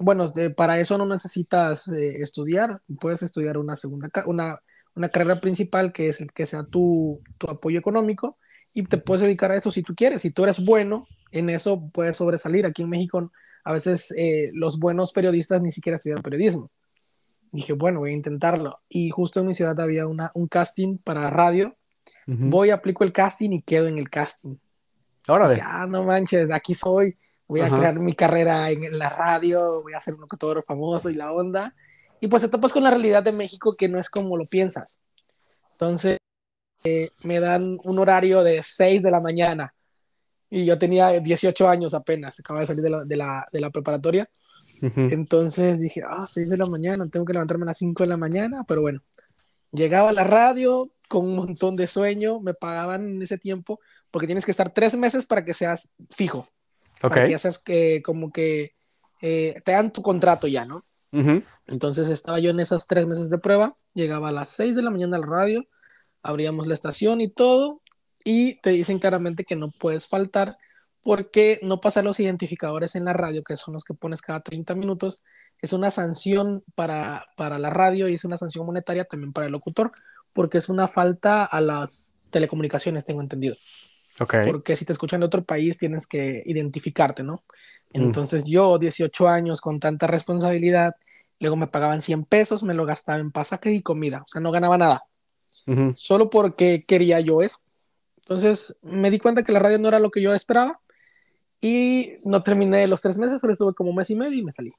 bueno, 0.00 0.34
para 0.54 0.78
eso 0.78 0.98
no 0.98 1.06
necesitas 1.06 1.88
eh, 1.88 2.20
estudiar, 2.20 2.82
puedes 3.00 3.22
estudiar 3.22 3.56
una 3.56 3.74
segunda, 3.74 4.10
una, 4.26 4.60
una 4.94 5.08
carrera 5.08 5.40
principal 5.40 5.94
que 5.94 6.08
es 6.08 6.20
el 6.20 6.30
que 6.30 6.44
sea 6.44 6.64
tu, 6.64 7.22
tu 7.38 7.48
apoyo 7.48 7.78
económico 7.78 8.36
y 8.74 8.82
te 8.82 8.98
puedes 8.98 9.22
dedicar 9.22 9.50
a 9.50 9.56
eso 9.56 9.70
si 9.70 9.82
tú 9.82 9.94
quieres. 9.94 10.20
Si 10.20 10.30
tú 10.30 10.44
eres 10.44 10.62
bueno 10.62 11.06
en 11.32 11.48
eso, 11.48 11.88
puedes 11.90 12.18
sobresalir. 12.18 12.66
Aquí 12.66 12.82
en 12.82 12.90
México, 12.90 13.32
a 13.64 13.72
veces 13.72 14.12
eh, 14.14 14.50
los 14.52 14.78
buenos 14.78 15.14
periodistas 15.14 15.62
ni 15.62 15.70
siquiera 15.70 15.96
estudian 15.96 16.20
periodismo. 16.20 16.70
Dije, 17.50 17.72
bueno, 17.72 18.00
voy 18.00 18.10
a 18.10 18.14
intentarlo. 18.14 18.80
Y 18.90 19.08
justo 19.08 19.40
en 19.40 19.46
mi 19.46 19.54
ciudad 19.54 19.80
había 19.80 20.06
una, 20.06 20.32
un 20.34 20.48
casting 20.48 20.98
para 20.98 21.30
radio. 21.30 21.74
Voy, 22.26 22.68
aplico 22.68 23.04
el 23.04 23.12
casting 23.14 23.52
y 23.52 23.62
quedo 23.62 23.86
en 23.86 23.96
el 23.96 24.10
casting. 24.10 24.56
Ahora 25.26 25.48
ah, 25.64 25.86
no 25.86 26.04
manches, 26.04 26.50
aquí 26.50 26.74
soy 26.74 27.16
voy 27.48 27.60
a 27.62 27.70
crear 27.70 27.98
mi 27.98 28.14
carrera 28.14 28.70
en 28.70 28.98
la 28.98 29.08
radio, 29.08 29.82
voy 29.82 29.94
a 29.94 30.00
ser 30.00 30.14
un 30.14 30.20
locutor 30.20 30.62
famoso 30.62 31.10
y 31.10 31.14
la 31.14 31.32
onda. 31.32 31.74
Y 32.20 32.28
pues 32.28 32.42
te 32.42 32.48
topas 32.48 32.72
con 32.72 32.84
la 32.84 32.90
realidad 32.90 33.22
de 33.22 33.32
México 33.32 33.74
que 33.74 33.88
no 33.88 33.98
es 33.98 34.10
como 34.10 34.36
lo 34.36 34.44
piensas. 34.44 35.00
Entonces, 35.72 36.18
eh, 36.84 37.10
me 37.24 37.40
dan 37.40 37.78
un 37.82 37.98
horario 37.98 38.44
de 38.44 38.62
6 38.62 39.02
de 39.02 39.10
la 39.10 39.20
mañana 39.20 39.74
y 40.50 40.64
yo 40.64 40.78
tenía 40.78 41.08
18 41.20 41.68
años 41.68 41.94
apenas, 41.94 42.38
acababa 42.38 42.60
de 42.60 42.66
salir 42.66 42.82
de 42.82 42.90
la, 42.90 43.04
de 43.04 43.16
la, 43.16 43.44
de 43.52 43.60
la 43.60 43.70
preparatoria. 43.70 44.28
Entonces 44.82 45.80
dije, 45.80 46.02
ah, 46.06 46.26
6 46.26 46.50
de 46.50 46.56
la 46.56 46.66
mañana, 46.66 47.08
tengo 47.08 47.24
que 47.24 47.32
levantarme 47.32 47.64
a 47.64 47.66
las 47.66 47.78
5 47.78 48.02
de 48.02 48.08
la 48.08 48.16
mañana, 48.16 48.64
pero 48.68 48.82
bueno, 48.82 49.00
llegaba 49.72 50.10
a 50.10 50.12
la 50.12 50.24
radio 50.24 50.90
con 51.08 51.24
un 51.24 51.36
montón 51.36 51.74
de 51.74 51.86
sueño, 51.86 52.40
me 52.40 52.54
pagaban 52.54 53.08
en 53.08 53.22
ese 53.22 53.38
tiempo, 53.38 53.80
porque 54.10 54.26
tienes 54.26 54.44
que 54.44 54.50
estar 54.50 54.72
tres 54.72 54.94
meses 54.96 55.26
para 55.26 55.44
que 55.44 55.54
seas 55.54 55.90
fijo. 56.10 56.46
Okay. 57.02 57.30
ya 57.30 57.38
sabes 57.38 57.58
que 57.58 58.02
como 58.02 58.32
que 58.32 58.74
eh, 59.22 59.60
te 59.64 59.72
dan 59.72 59.92
tu 59.92 60.02
contrato 60.02 60.46
ya, 60.46 60.64
¿no? 60.64 60.84
Entonces 61.66 62.08
estaba 62.08 62.38
yo 62.38 62.50
en 62.50 62.60
esos 62.60 62.86
tres 62.86 63.06
meses 63.06 63.30
de 63.30 63.38
prueba, 63.38 63.74
llegaba 63.94 64.28
a 64.28 64.32
las 64.32 64.50
seis 64.50 64.76
de 64.76 64.82
la 64.82 64.90
mañana 64.90 65.16
al 65.16 65.22
radio, 65.22 65.64
abríamos 66.22 66.66
la 66.66 66.74
estación 66.74 67.20
y 67.20 67.28
todo, 67.28 67.80
y 68.24 68.60
te 68.60 68.70
dicen 68.70 68.98
claramente 68.98 69.44
que 69.44 69.56
no 69.56 69.70
puedes 69.70 70.06
faltar 70.06 70.58
porque 71.02 71.58
no 71.62 71.80
pasan 71.80 72.04
los 72.04 72.20
identificadores 72.20 72.94
en 72.94 73.06
la 73.06 73.14
radio, 73.14 73.42
que 73.42 73.56
son 73.56 73.72
los 73.72 73.84
que 73.84 73.94
pones 73.94 74.20
cada 74.20 74.40
30 74.40 74.74
minutos, 74.74 75.24
es 75.62 75.72
una 75.72 75.90
sanción 75.90 76.62
para, 76.74 77.26
para 77.36 77.58
la 77.58 77.70
radio 77.70 78.08
y 78.08 78.14
es 78.14 78.24
una 78.24 78.36
sanción 78.36 78.66
monetaria 78.66 79.04
también 79.04 79.32
para 79.32 79.46
el 79.46 79.52
locutor, 79.52 79.92
porque 80.32 80.58
es 80.58 80.68
una 80.68 80.86
falta 80.86 81.44
a 81.44 81.60
las 81.60 82.10
telecomunicaciones, 82.30 83.04
tengo 83.04 83.22
entendido. 83.22 83.56
Porque 84.26 84.76
si 84.76 84.84
te 84.84 84.92
escuchan 84.92 85.20
de 85.20 85.26
otro 85.26 85.44
país 85.44 85.78
tienes 85.78 86.06
que 86.06 86.42
identificarte, 86.44 87.22
¿no? 87.22 87.44
Mm. 87.92 88.02
Entonces 88.02 88.44
yo, 88.44 88.78
18 88.78 89.28
años 89.28 89.60
con 89.60 89.80
tanta 89.80 90.06
responsabilidad, 90.06 90.94
luego 91.38 91.56
me 91.56 91.68
pagaban 91.68 92.02
100 92.02 92.24
pesos, 92.24 92.62
me 92.62 92.74
lo 92.74 92.84
gastaba 92.84 93.20
en 93.20 93.30
pasaje 93.30 93.72
y 93.72 93.82
comida, 93.82 94.22
o 94.24 94.28
sea, 94.28 94.40
no 94.40 94.50
ganaba 94.50 94.78
nada. 94.78 95.04
Solo 95.96 96.30
porque 96.30 96.84
quería 96.86 97.20
yo 97.20 97.42
eso. 97.42 97.58
Entonces 98.16 98.74
me 98.80 99.10
di 99.10 99.18
cuenta 99.18 99.42
que 99.42 99.52
la 99.52 99.58
radio 99.58 99.78
no 99.78 99.88
era 99.88 99.98
lo 99.98 100.10
que 100.10 100.22
yo 100.22 100.32
esperaba 100.32 100.80
y 101.60 102.14
no 102.24 102.42
terminé 102.42 102.86
los 102.86 103.02
tres 103.02 103.18
meses, 103.18 103.40
solo 103.40 103.52
estuve 103.52 103.74
como 103.74 103.90
un 103.90 103.96
mes 103.96 104.08
y 104.08 104.16
medio 104.16 104.38
y 104.38 104.42
me 104.42 104.52
salí. 104.52 104.72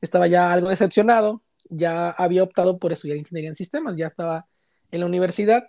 Estaba 0.00 0.28
ya 0.28 0.52
algo 0.52 0.68
decepcionado, 0.68 1.42
ya 1.68 2.10
había 2.10 2.44
optado 2.44 2.78
por 2.78 2.92
estudiar 2.92 3.16
ingeniería 3.16 3.48
en 3.48 3.56
sistemas, 3.56 3.96
ya 3.96 4.06
estaba 4.06 4.46
en 4.92 5.00
la 5.00 5.06
universidad 5.06 5.64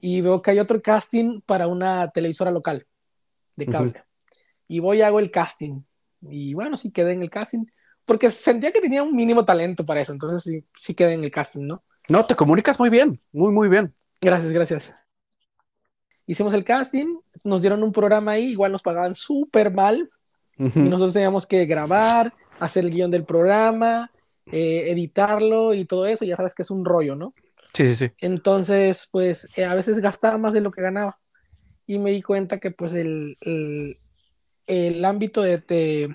y 0.00 0.20
veo 0.20 0.42
que 0.42 0.52
hay 0.52 0.58
otro 0.58 0.80
casting 0.80 1.40
para 1.40 1.66
una 1.66 2.08
televisora 2.10 2.50
local 2.50 2.86
de 3.56 3.66
cable. 3.66 4.04
Y 4.68 4.80
voy 4.80 4.98
y 4.98 5.02
hago 5.02 5.18
el 5.18 5.30
casting. 5.30 5.82
Y 6.22 6.54
bueno, 6.54 6.76
sí 6.76 6.90
quedé 6.92 7.12
en 7.12 7.22
el 7.22 7.30
casting, 7.30 7.64
porque 8.04 8.30
sentía 8.30 8.72
que 8.72 8.80
tenía 8.80 9.02
un 9.02 9.14
mínimo 9.14 9.44
talento 9.44 9.84
para 9.84 10.00
eso, 10.00 10.12
entonces 10.12 10.42
sí, 10.42 10.64
sí 10.76 10.94
quedé 10.94 11.12
en 11.12 11.24
el 11.24 11.30
casting, 11.30 11.66
¿no? 11.66 11.84
No, 12.08 12.24
te 12.24 12.34
comunicas 12.34 12.78
muy 12.78 12.90
bien, 12.90 13.20
muy, 13.32 13.52
muy 13.52 13.68
bien. 13.68 13.94
Gracias, 14.20 14.52
gracias. 14.52 14.94
Hicimos 16.26 16.54
el 16.54 16.64
casting, 16.64 17.18
nos 17.44 17.62
dieron 17.62 17.82
un 17.82 17.92
programa 17.92 18.32
ahí, 18.32 18.46
igual 18.48 18.72
nos 18.72 18.82
pagaban 18.82 19.14
súper 19.14 19.72
mal, 19.72 20.08
y 20.58 20.80
nosotros 20.80 21.14
teníamos 21.14 21.46
que 21.46 21.66
grabar, 21.66 22.34
hacer 22.58 22.84
el 22.84 22.90
guion 22.90 23.10
del 23.12 23.24
programa, 23.24 24.10
eh, 24.46 24.90
editarlo 24.90 25.72
y 25.72 25.84
todo 25.84 26.06
eso, 26.06 26.24
ya 26.24 26.34
sabes 26.34 26.54
que 26.54 26.62
es 26.62 26.70
un 26.70 26.84
rollo, 26.84 27.14
¿no? 27.14 27.32
Sí, 27.78 27.86
sí, 27.86 27.94
sí. 27.94 28.10
Entonces, 28.18 29.08
pues 29.12 29.46
eh, 29.54 29.64
a 29.64 29.72
veces 29.72 30.00
gastaba 30.00 30.36
más 30.36 30.52
de 30.52 30.60
lo 30.60 30.72
que 30.72 30.82
ganaba. 30.82 31.16
Y 31.86 31.98
me 31.98 32.10
di 32.10 32.22
cuenta 32.22 32.58
que 32.58 32.72
pues 32.72 32.92
el, 32.92 33.38
el, 34.66 35.04
ámbito 35.04 35.42
de, 35.42 36.12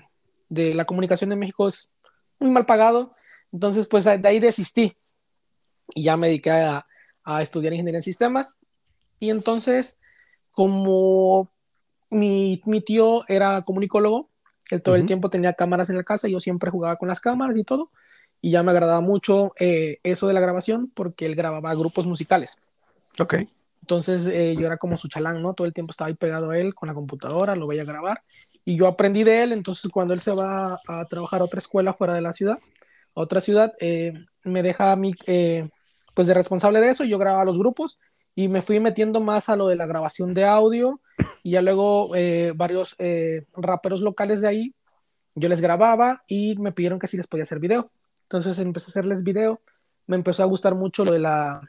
de, 0.50 0.74
la 0.74 0.84
comunicación 0.84 1.32
en 1.32 1.38
México 1.38 1.66
es 1.66 1.90
muy 2.38 2.50
mal 2.50 2.66
pagado. 2.66 3.14
Entonces, 3.50 3.88
pues 3.88 4.04
de 4.04 4.20
ahí 4.28 4.40
desistí. 4.40 4.94
Y 5.94 6.02
ya 6.02 6.18
me 6.18 6.26
dediqué 6.26 6.50
a, 6.50 6.86
a 7.24 7.40
estudiar 7.40 7.72
ingeniería 7.72 8.00
en 8.00 8.02
sistemas. 8.02 8.56
Y 9.18 9.30
entonces, 9.30 9.96
como 10.50 11.50
mi, 12.10 12.60
mi 12.66 12.82
tío 12.82 13.26
era 13.26 13.62
comunicólogo, 13.62 14.28
él 14.70 14.82
todo 14.82 14.96
el 14.96 15.06
tiempo 15.06 15.30
tenía 15.30 15.54
cámaras 15.54 15.88
en 15.88 15.96
la 15.96 16.04
casa, 16.04 16.28
y 16.28 16.32
yo 16.32 16.40
siempre 16.40 16.70
jugaba 16.70 16.96
con 16.96 17.08
las 17.08 17.20
cámaras 17.20 17.56
y 17.56 17.64
todo 17.64 17.90
y 18.44 18.50
ya 18.50 18.62
me 18.62 18.72
agradaba 18.72 19.00
mucho 19.00 19.54
eh, 19.58 20.00
eso 20.02 20.28
de 20.28 20.34
la 20.34 20.40
grabación 20.40 20.92
porque 20.94 21.24
él 21.24 21.34
grababa 21.34 21.74
grupos 21.74 22.06
musicales. 22.06 22.58
Ok. 23.18 23.36
Entonces 23.80 24.26
eh, 24.26 24.54
yo 24.58 24.66
era 24.66 24.76
como 24.76 24.98
su 24.98 25.08
chalán, 25.08 25.40
¿no? 25.40 25.54
Todo 25.54 25.66
el 25.66 25.72
tiempo 25.72 25.92
estaba 25.92 26.08
ahí 26.08 26.14
pegado 26.14 26.50
a 26.50 26.58
él 26.58 26.74
con 26.74 26.86
la 26.86 26.94
computadora, 26.94 27.56
lo 27.56 27.66
veía 27.66 27.84
grabar 27.84 28.20
y 28.62 28.76
yo 28.76 28.86
aprendí 28.86 29.24
de 29.24 29.44
él. 29.44 29.52
Entonces 29.52 29.90
cuando 29.90 30.12
él 30.12 30.20
se 30.20 30.34
va 30.34 30.78
a 30.86 31.06
trabajar 31.06 31.40
a 31.40 31.44
otra 31.44 31.58
escuela 31.58 31.94
fuera 31.94 32.12
de 32.12 32.20
la 32.20 32.34
ciudad, 32.34 32.58
a 33.14 33.20
otra 33.22 33.40
ciudad, 33.40 33.72
eh, 33.80 34.12
me 34.42 34.62
deja 34.62 34.92
a 34.92 34.96
mí 34.96 35.14
pues 36.12 36.28
de 36.28 36.34
responsable 36.34 36.82
de 36.82 36.90
eso. 36.90 37.04
Yo 37.04 37.16
grababa 37.16 37.46
los 37.46 37.56
grupos 37.56 37.98
y 38.34 38.48
me 38.48 38.60
fui 38.60 38.78
metiendo 38.78 39.22
más 39.22 39.48
a 39.48 39.56
lo 39.56 39.68
de 39.68 39.76
la 39.76 39.86
grabación 39.86 40.34
de 40.34 40.44
audio 40.44 41.00
y 41.42 41.52
ya 41.52 41.62
luego 41.62 42.10
varios 42.56 42.94
raperos 43.56 44.02
locales 44.02 44.42
de 44.42 44.48
ahí, 44.48 44.74
yo 45.34 45.48
les 45.48 45.62
grababa 45.62 46.24
y 46.28 46.56
me 46.56 46.72
pidieron 46.72 46.98
que 46.98 47.06
si 47.06 47.16
les 47.16 47.26
podía 47.26 47.44
hacer 47.44 47.58
video. 47.58 47.86
Entonces 48.34 48.58
empecé 48.58 48.86
a 48.86 48.90
hacerles 48.90 49.22
video. 49.22 49.60
Me 50.08 50.16
empezó 50.16 50.42
a 50.42 50.46
gustar 50.46 50.74
mucho 50.74 51.04
lo 51.04 51.12
de 51.12 51.20
la 51.20 51.60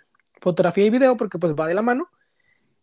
fotografía 0.42 0.84
y 0.84 0.90
video 0.90 1.16
porque 1.16 1.38
pues 1.38 1.54
va 1.54 1.68
de 1.68 1.76
la 1.76 1.84
mano. 1.84 2.10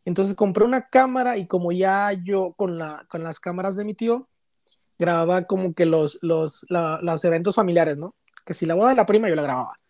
Entonces 0.05 0.37
compré 0.37 0.65
una 0.65 0.89
cámara 0.89 1.37
y 1.37 1.49
como 1.49 1.73
ya 1.73 2.13
yo 2.13 2.53
con, 2.53 2.79
la, 2.79 3.05
con 3.09 3.25
las 3.25 3.41
cámaras 3.41 3.75
de 3.75 3.85
mi 3.85 3.95
tío 3.95 4.29
grababa 5.01 5.43
como 5.49 5.75
que 5.75 5.85
los, 5.85 6.21
los, 6.23 6.65
los 6.69 7.25
eventos 7.25 7.57
familiares, 7.57 7.97
¿no? 7.97 8.15
Que 8.47 8.55
si 8.55 8.67
la 8.67 8.75
boda 8.75 8.91
de 8.91 8.95
la 8.95 9.05
prima 9.05 9.29
yo 9.29 9.35
la 9.35 9.43
grababa. 9.43 9.81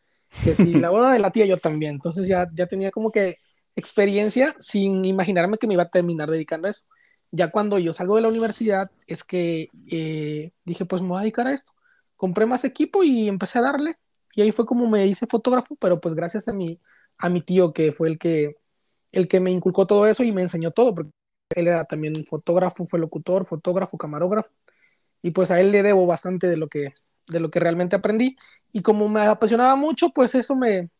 Que 0.42 0.54
si 0.54 0.72
la 0.72 0.88
boda 0.88 1.12
de 1.12 1.18
la 1.18 1.30
tía 1.30 1.44
yo 1.44 1.58
también. 1.58 1.96
Entonces 1.96 2.26
ya, 2.26 2.48
ya 2.54 2.66
tenía 2.66 2.90
como 2.90 3.12
que 3.12 3.40
experiencia 3.76 4.56
sin 4.58 5.04
imaginarme 5.04 5.58
que 5.58 5.66
me 5.66 5.74
iba 5.74 5.82
a 5.82 5.90
terminar 5.90 6.30
dedicando 6.30 6.68
a 6.68 6.70
eso. 6.70 6.84
Ya 7.30 7.50
cuando 7.50 7.78
yo 7.78 7.92
salgo 7.92 8.16
de 8.16 8.22
la 8.22 8.28
universidad 8.28 8.90
es 9.06 9.22
que 9.22 9.68
eh, 9.90 10.52
dije 10.64 10.86
pues 10.86 11.02
me 11.02 11.08
voy 11.08 11.18
a 11.18 11.20
dedicar 11.20 11.46
a 11.46 11.52
esto 11.52 11.74
compré 12.22 12.46
más 12.46 12.62
equipo 12.64 13.02
y 13.02 13.28
empecé 13.28 13.58
a 13.58 13.62
darle. 13.62 13.96
Y 14.36 14.42
ahí 14.42 14.52
fue 14.52 14.64
como 14.64 14.88
me 14.88 15.08
hice 15.08 15.26
fotógrafo, 15.26 15.74
pero 15.74 16.00
pues 16.00 16.14
gracias 16.14 16.46
a 16.46 16.52
mi, 16.52 16.78
a 17.18 17.28
mi 17.28 17.42
tío 17.42 17.72
que 17.72 17.90
fue 17.90 18.10
el 18.10 18.16
que, 18.16 18.58
el 19.10 19.26
que 19.26 19.40
me 19.40 19.50
inculcó 19.50 19.88
todo 19.88 20.06
eso 20.06 20.22
y 20.22 20.30
me 20.30 20.42
enseñó 20.42 20.70
todo, 20.70 20.94
porque 20.94 21.10
él 21.56 21.66
era 21.66 21.84
también 21.84 22.14
fotógrafo, 22.24 22.86
fue 22.86 23.00
locutor, 23.00 23.44
fotógrafo, 23.44 23.98
camarógrafo. 23.98 24.50
Y 25.20 25.32
pues 25.32 25.50
a 25.50 25.60
él 25.60 25.72
le 25.72 25.82
debo 25.82 26.06
bastante 26.06 26.46
de 26.46 26.56
lo 26.56 26.68
que, 26.68 26.94
de 27.26 27.40
lo 27.40 27.50
que 27.50 27.58
realmente 27.58 27.96
aprendí. 27.96 28.36
Y 28.72 28.82
como 28.82 29.08
me 29.08 29.22
apasionaba 29.26 29.74
mucho, 29.74 30.10
pues 30.10 30.36
eso 30.36 30.54
me, 30.54 30.90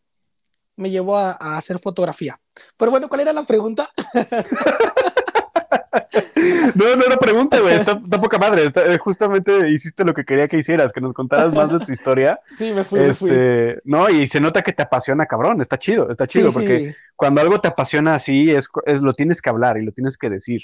me 0.74 0.90
llevó 0.90 1.18
a, 1.18 1.36
a 1.38 1.56
hacer 1.56 1.78
fotografía. 1.78 2.40
Pero 2.76 2.90
bueno, 2.90 3.08
¿cuál 3.08 3.20
era 3.20 3.32
la 3.32 3.46
pregunta? 3.46 3.90
No, 6.74 6.96
no, 6.96 7.06
no 7.08 7.16
pregunta, 7.16 7.60
güey. 7.60 7.74
Está, 7.74 7.92
está 7.92 8.20
poca 8.20 8.38
madre. 8.38 8.66
Está- 8.66 8.92
eh, 8.92 8.98
justamente 8.98 9.68
hiciste 9.70 10.04
lo 10.04 10.14
que 10.14 10.24
quería 10.24 10.48
que 10.48 10.58
hicieras, 10.58 10.92
que 10.92 11.00
nos 11.00 11.12
contaras 11.14 11.52
más 11.52 11.70
de 11.72 11.84
tu 11.84 11.92
historia. 11.92 12.40
Sí, 12.56 12.72
me 12.72 12.84
fui, 12.84 13.00
me 13.00 13.14
fui. 13.14 13.30
Este, 13.30 13.80
no, 13.84 14.08
y 14.08 14.26
se 14.26 14.40
nota 14.40 14.62
que 14.62 14.72
te 14.72 14.82
apasiona, 14.82 15.26
cabrón. 15.26 15.60
Está 15.60 15.78
chido, 15.78 16.10
está 16.10 16.26
chido, 16.26 16.48
Sí, 16.48 16.54
porque 16.54 16.78
sí. 16.90 16.94
cuando 17.16 17.40
algo 17.40 17.60
te 17.60 17.68
apasiona 17.68 18.14
así, 18.14 18.50
es, 18.50 18.68
es- 18.86 19.02
lo 19.02 19.12
tienes 19.14 19.42
que 19.42 19.50
hablar 19.50 19.78
y 19.78 19.84
lo 19.84 19.92
tienes 19.92 20.16
que 20.16 20.30
decir. 20.30 20.62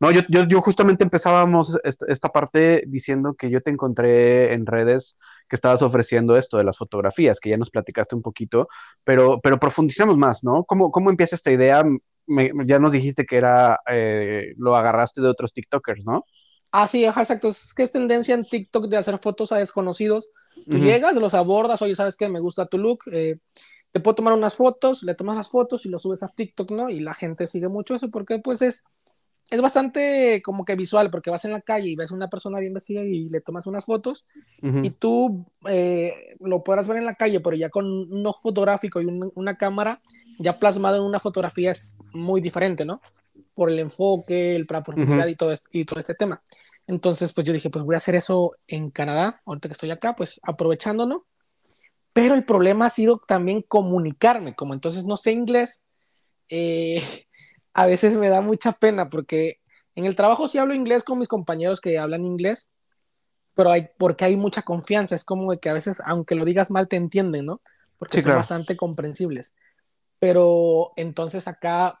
No, 0.00 0.10
yo, 0.10 0.22
yo, 0.28 0.42
yo 0.44 0.60
justamente 0.60 1.04
empezábamos 1.04 1.78
esta, 1.84 2.06
esta 2.08 2.28
parte 2.30 2.82
diciendo 2.88 3.34
que 3.38 3.48
yo 3.48 3.60
te 3.60 3.70
encontré 3.70 4.52
en 4.52 4.66
redes 4.66 5.16
que 5.48 5.54
estabas 5.54 5.82
ofreciendo 5.82 6.36
esto 6.36 6.58
de 6.58 6.64
las 6.64 6.76
fotografías, 6.76 7.38
que 7.38 7.50
ya 7.50 7.56
nos 7.56 7.70
platicaste 7.70 8.16
un 8.16 8.22
poquito, 8.22 8.68
pero, 9.04 9.40
pero 9.40 9.60
profundizamos 9.60 10.16
más, 10.18 10.42
¿no? 10.42 10.64
¿Cómo, 10.64 10.90
cómo 10.90 11.10
empieza 11.10 11.36
esta 11.36 11.52
idea? 11.52 11.84
Me- 12.26 12.50
ya 12.66 12.78
nos 12.78 12.92
dijiste 12.92 13.26
que 13.26 13.36
era, 13.36 13.78
eh, 13.90 14.54
lo 14.58 14.76
agarraste 14.76 15.20
de 15.22 15.28
otros 15.28 15.52
TikTokers, 15.52 16.04
¿no? 16.06 16.24
Ah, 16.72 16.88
sí, 16.88 17.04
ajá, 17.04 17.20
exacto. 17.22 17.48
Es 17.48 17.72
que 17.74 17.82
es 17.84 17.92
tendencia 17.92 18.34
en 18.34 18.44
TikTok 18.44 18.86
de 18.88 18.96
hacer 18.96 19.18
fotos 19.18 19.52
a 19.52 19.58
desconocidos. 19.58 20.30
Tú 20.68 20.78
Ujú. 20.78 20.78
llegas, 20.78 21.14
los 21.14 21.34
abordas, 21.34 21.80
oye, 21.82 21.94
¿sabes 21.94 22.16
qué? 22.16 22.28
Me 22.28 22.40
gusta 22.40 22.66
tu 22.66 22.78
look. 22.78 23.00
eh, 23.12 23.38
te 23.92 24.00
puedo 24.00 24.16
tomar 24.16 24.34
unas 24.34 24.56
fotos, 24.56 25.02
le 25.04 25.14
tomas 25.14 25.36
las 25.36 25.50
fotos 25.50 25.86
y 25.86 25.88
lo 25.88 25.98
subes 26.00 26.22
a 26.24 26.28
TikTok, 26.28 26.70
¿no? 26.72 26.90
Y 26.90 27.00
la 27.00 27.14
gente 27.14 27.46
sigue 27.46 27.68
mucho 27.68 27.94
eso 27.94 28.10
porque 28.10 28.40
pues 28.40 28.60
es, 28.62 28.84
es 29.50 29.60
bastante 29.62 30.42
como 30.44 30.64
que 30.64 30.76
visual, 30.76 31.10
porque 31.10 31.30
vas 31.30 31.44
en 31.46 31.52
la 31.52 31.62
calle 31.62 31.88
y 31.90 31.96
ves 31.96 32.10
una 32.12 32.28
persona 32.28 32.60
bien 32.60 32.74
vestida 32.74 33.02
y 33.04 33.28
le 33.30 33.40
tomas 33.42 33.66
unas 33.68 33.86
fotos 33.86 34.26
Ujú. 34.62 34.82
y 34.82 34.92
tú 34.92 35.46
eh, 35.68 36.36
lo 36.40 36.62
podrás 36.64 36.88
ver 36.88 36.98
en 36.98 37.06
la 37.06 37.14
calle, 37.14 37.40
pero 37.40 37.56
ya 37.56 37.70
con 37.70 37.86
un 37.86 38.26
ojo 38.26 38.40
fotográfico 38.42 39.00
y 39.00 39.06
un- 39.06 39.32
una 39.34 39.56
cámara 39.56 40.00
ya 40.38 40.58
plasmado 40.58 40.98
en 40.98 41.04
una 41.04 41.20
fotografía 41.20 41.70
es 41.72 41.96
muy 42.12 42.40
diferente, 42.40 42.84
¿no? 42.84 43.00
Por 43.54 43.70
el 43.70 43.78
enfoque, 43.78 44.56
el, 44.56 44.66
la 44.68 44.82
profundidad 44.82 45.26
y, 45.28 45.36
todo, 45.36 45.52
es- 45.52 45.62
y 45.72 45.84
todo 45.84 46.00
este 46.00 46.14
tema. 46.14 46.40
Entonces, 46.86 47.32
pues 47.32 47.46
yo 47.46 47.52
dije, 47.52 47.70
pues 47.70 47.84
voy 47.84 47.94
a 47.94 47.98
hacer 47.98 48.14
eso 48.14 48.52
en 48.66 48.90
Canadá, 48.90 49.40
ahorita 49.46 49.68
que 49.68 49.72
estoy 49.72 49.90
acá, 49.90 50.14
pues 50.16 50.40
aprovechando, 50.42 51.06
¿no? 51.06 51.26
Pero 52.12 52.34
el 52.34 52.44
problema 52.44 52.86
ha 52.86 52.90
sido 52.90 53.20
también 53.26 53.62
comunicarme, 53.66 54.54
como 54.54 54.74
entonces 54.74 55.04
no 55.06 55.16
sé 55.16 55.32
inglés, 55.32 55.82
eh, 56.48 57.26
a 57.74 57.86
veces 57.86 58.16
me 58.18 58.30
da 58.30 58.40
mucha 58.40 58.72
pena 58.72 59.08
porque 59.08 59.60
en 59.96 60.06
el 60.06 60.16
trabajo 60.16 60.48
sí 60.48 60.58
hablo 60.58 60.74
inglés 60.74 61.04
con 61.04 61.18
mis 61.18 61.28
compañeros 61.28 61.80
que 61.80 61.98
hablan 61.98 62.24
inglés, 62.24 62.68
pero 63.54 63.70
hay, 63.70 63.88
porque 63.98 64.24
hay 64.24 64.36
mucha 64.36 64.62
confianza, 64.62 65.14
es 65.14 65.24
como 65.24 65.52
de 65.52 65.58
que 65.58 65.68
a 65.70 65.74
veces, 65.74 66.02
aunque 66.04 66.34
lo 66.34 66.44
digas 66.44 66.70
mal, 66.70 66.88
te 66.88 66.96
entienden, 66.96 67.46
¿no? 67.46 67.62
Porque 67.98 68.16
Sí, 68.16 68.22
son 68.22 68.30
claro. 68.30 68.40
bastante 68.40 68.76
comprensibles. 68.76 69.52
Pero 70.24 70.94
entonces 70.96 71.46
acá, 71.46 71.98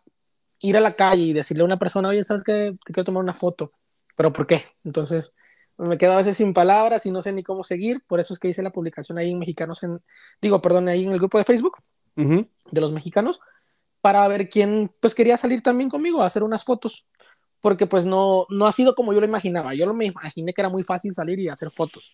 ir 0.58 0.78
a 0.78 0.80
la 0.80 0.94
calle 0.94 1.24
y 1.24 1.32
decirle 1.34 1.60
a 1.60 1.66
una 1.66 1.78
persona, 1.78 2.08
oye, 2.08 2.24
¿sabes 2.24 2.42
qué? 2.42 2.74
Te 2.82 2.94
quiero 2.94 3.04
tomar 3.04 3.22
una 3.22 3.34
foto. 3.34 3.68
¿Pero 4.16 4.32
por 4.32 4.46
qué? 4.46 4.64
Entonces 4.82 5.34
me 5.76 5.98
quedo 5.98 6.12
a 6.12 6.16
veces 6.16 6.38
sin 6.38 6.54
palabras 6.54 7.04
y 7.04 7.10
no 7.10 7.20
sé 7.20 7.32
ni 7.32 7.42
cómo 7.42 7.64
seguir, 7.64 8.02
por 8.06 8.20
eso 8.20 8.32
es 8.32 8.40
que 8.40 8.48
hice 8.48 8.62
la 8.62 8.70
publicación 8.70 9.18
ahí 9.18 9.30
en 9.30 9.38
Mexicanos, 9.38 9.82
en, 9.82 10.00
digo, 10.40 10.62
perdón, 10.62 10.88
ahí 10.88 11.04
en 11.04 11.12
el 11.12 11.18
grupo 11.18 11.36
de 11.36 11.44
Facebook 11.44 11.76
de 12.16 12.80
los 12.80 12.92
mexicanos, 12.92 13.42
para 14.00 14.26
ver 14.26 14.48
quién 14.48 14.90
pues 15.02 15.14
quería 15.14 15.36
salir 15.36 15.62
también 15.62 15.90
conmigo 15.90 16.22
a 16.22 16.26
hacer 16.26 16.44
unas 16.44 16.64
fotos, 16.64 17.06
porque 17.60 17.86
pues 17.86 18.06
no, 18.06 18.46
no 18.48 18.66
ha 18.66 18.72
sido 18.72 18.94
como 18.94 19.12
yo 19.12 19.20
lo 19.20 19.26
imaginaba, 19.26 19.74
yo 19.74 19.84
lo 19.84 19.92
me 19.92 20.06
imaginé 20.06 20.54
que 20.54 20.62
era 20.62 20.70
muy 20.70 20.82
fácil 20.82 21.12
salir 21.12 21.38
y 21.40 21.50
hacer 21.50 21.70
fotos. 21.70 22.10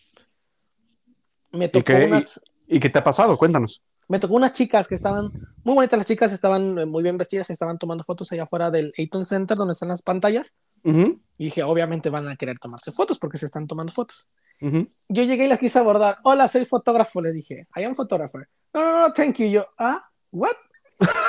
Me 1.51 1.69
tocó, 1.69 1.85
qué? 1.85 2.03
unas, 2.03 2.41
¿Y 2.67 2.81
qué 2.81 2.89
te 2.89 2.99
ha 2.99 3.03
pasado? 3.05 3.37
Cuéntanos. 3.37 3.81
Me 4.11 4.19
tocó 4.19 4.35
unas 4.35 4.51
chicas 4.51 4.87
que 4.87 4.95
estaban, 4.95 5.31
muy 5.63 5.73
bonitas 5.73 5.97
las 5.97 6.05
chicas, 6.05 6.33
estaban 6.33 6.77
eh, 6.77 6.85
muy 6.85 7.01
bien 7.01 7.17
vestidas, 7.17 7.49
estaban 7.49 7.77
tomando 7.77 8.03
fotos 8.03 8.31
allá 8.31 8.43
afuera 8.43 8.69
del 8.69 8.91
Ayton 8.97 9.23
Center, 9.25 9.57
donde 9.57 9.71
están 9.71 9.89
las 9.89 10.01
pantallas, 10.01 10.53
y 10.83 11.15
dije, 11.37 11.63
obviamente 11.63 12.09
van 12.09 12.27
a 12.27 12.35
querer 12.35 12.59
tomarse 12.59 12.91
fotos 12.91 13.19
porque 13.19 13.37
se 13.37 13.45
están 13.45 13.67
tomando 13.67 13.93
fotos. 13.93 14.27
Yo 14.59 15.23
llegué 15.23 15.45
y 15.45 15.47
las 15.47 15.59
quise 15.59 15.79
abordar. 15.79 16.17
Hola, 16.23 16.47
soy 16.47 16.65
fotógrafo, 16.65 17.21
le 17.21 17.31
dije. 17.31 17.67
I 17.75 17.83
am 17.83 17.95
photographer. 17.95 18.47
No, 18.73 18.83
no, 18.83 19.07
no, 19.07 19.13
thank 19.13 19.37
you. 19.37 19.47
Yo, 19.47 19.65
ah, 19.77 20.03
what? 20.31 20.55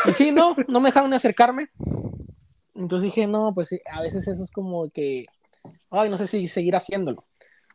Y 0.06 0.12
sí, 0.12 0.32
no, 0.32 0.54
no 0.68 0.80
me 0.80 0.88
dejaron 0.88 1.14
acercarme. 1.14 1.70
Entonces 2.74 3.04
dije, 3.04 3.26
no, 3.26 3.52
pues 3.54 3.78
a 3.90 4.00
veces 4.02 4.26
eso 4.28 4.42
es 4.42 4.50
como 4.50 4.90
que, 4.90 5.26
ay, 5.90 6.10
no 6.10 6.18
sé 6.18 6.26
si 6.26 6.46
seguir 6.46 6.74
haciéndolo. 6.74 7.24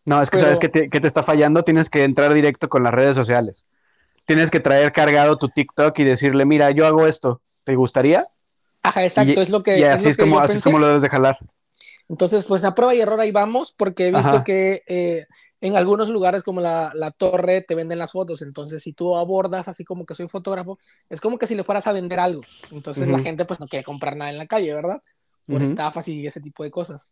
No, 0.05 0.21
es 0.21 0.29
que 0.29 0.37
Pero- 0.37 0.45
sabes 0.45 0.59
que 0.59 0.69
te, 0.69 0.89
que 0.89 0.99
te 0.99 1.07
está 1.07 1.23
fallando, 1.23 1.63
tienes 1.63 1.89
que 1.89 2.03
entrar 2.03 2.33
directo 2.33 2.69
con 2.69 2.83
las 2.83 2.93
redes 2.93 3.15
sociales. 3.15 3.65
Tienes 4.28 4.51
que 4.51 4.59
traer 4.59 4.91
cargado 4.91 5.38
tu 5.38 5.49
TikTok 5.49 5.97
y 5.99 6.03
decirle, 6.03 6.45
mira, 6.45 6.69
yo 6.71 6.86
hago 6.86 7.07
esto, 7.07 7.41
¿te 7.63 7.75
gustaría? 7.75 8.28
Ajá, 8.84 9.03
exacto, 9.03 9.32
Y- 9.32 9.43
es 9.43 9.49
lo 9.49 9.63
que, 9.63 9.80
y 9.80 9.84
es 9.84 9.89
así 9.89 10.03
lo 10.05 10.09
es, 10.11 10.17
que 10.17 10.23
como, 10.23 10.36
yo 10.36 10.43
así 10.43 10.57
es 10.57 10.63
como 10.63 10.80
lo 10.80 10.88
debes 10.88 11.01
de 11.03 11.09
jalar. 11.09 11.38
Entonces, 12.09 12.45
pues 12.45 12.63
a 12.63 12.73
prueba 12.75 12.95
y 12.95 13.01
error 13.01 13.19
ahí 13.19 13.32
vamos, 13.32 13.73
porque 13.73 14.07
he 14.07 14.11
visto 14.11 14.30
Ajá. 14.30 14.43
que 14.43 14.82
eh, 14.88 15.25
en 15.61 15.75
algunos 15.75 16.09
lugares 16.09 16.43
como 16.43 16.61
la, 16.61 16.91
la 16.93 17.11
torre 17.11 17.61
te 17.61 17.75
venden 17.75 17.99
las 17.99 18.13
fotos. 18.13 18.41
Entonces, 18.41 18.84
si 18.84 18.93
tú 18.93 19.15
abordas 19.15 19.67
así 19.67 19.84
como 19.84 20.05
que 20.05 20.15
soy 20.15 20.28
fotógrafo, 20.28 20.80
es 21.09 21.19
como 21.21 21.38
que 21.38 21.47
si 21.47 21.55
le 21.55 21.63
fueras 21.63 21.88
a 21.88 21.93
vender 21.93 22.19
algo. 22.19 22.41
Entonces, 22.71 23.09
la 23.09 23.19
gente 23.19 23.45
pues 23.45 23.59
no 23.59 23.67
quiere 23.67 23.84
comprar 23.84 24.15
nada 24.15 24.32
en 24.32 24.38
la 24.38 24.47
calle, 24.47 24.73
¿verdad? 24.73 25.01
Por 25.49 25.61
estafas 25.63 26.07
y 26.07 26.25
ese 26.25 26.41
tipo 26.41 26.63
de 26.63 26.71
cosas. 26.71 27.07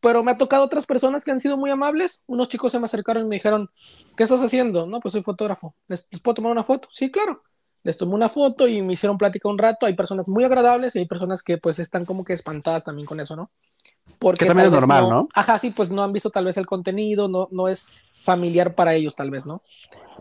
Pero 0.00 0.22
me 0.22 0.32
ha 0.32 0.38
tocado 0.38 0.64
otras 0.64 0.86
personas 0.86 1.24
que 1.24 1.30
han 1.30 1.40
sido 1.40 1.56
muy 1.56 1.70
amables. 1.70 2.22
Unos 2.26 2.48
chicos 2.48 2.72
se 2.72 2.78
me 2.78 2.86
acercaron 2.86 3.24
y 3.24 3.28
me 3.28 3.36
dijeron, 3.36 3.70
¿qué 4.16 4.24
estás 4.24 4.40
haciendo? 4.42 4.86
No, 4.86 5.00
pues 5.00 5.12
soy 5.12 5.22
fotógrafo. 5.22 5.76
¿Les, 5.88 6.08
les 6.10 6.20
puedo 6.20 6.34
tomar 6.34 6.52
una 6.52 6.64
foto? 6.64 6.88
Sí, 6.90 7.10
claro. 7.10 7.42
Les 7.82 7.96
tomé 7.96 8.14
una 8.14 8.28
foto 8.28 8.68
y 8.68 8.82
me 8.82 8.94
hicieron 8.94 9.18
plática 9.18 9.48
un 9.48 9.58
rato. 9.58 9.86
Hay 9.86 9.94
personas 9.94 10.28
muy 10.28 10.44
agradables 10.44 10.94
y 10.96 11.00
hay 11.00 11.06
personas 11.06 11.42
que 11.42 11.58
pues 11.58 11.78
están 11.78 12.04
como 12.04 12.24
que 12.24 12.34
espantadas 12.34 12.84
también 12.84 13.06
con 13.06 13.20
eso, 13.20 13.36
¿no? 13.36 13.50
Porque 14.18 14.44
Que 14.44 14.46
también 14.46 14.66
es 14.66 14.72
normal, 14.72 15.08
¿no? 15.08 15.28
Ajá, 15.34 15.58
sí, 15.58 15.70
pues 15.70 15.90
no 15.90 16.02
han 16.02 16.12
visto 16.12 16.30
tal 16.30 16.44
vez 16.46 16.56
el 16.56 16.66
contenido, 16.66 17.28
no, 17.28 17.48
no 17.52 17.68
es 17.68 17.88
familiar 18.22 18.74
para 18.74 18.94
ellos 18.94 19.16
tal 19.16 19.30
vez, 19.30 19.46
¿no? 19.46 19.62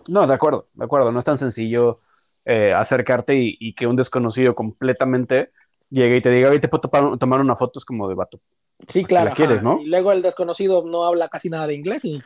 No, 0.08 0.26
de 0.28 0.34
acuerdo, 0.34 0.70
de 0.74 0.86
acuerdo. 0.86 1.12
No 1.12 1.20
es 1.20 1.26
tan 1.26 1.38
sencillo 1.38 2.02
eh, 2.46 2.74
acercarte 2.74 3.36
y, 3.36 3.58
y 3.60 3.76
que 3.76 3.88
un 3.88 3.96
desconocido 3.96 4.56
completamente 4.56 5.52
llegue 5.90 6.18
y 6.18 6.22
te 6.22 6.30
diga, 6.32 6.50
oye, 6.50 6.60
te 6.60 6.68
puedo 6.70 6.82
tomar 7.18 7.42
una 7.42 7.56
foto, 7.56 7.80
es 7.80 7.86
como 7.86 8.08
de 8.10 8.16
vato. 8.16 8.42
Sí, 8.88 9.06
la 9.20 9.34
claro. 9.34 9.34
quieres, 9.34 9.62
ajá. 9.62 9.64
¿no? 9.64 9.80
Y 9.80 9.88
luego 9.88 10.12
el 10.12 10.22
desconocido 10.22 10.84
no 10.86 11.04
habla 11.06 11.30
casi 11.30 11.50
nada 11.50 11.68
de 11.68 11.76
inglés 11.76 12.06
y 12.06 12.26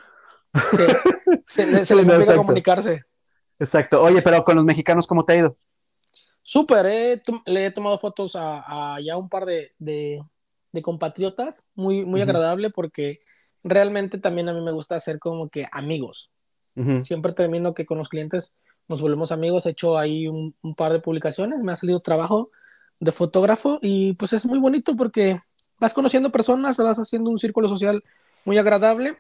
se, 0.71 1.03
se 1.47 1.67
le, 1.67 1.85
se 1.85 1.95
Sí, 1.95 1.95
le 1.95 2.05
complica 2.05 2.35
comunicarse. 2.35 3.05
Exacto. 3.59 4.01
Oye, 4.03 4.21
pero 4.21 4.43
con 4.43 4.55
los 4.55 4.65
mexicanos, 4.65 5.07
¿cómo 5.07 5.25
te 5.25 5.33
ha 5.33 5.37
ido? 5.37 5.57
Súper, 6.41 6.85
eh, 6.87 7.21
le 7.45 7.65
he 7.67 7.71
tomado 7.71 7.97
fotos 7.97 8.35
a, 8.35 8.95
a 8.95 8.99
ya 9.01 9.15
un 9.17 9.29
par 9.29 9.45
de, 9.45 9.73
de, 9.79 10.21
de 10.71 10.81
compatriotas, 10.81 11.63
muy, 11.73 12.05
muy 12.05 12.21
agradable 12.21 12.69
porque 12.69 13.17
realmente 13.63 14.17
también 14.17 14.49
a 14.49 14.53
mí 14.53 14.61
me 14.61 14.71
gusta 14.73 14.95
hacer 14.95 15.19
como 15.19 15.49
que 15.49 15.67
amigos. 15.71 16.31
Siempre 17.03 17.33
termino 17.33 17.75
que 17.75 17.85
con 17.85 17.99
los 17.99 18.09
clientes 18.09 18.51
nos 18.87 18.99
volvemos 18.99 19.31
amigos, 19.31 19.67
he 19.67 19.69
hecho 19.69 19.95
ahí 19.95 20.27
un, 20.27 20.55
un 20.63 20.73
par 20.73 20.91
de 20.91 20.99
publicaciones, 20.99 21.59
me 21.61 21.71
ha 21.71 21.77
salido 21.77 21.99
trabajo 21.99 22.49
de 22.99 23.11
fotógrafo 23.11 23.77
y 23.79 24.13
pues 24.13 24.33
es 24.33 24.45
muy 24.47 24.57
bonito 24.57 24.95
porque 24.95 25.39
vas 25.83 25.93
conociendo 25.93 26.31
personas, 26.31 26.77
vas 26.77 26.97
haciendo 26.97 27.29
un 27.29 27.37
círculo 27.37 27.67
social 27.67 28.01
muy 28.45 28.57
agradable 28.57 29.17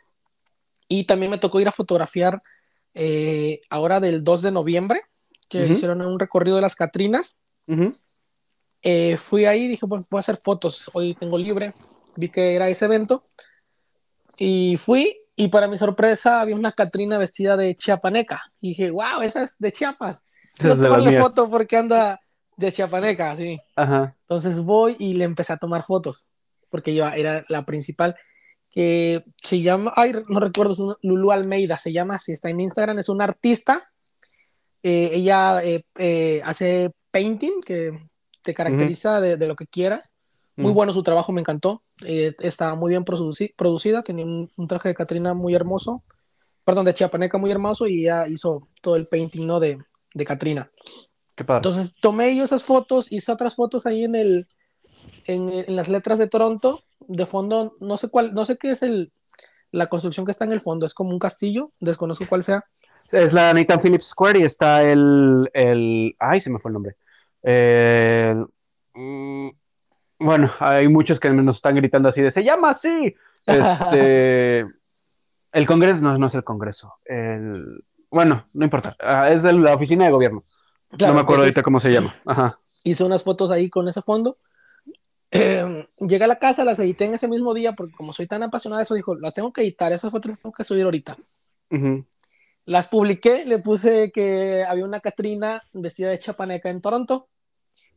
y 0.87 1.03
también 1.03 1.29
me 1.29 1.37
tocó 1.37 1.59
ir 1.59 1.67
a 1.67 1.73
fotografiar 1.73 2.41
eh, 2.93 3.59
ahora 3.69 3.99
del 3.99 4.23
2 4.23 4.43
de 4.43 4.51
noviembre, 4.53 5.01
que 5.49 5.67
hicieron 5.67 6.01
un 6.01 6.17
recorrido 6.17 6.55
de 6.55 6.61
las 6.61 6.75
Catrinas. 6.75 7.35
Eh, 8.81 9.17
fui 9.17 9.43
ahí 9.43 9.63
y 9.63 9.67
dije, 9.67 9.85
bueno, 9.85 10.07
voy 10.09 10.19
a 10.19 10.21
hacer 10.21 10.37
fotos, 10.37 10.89
hoy 10.93 11.15
tengo 11.15 11.37
libre, 11.37 11.73
vi 12.15 12.29
que 12.29 12.55
era 12.55 12.69
ese 12.69 12.85
evento 12.85 13.21
y 14.37 14.77
fui 14.77 15.17
y 15.35 15.49
para 15.49 15.67
mi 15.67 15.77
sorpresa 15.77 16.39
había 16.39 16.55
una 16.55 16.71
Catrina 16.71 17.17
vestida 17.17 17.57
de 17.57 17.75
chiapaneca 17.75 18.41
y 18.61 18.69
dije, 18.69 18.89
wow, 18.89 19.21
esa 19.21 19.43
es 19.43 19.57
de 19.59 19.73
Chiapas. 19.73 20.23
Las 20.59 20.79
tomarle 20.79 21.19
foto 21.19 21.49
porque 21.49 21.75
anda 21.75 22.21
de 22.55 22.71
chiapaneca, 22.71 23.35
sí. 23.35 23.59
Ajá. 23.75 24.15
Entonces 24.21 24.61
voy 24.61 24.95
y 24.97 25.15
le 25.15 25.25
empecé 25.25 25.51
a 25.51 25.57
tomar 25.57 25.83
fotos 25.83 26.25
porque 26.73 26.95
yo 26.95 27.07
era 27.07 27.45
la 27.49 27.63
principal 27.65 28.15
que 28.71 29.21
se 29.43 29.61
llama, 29.61 29.93
ay, 29.95 30.13
no 30.27 30.39
recuerdo, 30.39 30.73
su 30.73 30.97
Lulu 31.03 31.31
Almeida, 31.31 31.77
se 31.77 31.93
llama, 31.93 32.17
si 32.17 32.31
está 32.31 32.49
en 32.49 32.59
Instagram, 32.59 32.97
es 32.97 33.07
una 33.09 33.25
artista. 33.25 33.83
Eh, 34.81 35.11
ella 35.13 35.63
eh, 35.63 35.85
eh, 35.99 36.41
hace 36.43 36.91
painting, 37.11 37.61
que 37.63 37.91
te 38.41 38.55
caracteriza 38.55 39.21
de, 39.21 39.37
de 39.37 39.47
lo 39.47 39.55
que 39.55 39.67
quieras. 39.67 40.09
Muy 40.57 40.71
Mm. 40.71 40.75
bueno 40.75 40.91
su 40.93 41.03
trabajo, 41.03 41.31
me 41.31 41.41
encantó. 41.41 41.83
Estaba 42.39 42.73
muy 42.73 42.89
bien 42.89 43.05
produci- 43.05 43.53
producida, 43.55 44.01
tenía 44.01 44.25
un, 44.25 44.49
un 44.57 44.67
traje 44.67 44.89
de 44.89 44.95
Catrina 44.95 45.35
muy 45.35 45.53
hermoso, 45.53 46.03
perdón, 46.65 46.85
de 46.85 46.95
Chiapaneca 46.95 47.37
muy 47.37 47.51
hermoso 47.51 47.85
y 47.85 48.01
ella 48.05 48.27
hizo 48.27 48.67
todo 48.81 48.95
el 48.95 49.05
painting 49.07 49.45
¿no? 49.45 49.59
de, 49.59 49.77
de 50.15 50.25
Catrina. 50.25 50.71
Qué 51.35 51.43
padre. 51.43 51.59
Entonces 51.67 51.93
tomé 52.01 52.35
yo 52.35 52.43
esas 52.43 52.63
fotos, 52.63 53.11
hice 53.11 53.31
otras 53.31 53.55
fotos 53.55 53.85
ahí 53.85 54.03
en 54.03 54.15
el 54.15 54.47
en, 55.25 55.49
en 55.51 55.75
las 55.75 55.89
letras 55.89 56.17
de 56.17 56.27
Toronto, 56.27 56.83
de 56.99 57.25
fondo, 57.25 57.75
no 57.79 57.97
sé 57.97 58.09
cuál, 58.09 58.33
no 58.33 58.45
sé 58.45 58.57
qué 58.57 58.71
es 58.71 58.83
el 58.83 59.11
la 59.71 59.87
construcción 59.87 60.25
que 60.25 60.31
está 60.31 60.45
en 60.45 60.53
el 60.53 60.59
fondo, 60.59 60.85
es 60.85 60.93
como 60.93 61.09
un 61.09 61.19
castillo, 61.19 61.71
desconozco 61.79 62.25
cuál 62.29 62.43
sea. 62.43 62.63
Es 63.11 63.33
la 63.33 63.53
Nathan 63.53 63.81
Phillips 63.81 64.05
Square 64.07 64.39
y 64.39 64.43
está 64.43 64.83
el, 64.83 65.49
el 65.53 66.15
ay, 66.19 66.41
se 66.41 66.51
me 66.51 66.59
fue 66.59 66.69
el 66.69 66.73
nombre. 66.73 66.95
El- 67.41 68.45
mm, 68.93 69.49
bueno, 70.19 70.51
hay 70.59 70.87
muchos 70.87 71.19
que 71.19 71.29
nos 71.31 71.55
están 71.57 71.75
gritando 71.75 72.07
así 72.09 72.21
de, 72.21 72.31
se 72.31 72.43
llama 72.43 72.69
así. 72.69 73.15
Este, 73.45 74.61
el 75.51 75.65
Congreso, 75.67 76.01
no, 76.01 76.17
no 76.17 76.27
es 76.27 76.35
el 76.35 76.45
Congreso. 76.45 76.93
El, 77.03 77.83
bueno, 78.09 78.47
no 78.53 78.63
importa. 78.63 78.95
Ah, 79.01 79.31
es 79.31 79.43
de 79.43 79.51
la 79.51 79.75
oficina 79.75 80.05
de 80.05 80.11
gobierno. 80.11 80.45
Claro, 80.97 81.13
no 81.13 81.15
me 81.15 81.21
acuerdo 81.23 81.43
entonces, 81.43 81.57
ahorita 81.57 81.63
cómo 81.63 81.79
se 81.81 81.89
llama. 81.89 82.15
Ajá. 82.25 82.57
Hice 82.83 83.03
unas 83.03 83.23
fotos 83.23 83.51
ahí 83.51 83.69
con 83.69 83.87
ese 83.89 84.01
fondo. 84.01 84.37
Eh, 85.33 85.87
llegué 85.99 86.23
a 86.23 86.27
la 86.27 86.39
casa, 86.39 86.63
las 86.63 86.79
edité 86.79 87.05
en 87.05 87.15
ese 87.15 87.27
mismo 87.27 87.53
día, 87.53 87.73
porque 87.73 87.93
como 87.93 88.13
soy 88.13 88.27
tan 88.27 88.43
apasionada 88.43 88.79
de 88.79 88.83
eso, 88.83 88.93
dijo, 88.95 89.15
las 89.15 89.33
tengo 89.33 89.51
que 89.51 89.61
editar, 89.61 89.91
esas 89.91 90.11
fotos 90.11 90.39
tengo 90.39 90.53
que 90.53 90.63
subir 90.63 90.83
ahorita. 90.85 91.17
Las 92.65 92.87
publiqué, 92.87 93.45
le 93.45 93.59
puse 93.59 94.11
que 94.11 94.63
había 94.63 94.85
una 94.85 94.99
Catrina 95.01 95.63
vestida 95.73 96.09
de 96.09 96.19
chapaneca 96.19 96.69
en 96.69 96.79
Toronto. 96.81 97.27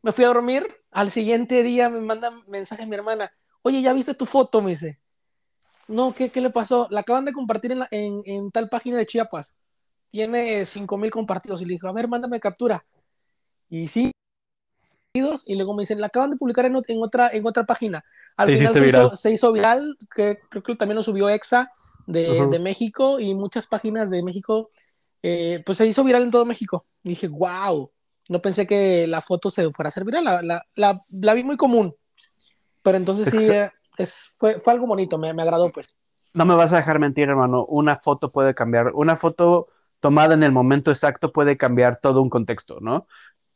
Me 0.03 0.13
fui 0.13 0.25
a 0.25 0.29
dormir. 0.29 0.67
Al 0.91 1.11
siguiente 1.11 1.63
día 1.63 1.89
me 1.89 2.01
manda 2.01 2.33
mensaje 2.49 2.87
mi 2.87 2.97
hermana. 2.97 3.33
Oye, 3.63 3.81
¿ya 3.83 3.93
viste 3.93 4.15
tu 4.15 4.27
foto? 4.27 4.63
Me 4.63 4.71
dice. 4.71 4.99
No, 5.89 6.15
¿qué, 6.15 6.31
qué 6.31 6.41
le 6.41 6.51
pasó? 6.51 6.89
La 6.91 7.01
acaban 7.01 7.25
de 7.25 7.33
compartir 7.33 7.73
en, 7.73 7.79
la- 7.81 7.89
en, 7.93 8.23
en 8.25 8.51
tal 8.51 8.69
página 8.69 8.97
de 8.99 9.07
Chiapas. 9.07 9.57
Tiene 10.11 10.67
5000 10.67 11.11
compartidos. 11.13 11.63
Y 11.63 11.67
le 11.67 11.75
dijo, 11.75 11.87
a 11.89 11.93
ver, 11.93 12.09
mándame 12.09 12.41
captura. 12.41 12.85
Y 13.69 13.87
sí. 13.87 14.11
Y 15.47 15.55
luego 15.57 15.75
me 15.75 15.83
dicen, 15.83 16.01
la 16.01 16.09
acaban 16.09 16.31
de 16.31 16.37
publicar 16.37 16.67
en, 16.67 16.77
en 16.87 17.03
otra, 17.03 17.31
en 17.33 17.47
otra 17.47 17.65
página. 17.65 18.05
Al 18.37 18.51
Te 18.51 18.53
final 18.53 18.77
se 18.77 18.81
hizo, 18.87 18.87
viral. 18.87 19.17
se 19.17 19.31
hizo 19.33 19.53
viral, 19.53 19.97
que 20.15 20.39
creo 20.51 20.63
que 20.63 20.77
también 20.77 20.97
lo 20.97 21.03
subió 21.03 21.29
EXA 21.29 21.71
de, 22.07 22.47
Ujú. 22.47 22.47
de 22.47 22.59
México 22.59 23.21
y 23.21 23.35
muchas 23.35 23.67
páginas 23.67 24.11
de 24.11 24.23
México 24.23 24.71
eh, 25.23 25.63
pues 25.65 25.79
se 25.79 25.87
hizo 25.87 26.05
viral 26.05 26.23
en 26.25 26.31
todo 26.31 26.45
México. 26.45 26.87
Y 27.03 27.11
dije, 27.11 27.29
wow, 27.29 27.91
no 28.29 28.39
pensé 28.41 28.67
que 28.67 29.07
la 29.07 29.21
foto 29.21 29.51
se 29.51 29.71
fuera 29.73 29.89
a 29.89 29.91
hacer 29.91 30.05
viral, 30.05 30.25
la, 30.25 30.43
la, 30.43 30.67
la, 30.75 31.01
la 31.23 31.35
vi 31.35 31.45
muy 31.45 31.57
común. 31.57 31.95
Pero 32.83 32.97
entonces 32.99 33.29
Es 33.29 33.31
sí, 33.31 33.51
eh, 33.51 33.71
es, 33.99 34.15
fue, 34.39 34.59
fue 34.61 34.73
algo 34.75 34.87
bonito, 34.87 35.19
me, 35.19 35.35
me 35.35 35.43
agradó 35.43 35.71
pues. 35.73 35.97
No 36.33 36.45
me 36.47 36.55
vas 36.55 36.73
a 36.73 36.77
dejar 36.77 36.99
mentir, 36.99 37.29
hermano. 37.29 37.65
Una 37.67 37.97
foto 37.99 38.31
puede 38.33 38.55
cambiar. 38.55 38.93
Una 38.95 39.17
foto 39.17 39.69
tomada 40.01 40.35
en 40.35 40.43
el 40.43 40.53
momento 40.53 40.91
exacto 40.91 41.33
puede 41.33 41.57
cambiar 41.57 42.01
todo 42.01 42.21
un 42.23 42.29
contexto, 42.31 42.79
¿no? 42.81 43.07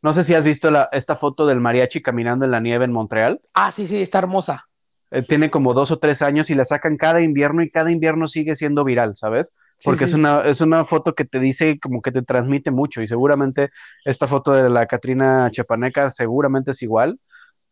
No 0.02 0.14
sé 0.14 0.24
si 0.24 0.34
has 0.34 0.44
visto 0.44 0.70
la- 0.70 0.88
esta 0.92 1.16
foto 1.16 1.46
del 1.46 1.60
mariachi 1.60 2.00
caminando 2.02 2.44
en 2.44 2.50
la 2.50 2.60
nieve 2.60 2.84
en 2.84 2.92
Montreal. 2.92 3.40
Ah, 3.54 3.70
sí, 3.70 3.86
sí, 3.86 4.00
está 4.02 4.18
hermosa. 4.18 4.64
Eh, 5.10 5.22
tiene 5.22 5.50
como 5.50 5.74
dos 5.74 5.90
o 5.90 5.98
tres 5.98 6.22
años 6.22 6.50
y 6.50 6.54
la 6.54 6.64
sacan 6.64 6.96
cada 6.96 7.20
invierno 7.20 7.62
y 7.62 7.70
cada 7.70 7.90
invierno 7.90 8.28
sigue 8.28 8.54
siendo 8.54 8.84
viral, 8.84 9.16
¿sabes? 9.16 9.52
Sí, 9.78 9.84
Porque 9.84 10.04
sí. 10.04 10.10
es 10.10 10.14
una, 10.14 10.42
es 10.44 10.60
una 10.60 10.84
foto 10.84 11.14
que 11.14 11.24
te 11.24 11.40
dice 11.40 11.78
como 11.80 12.00
que 12.00 12.12
te 12.12 12.22
transmite 12.22 12.70
mucho 12.70 13.02
y 13.02 13.08
seguramente 13.08 13.70
esta 14.04 14.26
foto 14.26 14.52
de 14.52 14.70
la 14.70 14.86
Catrina 14.86 15.50
Chapaneca 15.50 16.10
seguramente 16.12 16.70
es 16.70 16.82
igual. 16.82 17.16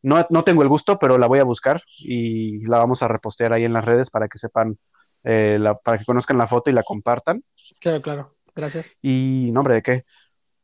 No, 0.02 0.26
no 0.30 0.44
tengo 0.44 0.62
el 0.62 0.68
gusto, 0.68 0.98
pero 0.98 1.16
la 1.18 1.26
voy 1.26 1.38
a 1.38 1.44
buscar 1.44 1.82
y 1.98 2.64
la 2.66 2.78
vamos 2.78 3.02
a 3.02 3.08
repostear 3.08 3.52
ahí 3.52 3.64
en 3.64 3.72
las 3.72 3.84
redes 3.84 4.10
para 4.10 4.28
que 4.28 4.38
sepan, 4.38 4.78
eh, 5.24 5.58
la- 5.60 5.76
para 5.76 5.98
que 5.98 6.04
conozcan 6.04 6.38
la 6.38 6.46
foto 6.46 6.70
y 6.70 6.72
la 6.72 6.82
compartan. 6.82 7.42
Claro, 7.80 8.00
claro, 8.02 8.26
gracias. 8.54 8.90
Y, 9.02 9.50
nombre, 9.52 9.74
¿de 9.74 9.82
qué? 9.82 10.04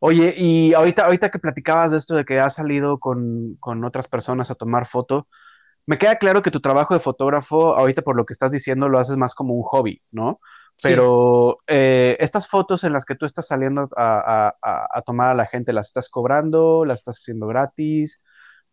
Oye, 0.07 0.34
y 0.36 0.74
ahorita, 0.74 1.07
ahorita 1.07 1.30
que 1.30 1.38
platicabas 1.38 1.90
de 1.90 1.96
esto 1.98 2.14
de 2.14 2.26
que 2.26 2.38
has 2.38 2.55
salido 2.57 2.98
con, 2.98 3.57
con 3.59 3.84
otras 3.84 4.07
personas 4.07 4.50
a 4.50 4.55
tomar 4.55 4.86
foto, 4.86 5.28
me 5.86 5.96
queda 5.96 6.16
claro 6.18 6.42
que 6.42 6.50
tu 6.50 6.61
trabajo 6.61 6.92
de 6.92 7.00
fotógrafo, 7.00 7.74
ahorita 7.74 8.02
por 8.02 8.14
lo 8.14 8.26
que 8.26 8.34
estás 8.34 8.50
diciendo, 8.52 8.88
lo 8.90 8.98
haces 8.98 9.16
más 9.16 9.34
como 9.34 9.55
un 9.55 9.62
hobby, 9.62 10.02
¿no? 10.11 10.40
Sí. 10.76 10.88
Pero 10.88 11.59
eh, 11.66 12.16
estas 12.20 12.48
fotos 12.48 12.84
en 12.84 12.92
las 12.92 13.07
que 13.07 13.14
tú 13.14 13.24
estás 13.24 13.46
saliendo 13.46 13.88
a, 13.96 14.52
a- 14.62 14.88
a- 14.94 15.02
tomar 15.02 15.28
a 15.30 15.34
la 15.34 15.46
gente, 15.46 15.72
¿las 15.72 15.86
estás 15.86 16.11
cobrando? 16.11 16.84
¿Las 16.84 17.00
estás 17.00 17.16
haciendo 17.20 17.46
gratis? 17.46 18.18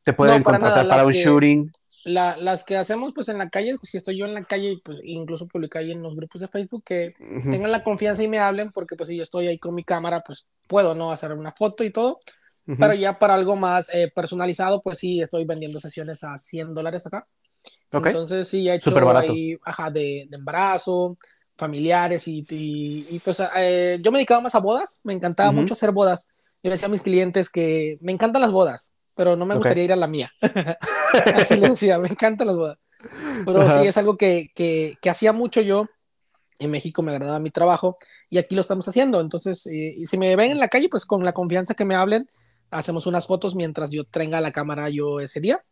¿Te 0.04 0.12
pueden 0.14 0.44
para 0.44 0.58
contratar 0.58 0.86
nada, 0.86 0.90
para 0.98 1.06
un 1.06 1.14
que- 1.14 1.24
shooting? 1.24 1.72
La, 2.04 2.36
las 2.38 2.64
que 2.64 2.78
hacemos 2.78 3.12
pues 3.14 3.30
en 3.30 3.38
la 3.38 3.50
calle, 3.50 3.78
pues, 3.78 3.92
si 3.92 3.98
estoy 3.98 4.18
yo 4.18 4.26
en 4.26 4.34
la 4.34 4.44
calle, 4.44 4.80
pues 4.84 5.00
incluso 5.04 5.48
publico 5.48 5.78
ahí 5.78 5.92
en 5.92 6.02
los 6.02 6.16
grupos 6.16 6.42
de 6.42 6.48
Facebook 6.48 6.84
que 6.86 7.14
Ujú, 7.20 7.52
tengan 7.52 7.72
la 7.72 7.84
confianza 7.84 8.24
y 8.24 8.28
me 8.28 8.40
hablen, 8.40 8.72
porque 8.72 8.96
pues 8.96 9.10
si 9.10 9.18
yo 9.18 9.24
estoy 9.24 9.48
ahí 9.48 9.60
con 9.60 9.76
mi 9.76 9.84
cámara, 9.84 10.22
pues 10.26 10.48
puedo, 10.68 10.96
¿no? 10.96 11.12
Hacer 11.12 11.32
una 11.34 11.52
foto 11.52 11.84
y 11.84 11.92
todo. 11.92 12.20
ujú. 12.68 12.76
Pero 12.78 12.96
ya 12.96 13.20
para 13.20 13.36
algo 13.36 13.56
más 13.56 13.90
eh, 13.94 14.12
personalizado, 14.16 14.82
pues 14.84 15.00
sí, 15.00 15.22
estoy 15.22 15.46
vendiendo 15.46 15.80
sesiones 15.80 16.24
a 16.24 16.38
100 16.38 16.74
dólares 16.74 17.06
acá. 17.08 17.26
Ok. 17.94 18.08
Entonces 18.08 18.48
sí, 18.48 18.70
he 18.70 18.76
hecho 18.76 19.16
ahí, 19.18 19.58
ajá, 19.64 19.90
de, 19.92 20.26
de 20.30 20.38
embarazo, 20.38 21.18
familiares 21.58 22.28
y, 22.28 22.40
y, 22.50 23.16
y, 23.16 23.20
pues 23.20 23.42
eh, 23.58 24.00
yo 24.04 24.12
me 24.12 24.20
dedicaba 24.20 24.42
más 24.42 24.56
a 24.56 24.60
bodas, 24.60 25.00
me 25.04 25.14
encantaba 25.14 25.52
Ujú. 25.52 25.52
mucho 25.52 25.74
hacer 25.74 25.92
bodas. 25.92 26.28
Yo 26.64 26.72
decía 26.72 26.88
a 26.88 26.92
mis 26.92 27.02
clientes 27.04 27.50
que 27.50 27.98
me 28.02 28.12
encantan 28.14 28.42
las 28.42 28.52
bodas, 28.52 28.90
pero 29.16 29.36
no 29.36 29.46
me 29.46 29.56
gustaría 29.56 29.84
ir 29.84 29.94
a 29.94 29.96
la 29.98 30.08
mía. 30.08 30.32
Así 31.36 31.58
le 31.58 31.70
decía, 31.70 31.98
me 32.00 32.10
encantan 32.10 32.48
las 32.48 32.56
bodas. 32.56 32.78
Pero 33.46 33.62
Ajá. 33.62 33.82
sí, 33.82 33.88
es 33.88 33.98
algo 33.98 34.18
que, 34.18 34.52
que, 34.56 34.98
que 35.02 35.10
hacía 35.10 35.34
mucho 35.34 35.62
yo. 35.62 35.86
En 36.60 36.70
México 36.70 37.02
me 37.02 37.12
agradaba 37.12 37.40
mi 37.40 37.50
trabajo 37.50 37.98
y 38.30 38.38
aquí 38.38 38.54
lo 38.54 38.62
estamos 38.62 38.88
haciendo. 38.88 39.20
Entonces, 39.20 39.66
eh, 39.68 39.96
y 39.98 40.06
si 40.06 40.18
me 40.18 40.36
ven 40.36 40.52
en 40.52 40.60
la 40.60 40.68
calle, 40.68 40.90
pues 40.90 41.06
con 41.06 41.24
la 41.24 41.34
confianza 41.34 41.74
que 41.74 41.86
me 41.86 41.96
hablen, 41.96 42.30
hacemos 42.72 43.06
unas 43.06 43.28
fotos 43.28 43.56
mientras 43.56 43.92
yo 43.92 44.06
traiga 44.06 44.42
la 44.42 44.52
cámara 44.52 44.90
yo 44.90 45.20
ese 45.20 45.40
día, 45.40 45.64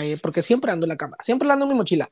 eh, 0.00 0.18
porque 0.22 0.42
siempre 0.42 0.70
ando 0.70 0.84
en 0.84 0.90
la 0.90 0.96
cámara, 0.96 1.22
siempre 1.24 1.50
ando 1.50 1.64
en 1.64 1.70
mi 1.70 1.74
mochila. 1.74 2.08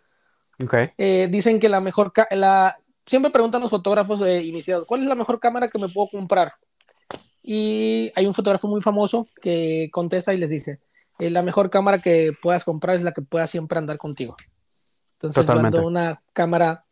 Ok. 0.63 0.75
Eh, 0.99 1.29
dicen 1.31 1.61
que 1.61 1.69
la 1.69 1.81
mejor, 1.81 2.13
la, 2.31 2.77
siempre 3.07 3.31
preguntan 3.31 3.61
los 3.61 3.71
fotógrafos 3.71 4.21
eh, 4.23 4.43
iniciados, 4.43 4.87
¿cuál 4.87 5.03
es 5.03 5.07
la 5.07 5.15
mejor 5.15 5.39
cámara 5.39 5.69
que 5.69 5.79
me 5.79 5.89
puedo 5.89 6.09
comprar? 6.09 6.53
Y 7.43 8.11
hay 8.15 8.27
un 8.27 8.35
fotógrafo 8.35 8.69
muy 8.69 8.81
famoso 8.81 9.29
que 9.41 9.89
contesta 9.93 10.33
y 10.35 10.37
les 10.37 10.51
dice, 10.51 10.81
eh, 11.19 11.31
la 11.31 11.43
mejor 11.43 11.71
cámara 11.71 12.01
que 12.01 12.33
puedas 12.41 12.65
comprar 12.65 12.97
es 12.97 13.03
la 13.03 13.13
que 13.13 13.23
pueda 13.23 13.47
siempre 13.47 13.79
andar 13.79 13.99
contigo. 13.99 14.37
Entonces 15.15 15.43
yo 15.43 15.47
Totalmente. 15.47 15.79
ando 15.79 15.89
una 15.89 16.23
cámara 16.33 16.83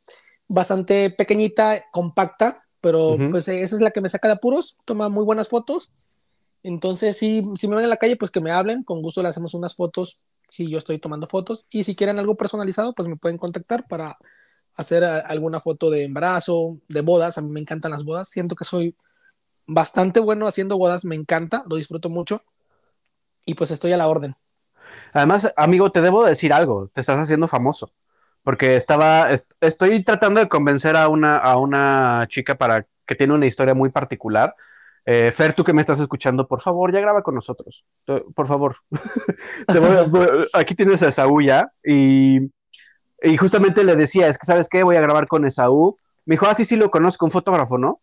bastante 0.47 1.11
pequeñita, 1.11 1.85
compacta, 1.93 2.65
pero 2.81 3.17
pues 3.31 3.49
eh, 3.49 3.63
esa 3.63 3.77
es 3.77 3.83
la 3.83 3.91
que 3.91 4.01
me 4.01 4.09
saca 4.09 4.29
de 4.29 4.35
apuros, 4.35 4.77
toma 4.85 5.09
muy 5.09 5.25
buenas 5.25 5.49
fotos. 5.49 5.91
Entonces, 6.63 7.17
si, 7.17 7.43
si 7.57 7.69
me 7.69 7.77
ven 7.77 7.85
en 7.85 7.91
la 7.91 7.97
calle, 7.97 8.17
pues 8.17 8.31
que 8.31 8.41
me 8.41 8.51
hablen, 8.51 8.83
con 8.83 9.01
gusto 9.01 9.23
le 9.23 9.29
hacemos 9.29 9.55
unas 9.55 9.77
fotos 9.77 10.27
si 10.49 10.69
yo 10.69 10.79
estoy 10.79 10.99
tomando 10.99 11.27
fotos. 11.27 11.67
Y 11.71 11.85
si 11.85 11.95
quieren 11.95 12.19
algo 12.19 12.37
personalizado, 12.37 12.95
pues 12.95 13.09
me 13.09 13.17
pueden 13.17 13.39
contactar 13.39 13.87
para 13.87 14.17
hacer 14.75 15.05
a- 15.05 15.19
alguna 15.21 15.61
foto 15.61 15.89
de 15.91 16.05
embarazo, 16.05 16.79
de 16.89 17.01
bodas. 17.01 17.39
A 17.39 17.43
mí 17.43 17.51
me 17.51 17.61
encantan 17.61 17.93
las 17.93 18.05
bodas. 18.05 18.29
Siento 18.29 18.55
que 18.57 18.65
soy 18.65 18.95
bastante 19.69 20.21
bueno 20.21 20.49
haciendo 20.49 20.79
bodas, 20.79 21.05
me 21.05 21.15
encanta, 21.15 21.65
lo 21.69 21.77
disfruto 21.77 22.11
mucho. 22.11 22.43
Y 23.45 23.55
pues 23.55 23.71
estoy 23.71 23.93
a 23.93 23.97
la 23.97 24.09
orden. 24.09 24.37
Además, 25.13 25.53
amigo, 25.57 25.91
te 25.91 26.01
debo 26.03 26.25
decir 26.25 26.53
algo, 26.53 26.89
te 26.93 27.01
estás 27.01 27.19
haciendo 27.19 27.49
famoso, 27.49 27.93
porque 28.43 28.77
estaba, 28.77 29.33
est- 29.33 29.51
estoy 29.61 30.03
tratando 30.05 30.41
de 30.41 30.49
convencer 30.49 30.97
a 30.97 31.09
una, 31.09 31.39
a 31.39 31.59
una 31.59 32.27
chica 32.29 32.57
para 32.57 32.87
que 33.07 33.15
tiene 33.15 33.35
una 33.35 33.47
historia 33.47 33.75
muy 33.75 33.91
particular. 33.91 34.55
Eh, 35.07 35.33
Fer, 35.33 35.55
tú 35.55 35.65
que 35.65 35.73
me 35.73 35.81
estás 35.81 36.01
escuchando, 36.01 36.47
por 36.47 36.61
favor, 36.61 36.93
ya 36.93 37.01
graba 37.01 37.23
con 37.23 37.35
nosotros, 37.35 37.85
por 38.35 38.47
favor. 38.47 38.77
Aquí 40.53 40.75
tienes 40.75 41.03
a 41.03 41.09
Esaú 41.09 41.41
ya, 41.43 41.71
y, 41.85 42.41
y 43.23 43.37
justamente 43.39 43.85
le 43.85 43.97
decía, 43.97 44.29
es 44.29 44.39
que, 44.39 44.47
¿sabes 44.47 44.69
qué? 44.69 44.83
Voy 44.83 44.97
a 44.97 45.01
grabar 45.01 45.29
con 45.29 45.47
Esaú. 45.47 45.97
Me 46.27 46.35
dijo, 46.35 46.47
ah, 46.49 46.55
sí, 46.55 46.65
sí, 46.65 46.77
lo 46.77 46.91
conozco, 46.91 47.25
un 47.25 47.31
fotógrafo, 47.33 47.79
¿no? 47.79 48.01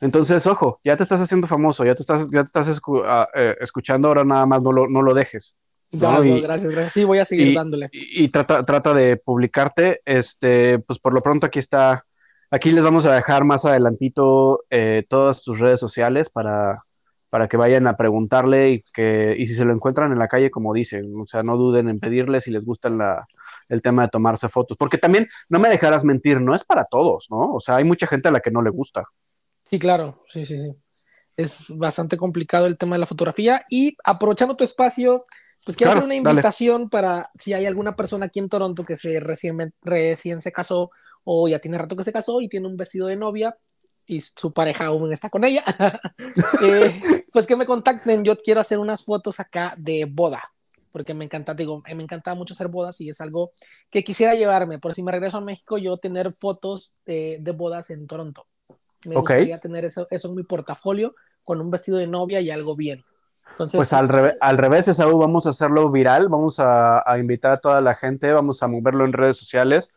Entonces, 0.00 0.46
ojo, 0.46 0.80
ya 0.84 0.96
te 0.96 1.02
estás 1.02 1.20
haciendo 1.20 1.46
famoso, 1.46 1.84
ya 1.84 1.94
te 1.94 2.02
estás, 2.02 2.28
ya 2.30 2.40
te 2.42 2.46
estás 2.46 2.68
escu- 2.68 3.02
ah, 3.06 3.28
eh, 3.34 3.56
escuchando, 3.60 4.08
ahora 4.08 4.24
nada 4.24 4.44
más 4.46 4.62
no 4.62 4.72
lo, 4.72 4.88
no 4.88 5.02
lo 5.02 5.14
dejes. 5.14 5.56
Ya, 5.92 6.12
No, 6.12 6.18
no, 6.24 6.36
y- 6.36 6.40
gracias, 6.42 6.70
gracias. 6.72 6.92
Sí, 6.92 7.04
voy 7.04 7.18
a 7.18 7.24
seguir 7.24 7.48
y- 7.48 7.54
dándole. 7.54 7.88
y, 7.92 8.24
y 8.24 8.28
trata, 8.28 8.64
trata 8.64 8.92
de 8.92 9.16
publicarte. 9.16 10.02
Este, 10.04 10.78
pues 10.80 10.98
por 10.98 11.14
lo 11.14 11.22
pronto 11.22 11.46
aquí 11.46 11.58
está. 11.58 12.04
Aquí 12.50 12.72
les 12.72 12.84
vamos 12.84 13.06
a 13.06 13.14
dejar 13.14 13.44
más 13.44 13.64
adelantito 13.64 14.64
eh, 14.70 15.04
todas 15.08 15.42
tus 15.42 15.58
redes 15.58 15.80
sociales 15.80 16.28
para, 16.28 16.82
para 17.30 17.48
que 17.48 17.56
vayan 17.56 17.86
a 17.86 17.96
preguntarle 17.96 18.70
y 18.70 18.84
que, 18.92 19.34
y 19.38 19.46
si 19.46 19.54
se 19.54 19.64
lo 19.64 19.72
encuentran 19.72 20.12
en 20.12 20.18
la 20.18 20.28
calle, 20.28 20.50
como 20.50 20.72
dicen, 20.74 21.12
o 21.20 21.26
sea, 21.26 21.42
no 21.42 21.56
duden 21.56 21.88
en 21.88 21.98
pedirle 21.98 22.40
si 22.40 22.50
les 22.50 22.64
gusta 22.64 22.88
la, 22.90 23.26
el 23.68 23.80
tema 23.82 24.02
de 24.02 24.08
tomarse 24.08 24.48
fotos. 24.48 24.76
Porque 24.76 24.98
también, 24.98 25.28
no 25.48 25.58
me 25.58 25.68
dejarás 25.68 26.04
mentir, 26.04 26.40
no 26.40 26.54
es 26.54 26.64
para 26.64 26.84
todos, 26.84 27.26
¿no? 27.30 27.54
O 27.54 27.60
sea, 27.60 27.76
hay 27.76 27.84
mucha 27.84 28.06
gente 28.06 28.28
a 28.28 28.32
la 28.32 28.40
que 28.40 28.50
no 28.52 28.62
le 28.62 28.70
gusta. 28.70 29.04
Sí, 29.68 29.78
claro, 29.78 30.22
sí, 30.28 30.46
sí, 30.46 30.56
sí. 30.56 30.76
Es 31.36 31.66
bastante 31.76 32.16
complicado 32.16 32.66
el 32.66 32.78
tema 32.78 32.96
de 32.96 33.00
la 33.00 33.06
fotografía 33.06 33.64
y 33.68 33.96
aprovechando 34.04 34.56
tu 34.56 34.64
espacio, 34.64 35.24
pues 35.64 35.76
quiero 35.76 35.88
Claro, 35.88 35.90
hacer 35.90 36.02
una 36.04 36.14
dale. 36.20 36.44
invitación 36.44 36.88
para 36.88 37.30
si 37.38 37.52
hay 37.52 37.66
alguna 37.66 37.96
persona 37.96 38.26
aquí 38.26 38.38
en 38.38 38.48
Toronto 38.48 38.84
que 38.84 38.96
se 38.96 39.20
recién, 39.20 39.74
recién 39.82 40.40
se 40.40 40.52
casó 40.52 40.90
o 41.24 41.48
ya 41.48 41.58
tiene 41.58 41.78
rato 41.78 41.96
que 41.96 42.04
se 42.04 42.12
casó 42.12 42.40
y 42.40 42.48
tiene 42.48 42.68
un 42.68 42.76
vestido 42.76 43.08
de 43.08 43.16
novia 43.16 43.56
y 44.06 44.20
su 44.20 44.52
pareja 44.52 44.86
aún 44.86 45.12
está 45.12 45.30
con 45.30 45.44
ella, 45.44 45.64
eh, 46.60 47.02
pues 47.32 47.46
que 47.46 47.56
me 47.56 47.66
contacten. 47.66 48.24
Yo 48.24 48.36
quiero 48.38 48.60
hacer 48.60 48.78
unas 48.78 49.04
fotos 49.04 49.40
acá 49.40 49.74
de 49.78 50.06
boda, 50.10 50.42
porque 50.92 51.12
me 51.14 51.24
encanta, 51.24 51.54
digo, 51.54 51.82
me 51.94 52.02
encanta 52.04 52.34
mucho 52.36 52.54
hacer 52.54 52.68
bodas 52.68 53.00
y 53.00 53.10
es 53.10 53.20
algo 53.20 53.52
que 53.90 54.04
quisiera 54.04 54.34
llevarme. 54.36 54.78
Por 54.78 54.94
si 54.94 55.02
me 55.02 55.12
regreso 55.12 55.38
a 55.38 55.40
México, 55.42 55.76
yo 55.78 55.98
tener 55.98 56.32
fotos 56.32 56.94
de, 57.04 57.38
de 57.40 57.50
bodas 57.52 57.90
en 57.90 58.06
Toronto. 58.06 58.46
Me 59.06 59.16
Ok. 59.16 59.30
gustaría 59.30 59.58
tener 59.60 59.84
eso, 59.84 60.06
eso 60.10 60.28
en 60.28 60.34
mi 60.36 60.42
portafolio 60.44 61.14
con 61.44 61.60
un 61.60 61.70
vestido 61.70 61.98
de 61.98 62.06
novia 62.06 62.40
y 62.40 62.50
algo 62.50 62.76
bien. 62.76 63.04
Entonces, 63.52 63.84
Pues 63.84 63.92
al, 63.92 64.08
revés, 64.08 64.36
al 64.40 64.56
revés, 64.58 64.88
Esaú, 64.88 65.18
vamos 65.18 65.46
a 65.46 65.50
hacerlo 65.50 65.90
viral, 65.90 66.28
vamos 66.28 66.58
a, 66.60 67.02
a 67.10 67.18
invitar 67.18 67.52
a 67.52 67.58
toda 67.58 67.80
la 67.82 67.94
gente, 67.94 68.32
vamos 68.32 68.62
a 68.62 68.68
moverlo 68.68 69.04
en 69.04 69.12
redes 69.12 69.36
sociales 69.36 69.90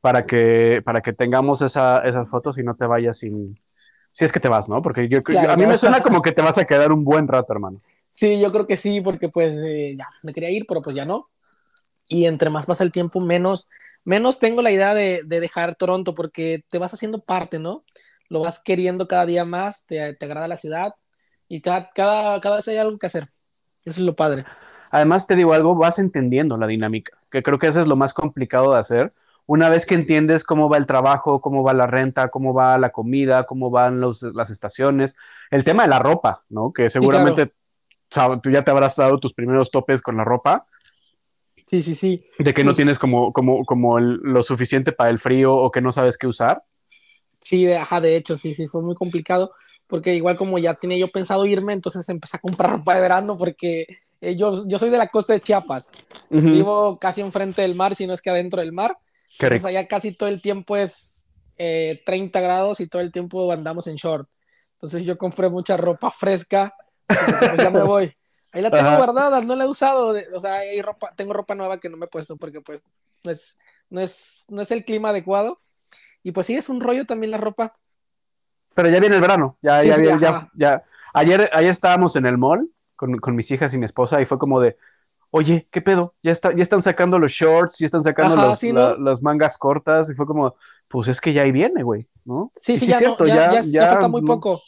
para 0.00 0.26
que, 0.26 0.82
para 0.84 1.00
que 1.02 1.12
tengamos 1.14 1.62
esa, 1.62 2.00
esas 2.00 2.28
fotos 2.28 2.58
y 2.58 2.62
no 2.62 2.74
te 2.76 2.86
vayas 2.86 3.18
sin... 3.18 3.58
Si 4.12 4.24
es 4.26 4.32
que 4.32 4.40
te 4.40 4.48
vas, 4.48 4.68
¿no? 4.68 4.82
Porque 4.82 5.08
yo, 5.08 5.22
Claro, 5.28 5.52
a 5.52 5.56
mí 5.56 5.66
me 5.66 5.78
suena 5.78 6.02
como 6.02 6.20
que 6.22 6.32
te 6.32 6.42
vas 6.42 6.58
a 6.58 6.66
quedar 6.66 6.92
un 6.92 7.04
buen 7.04 7.28
rato, 7.28 7.52
hermano. 7.52 7.80
Sí, 8.14 8.38
yo 8.40 8.52
creo 8.52 8.66
que 8.66 8.76
sí, 8.76 9.00
porque 9.00 9.28
pues 9.28 9.58
eh, 9.64 9.94
ya 9.98 10.08
me 10.22 10.32
quería 10.34 10.50
ir, 10.50 10.66
pero 10.68 10.82
pues 10.82 10.94
ya 10.96 11.04
no. 11.04 11.30
Y 12.06 12.26
entre 12.26 12.50
más 12.50 12.66
pasa 12.66 12.84
el 12.84 12.92
tiempo, 12.92 13.20
menos, 13.20 13.68
menos 14.04 14.38
tengo 14.40 14.62
la 14.62 14.72
idea 14.72 14.94
de, 14.94 15.22
de 15.24 15.40
dejar 15.40 15.76
Toronto, 15.76 16.14
porque 16.14 16.64
te 16.70 16.78
vas 16.78 16.94
haciendo 16.94 17.20
parte, 17.24 17.58
¿no? 17.58 17.84
Lo 18.28 18.40
vas 18.40 18.60
queriendo 18.60 19.08
cada 19.08 19.26
día 19.26 19.44
más, 19.44 19.84
te, 19.86 20.14
te 20.14 20.24
agrada 20.24 20.48
la 20.48 20.56
ciudad 20.56 20.94
y 21.48 21.60
cada, 21.60 21.90
cada, 21.94 22.40
cada 22.40 22.56
vez 22.56 22.68
hay 22.68 22.76
algo 22.78 22.98
que 22.98 23.06
hacer. 23.06 23.28
Eso 23.84 23.90
es 23.90 23.98
lo 23.98 24.14
padre. 24.14 24.44
Además, 24.90 25.26
te 25.26 25.34
digo 25.36 25.52
algo, 25.54 25.74
vas 25.74 25.98
entendiendo 25.98 26.56
la 26.56 26.66
dinámica, 26.66 27.18
que 27.30 27.42
creo 27.42 27.58
que 27.58 27.66
eso 27.66 27.80
es 27.80 27.86
lo 27.86 27.96
más 27.96 28.14
complicado 28.14 28.72
de 28.72 28.78
hacer. 28.78 29.12
Una 29.46 29.68
vez 29.68 29.86
que 29.86 29.96
entiendes 29.96 30.44
cómo 30.44 30.68
va 30.68 30.76
el 30.76 30.86
trabajo, 30.86 31.40
cómo 31.40 31.64
va 31.64 31.74
la 31.74 31.86
renta, 31.88 32.28
cómo 32.28 32.54
va 32.54 32.78
la 32.78 32.90
comida, 32.90 33.44
cómo 33.44 33.70
van 33.70 34.00
los- 34.00 34.22
las 34.22 34.50
estaciones, 34.50 35.16
el 35.50 35.64
tema 35.64 35.82
de 35.82 35.88
la 35.88 35.98
ropa, 35.98 36.44
¿no? 36.48 36.72
Que 36.72 36.88
seguramente 36.90 37.52
tú 38.42 38.50
ya 38.50 38.62
te 38.62 38.70
habrás 38.70 38.94
dado 38.94 39.18
tus 39.18 39.34
primeros 39.34 39.70
topes 39.70 40.00
con 40.00 40.16
la 40.16 40.24
ropa, 40.24 40.62
Sí, 41.68 41.82
sí, 41.82 41.94
sí. 41.94 42.24
de 42.38 42.54
que 42.54 42.62
no 42.62 42.68
Pues- 42.68 42.76
tienes 42.76 42.98
como, 42.98 43.32
como, 43.32 43.64
como 43.64 43.98
el- 43.98 44.16
lo 44.22 44.42
suficiente 44.42 44.92
para 44.92 45.10
el 45.10 45.18
frío 45.18 45.54
o 45.56 45.70
que 45.70 45.80
no 45.80 45.90
sabes 45.90 46.18
qué 46.18 46.26
usar. 46.26 46.62
Sí, 47.42 47.64
de, 47.64 47.76
ajá, 47.76 48.00
de 48.00 48.16
hecho, 48.16 48.36
sí, 48.36 48.54
sí, 48.54 48.66
fue 48.68 48.82
muy 48.82 48.94
complicado, 48.94 49.52
porque 49.86 50.14
igual 50.14 50.36
como 50.36 50.58
ya 50.58 50.74
tenía 50.74 50.98
yo 50.98 51.08
pensado 51.08 51.44
irme, 51.44 51.72
entonces 51.72 52.08
empecé 52.08 52.36
a 52.36 52.40
comprar 52.40 52.70
ropa 52.78 52.94
de 52.94 53.00
verano, 53.00 53.36
porque 53.36 53.86
eh, 54.20 54.36
yo, 54.36 54.66
yo 54.66 54.78
soy 54.78 54.90
de 54.90 54.98
la 54.98 55.08
costa 55.08 55.32
de 55.32 55.40
Chiapas, 55.40 55.92
vivo 56.30 56.98
casi 56.98 57.20
enfrente 57.20 57.62
del 57.62 57.74
mar, 57.74 57.94
si 57.94 58.06
no 58.06 58.14
es 58.14 58.22
que 58.22 58.30
adentro 58.30 58.60
del 58.60 58.72
mar, 58.72 58.96
Qué 59.38 59.46
entonces 59.46 59.64
allá 59.66 59.86
casi 59.88 60.12
todo 60.12 60.28
el 60.28 60.40
tiempo 60.40 60.76
es 60.76 61.16
eh, 61.58 62.02
30 62.06 62.40
grados 62.40 62.80
y 62.80 62.86
todo 62.86 63.02
el 63.02 63.12
tiempo 63.12 63.50
andamos 63.52 63.86
en 63.86 63.96
short, 63.96 64.28
entonces 64.74 65.04
yo 65.04 65.18
compré 65.18 65.48
mucha 65.48 65.76
ropa 65.76 66.10
fresca, 66.10 66.74
pues 67.06 67.60
ya 67.60 67.70
me 67.70 67.82
voy. 67.84 68.14
Ahí 68.52 68.60
la 68.60 68.70
tengo 68.70 68.82
Ajá. 68.82 68.96
guardada, 68.96 69.40
no 69.40 69.56
la 69.56 69.64
he 69.64 69.68
usado, 69.68 70.14
o 70.34 70.40
sea, 70.40 70.56
hay 70.56 70.82
ropa, 70.82 71.12
tengo 71.16 71.32
ropa 71.32 71.54
nueva 71.54 71.80
que 71.80 71.88
no 71.88 71.96
me 71.96 72.04
he 72.04 72.08
puesto 72.08 72.36
porque 72.36 72.60
pues 72.60 72.82
no 73.24 73.30
es, 73.30 73.58
no 73.88 74.00
es, 74.00 74.44
no 74.48 74.60
es 74.60 74.70
el 74.70 74.84
clima 74.84 75.08
adecuado. 75.08 75.60
Y 76.22 76.32
pues 76.32 76.46
sí, 76.46 76.54
es 76.56 76.68
un 76.68 76.80
rollo 76.80 77.04
también 77.06 77.30
la 77.30 77.38
ropa. 77.38 77.74
Pero 78.74 78.88
ya 78.88 79.00
viene 79.00 79.16
el 79.16 79.20
verano, 79.20 79.58
ya, 79.62 79.82
Sí, 79.82 79.88
ya, 79.88 79.96
sí, 79.96 80.08
ya, 80.18 80.18
ajá. 80.28 80.50
ya. 80.54 80.82
Ayer, 81.12 81.50
ayer 81.52 81.70
estábamos 81.70 82.16
en 82.16 82.24
el 82.26 82.38
mall 82.38 82.70
con, 82.96 83.18
con 83.18 83.36
mis 83.36 83.50
hijas 83.50 83.74
y 83.74 83.78
mi 83.78 83.84
esposa 83.84 84.20
y 84.22 84.26
fue 84.26 84.38
como 84.38 84.60
de, 84.60 84.76
oye, 85.30 85.68
¿qué 85.70 85.82
pedo? 85.82 86.14
Ya, 86.22 86.32
está, 86.32 86.54
ya 86.54 86.62
están 86.62 86.82
sacando 86.82 87.18
los 87.18 87.32
shorts, 87.32 87.78
ya 87.78 87.86
están 87.86 88.04
sacando 88.04 88.36
Ajá, 88.36 88.48
los- 88.50 88.58
sí, 88.60 88.72
la- 88.72 88.94
¿no? 88.94 88.96
las 88.98 89.22
mangas 89.22 89.58
cortas 89.58 90.10
y 90.10 90.14
fue 90.14 90.26
como, 90.26 90.56
pues 90.88 91.08
es 91.08 91.20
que 91.20 91.32
ya 91.34 91.42
ahí 91.42 91.52
viene, 91.52 91.82
güey, 91.82 92.06
¿no? 92.24 92.52
Sí, 92.56 92.78
sí, 92.78 92.84
es 92.86 92.90
ya, 92.92 92.98
cierto, 92.98 93.24
no, 93.24 93.34
ya, 93.34 93.52
ya- 93.52 93.62
ya 93.62 93.86
falta 93.86 94.08
muy 94.08 94.22
poco. 94.22 94.62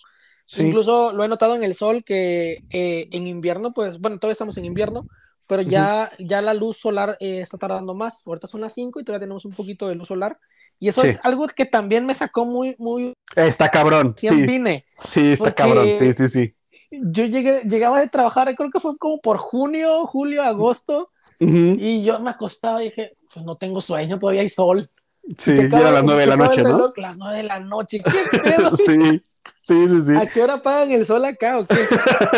sí. 0.46 0.64
Incluso 0.66 1.12
lo 1.12 1.24
he 1.24 1.28
notado 1.28 1.56
en 1.56 1.64
el 1.64 1.74
sol 1.74 2.04
que 2.04 2.58
eh, 2.70 3.08
en 3.12 3.26
invierno, 3.26 3.72
pues, 3.72 3.98
bueno, 4.00 4.18
todavía 4.18 4.32
estamos 4.32 4.58
en 4.58 4.66
invierno, 4.66 5.06
pero 5.46 5.62
ya, 5.62 6.12
ya 6.18 6.42
la 6.42 6.54
luz 6.54 6.78
solar 6.78 7.16
eh, 7.20 7.40
está 7.40 7.56
tardando 7.58 7.94
más. 7.94 8.22
Ahorita 8.26 8.48
son 8.48 8.60
las 8.60 8.74
5 8.74 9.00
y 9.00 9.04
todavía 9.04 9.24
tenemos 9.24 9.44
un 9.46 9.52
poquito 9.54 9.88
de 9.88 9.94
luz 9.94 10.08
solar. 10.08 10.38
Y 10.84 10.88
eso 10.88 11.00
Sí. 11.00 11.08
es 11.08 11.18
algo 11.22 11.46
que 11.46 11.64
también 11.64 12.04
me 12.04 12.14
sacó 12.14 12.44
muy, 12.44 12.76
muy 12.78 13.14
Está 13.34 13.70
cabrón, 13.70 14.12
sí, 14.18 14.42
vine. 14.42 14.84
sí, 14.98 15.32
está 15.32 15.54
cabrón, 15.54 15.86
sí, 15.98 16.12
sí, 16.12 16.28
sí. 16.28 16.54
Yo 16.90 17.24
llegué, 17.24 17.62
llegaba 17.62 18.00
de 18.00 18.08
trabajar, 18.10 18.54
creo 18.54 18.68
que 18.68 18.80
fue 18.80 18.98
como 18.98 19.18
por 19.22 19.38
junio, 19.38 20.04
julio, 20.06 20.42
agosto, 20.42 21.10
Ujú, 21.40 21.78
y 21.80 22.04
yo 22.04 22.20
me 22.20 22.28
acostaba 22.28 22.82
y 22.82 22.90
dije, 22.90 23.12
pues 23.32 23.46
no 23.46 23.56
tengo 23.56 23.80
sueño, 23.80 24.18
todavía 24.18 24.42
hay 24.42 24.50
sol. 24.50 24.90
Sí, 25.38 25.52
Y 25.52 25.70
ya 25.70 25.80
era 25.80 25.90
las 25.92 26.04
nueve 26.04 26.20
de 26.20 26.26
la 26.26 26.36
noche, 26.36 26.60
el 26.60 26.66
¿no? 26.66 26.76
reloj, 26.76 26.92
Las 26.98 27.16
nueve 27.16 27.36
de 27.38 27.42
la 27.44 27.60
noche, 27.60 28.04
¿qué 28.04 28.26
pedo? 28.42 28.76
Sí, 28.76 29.22
sí, 29.62 29.88
sí, 29.88 30.00
sí. 30.02 30.12
¿A 30.14 30.26
qué 30.26 30.42
hora 30.42 30.54
apagan 30.54 30.92
el 30.92 31.06
sol 31.06 31.24
acá 31.24 31.58
o 31.60 31.66
qué? 31.66 31.76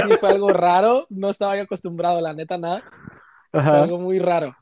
Sí, 0.04 0.14
fue 0.20 0.28
algo 0.28 0.52
raro, 0.52 1.04
no 1.10 1.30
estaba 1.30 1.56
yo 1.56 1.62
acostumbrado, 1.64 2.20
la 2.20 2.32
neta, 2.32 2.58
nada. 2.58 2.80
Fue 3.50 3.60
Ajá. 3.60 3.82
algo 3.82 3.98
muy 3.98 4.20
raro. 4.20 4.54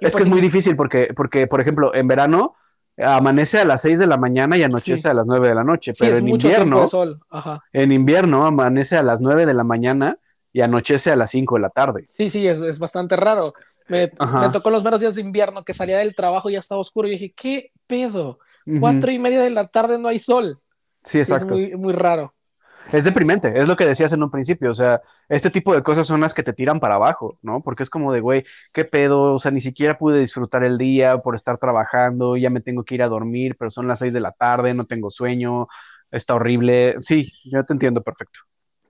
Y 0.00 0.06
Es 0.06 0.12
que 0.12 0.18
pues 0.18 0.24
es 0.24 0.30
muy 0.30 0.40
difícil 0.40 0.76
porque, 0.76 1.08
porque, 1.14 1.46
por 1.46 1.60
ejemplo, 1.60 1.94
en 1.94 2.06
verano 2.06 2.56
amanece 2.98 3.58
a 3.58 3.64
las 3.64 3.82
6 3.82 3.98
de 3.98 4.06
la 4.06 4.16
mañana 4.16 4.56
y 4.56 4.62
anochece 4.62 5.02
Sí. 5.02 5.08
a 5.08 5.14
las 5.14 5.26
9 5.26 5.48
de 5.48 5.54
la 5.54 5.64
noche, 5.64 5.92
pero 5.98 6.16
es 6.16 6.22
en 6.22 6.28
invierno, 6.28 6.82
de 6.82 6.88
sol. 6.88 7.20
Ajá. 7.30 7.62
en 7.72 7.92
invierno 7.92 8.44
amanece 8.46 8.96
a 8.96 9.02
las 9.02 9.20
9 9.20 9.46
de 9.46 9.54
la 9.54 9.64
mañana 9.64 10.18
y 10.52 10.60
anochece 10.60 11.10
a 11.10 11.16
las 11.16 11.30
5 11.30 11.56
de 11.56 11.60
la 11.60 11.70
tarde. 11.70 12.08
Sí, 12.16 12.30
sí, 12.30 12.46
es, 12.46 12.58
es 12.60 12.78
bastante 12.78 13.16
raro. 13.16 13.54
Me, 13.88 14.08
tocó 14.52 14.70
los 14.70 14.84
meros 14.84 15.00
días 15.00 15.14
de 15.14 15.22
invierno 15.22 15.64
que 15.64 15.72
salía 15.72 15.98
del 15.98 16.14
trabajo 16.14 16.50
y 16.50 16.54
ya 16.54 16.58
estaba 16.58 16.80
oscuro 16.80 17.08
y 17.08 17.12
dije, 17.12 17.32
¿qué 17.34 17.72
pedo? 17.86 18.38
Cuatro 18.80 19.10
y 19.10 19.18
media 19.18 19.40
de 19.40 19.48
la 19.48 19.66
tarde 19.68 19.98
no 19.98 20.08
hay 20.08 20.18
sol. 20.18 20.60
Sí, 21.04 21.20
Es 21.20 21.30
exacto. 21.30 21.54
muy, 21.54 21.74
muy 21.76 21.94
raro. 21.94 22.34
Es 22.92 23.04
deprimente, 23.04 23.52
es 23.54 23.68
lo 23.68 23.76
que 23.76 23.84
decías 23.84 24.12
en 24.12 24.22
un 24.22 24.30
principio, 24.30 24.70
o 24.70 24.74
sea, 24.74 25.02
este 25.28 25.50
tipo 25.50 25.74
de 25.74 25.82
cosas 25.82 26.06
son 26.06 26.22
las 26.22 26.32
que 26.32 26.42
te 26.42 26.54
tiran 26.54 26.80
para 26.80 26.94
abajo, 26.94 27.38
¿no? 27.42 27.60
Porque 27.60 27.82
es 27.82 27.90
como 27.90 28.12
de, 28.12 28.20
güey, 28.20 28.44
¿qué 28.72 28.86
pedo? 28.86 29.34
O 29.34 29.38
sea, 29.38 29.50
ni 29.50 29.60
siquiera 29.60 29.98
pude 29.98 30.18
disfrutar 30.20 30.64
el 30.64 30.78
día 30.78 31.18
por 31.18 31.36
estar 31.36 31.58
trabajando, 31.58 32.36
ya 32.38 32.48
me 32.48 32.62
tengo 32.62 32.84
que 32.84 32.94
ir 32.94 33.02
a 33.02 33.08
dormir, 33.08 33.56
pero 33.58 33.70
son 33.70 33.88
las 33.88 33.98
6 33.98 34.14
de 34.14 34.20
la 34.20 34.32
tarde, 34.32 34.72
no 34.72 34.84
tengo 34.84 35.10
sueño, 35.10 35.68
está 36.10 36.34
horrible. 36.34 36.96
Sí, 37.00 37.30
yo 37.44 37.62
te 37.64 37.74
entiendo 37.74 38.02
perfecto. 38.02 38.40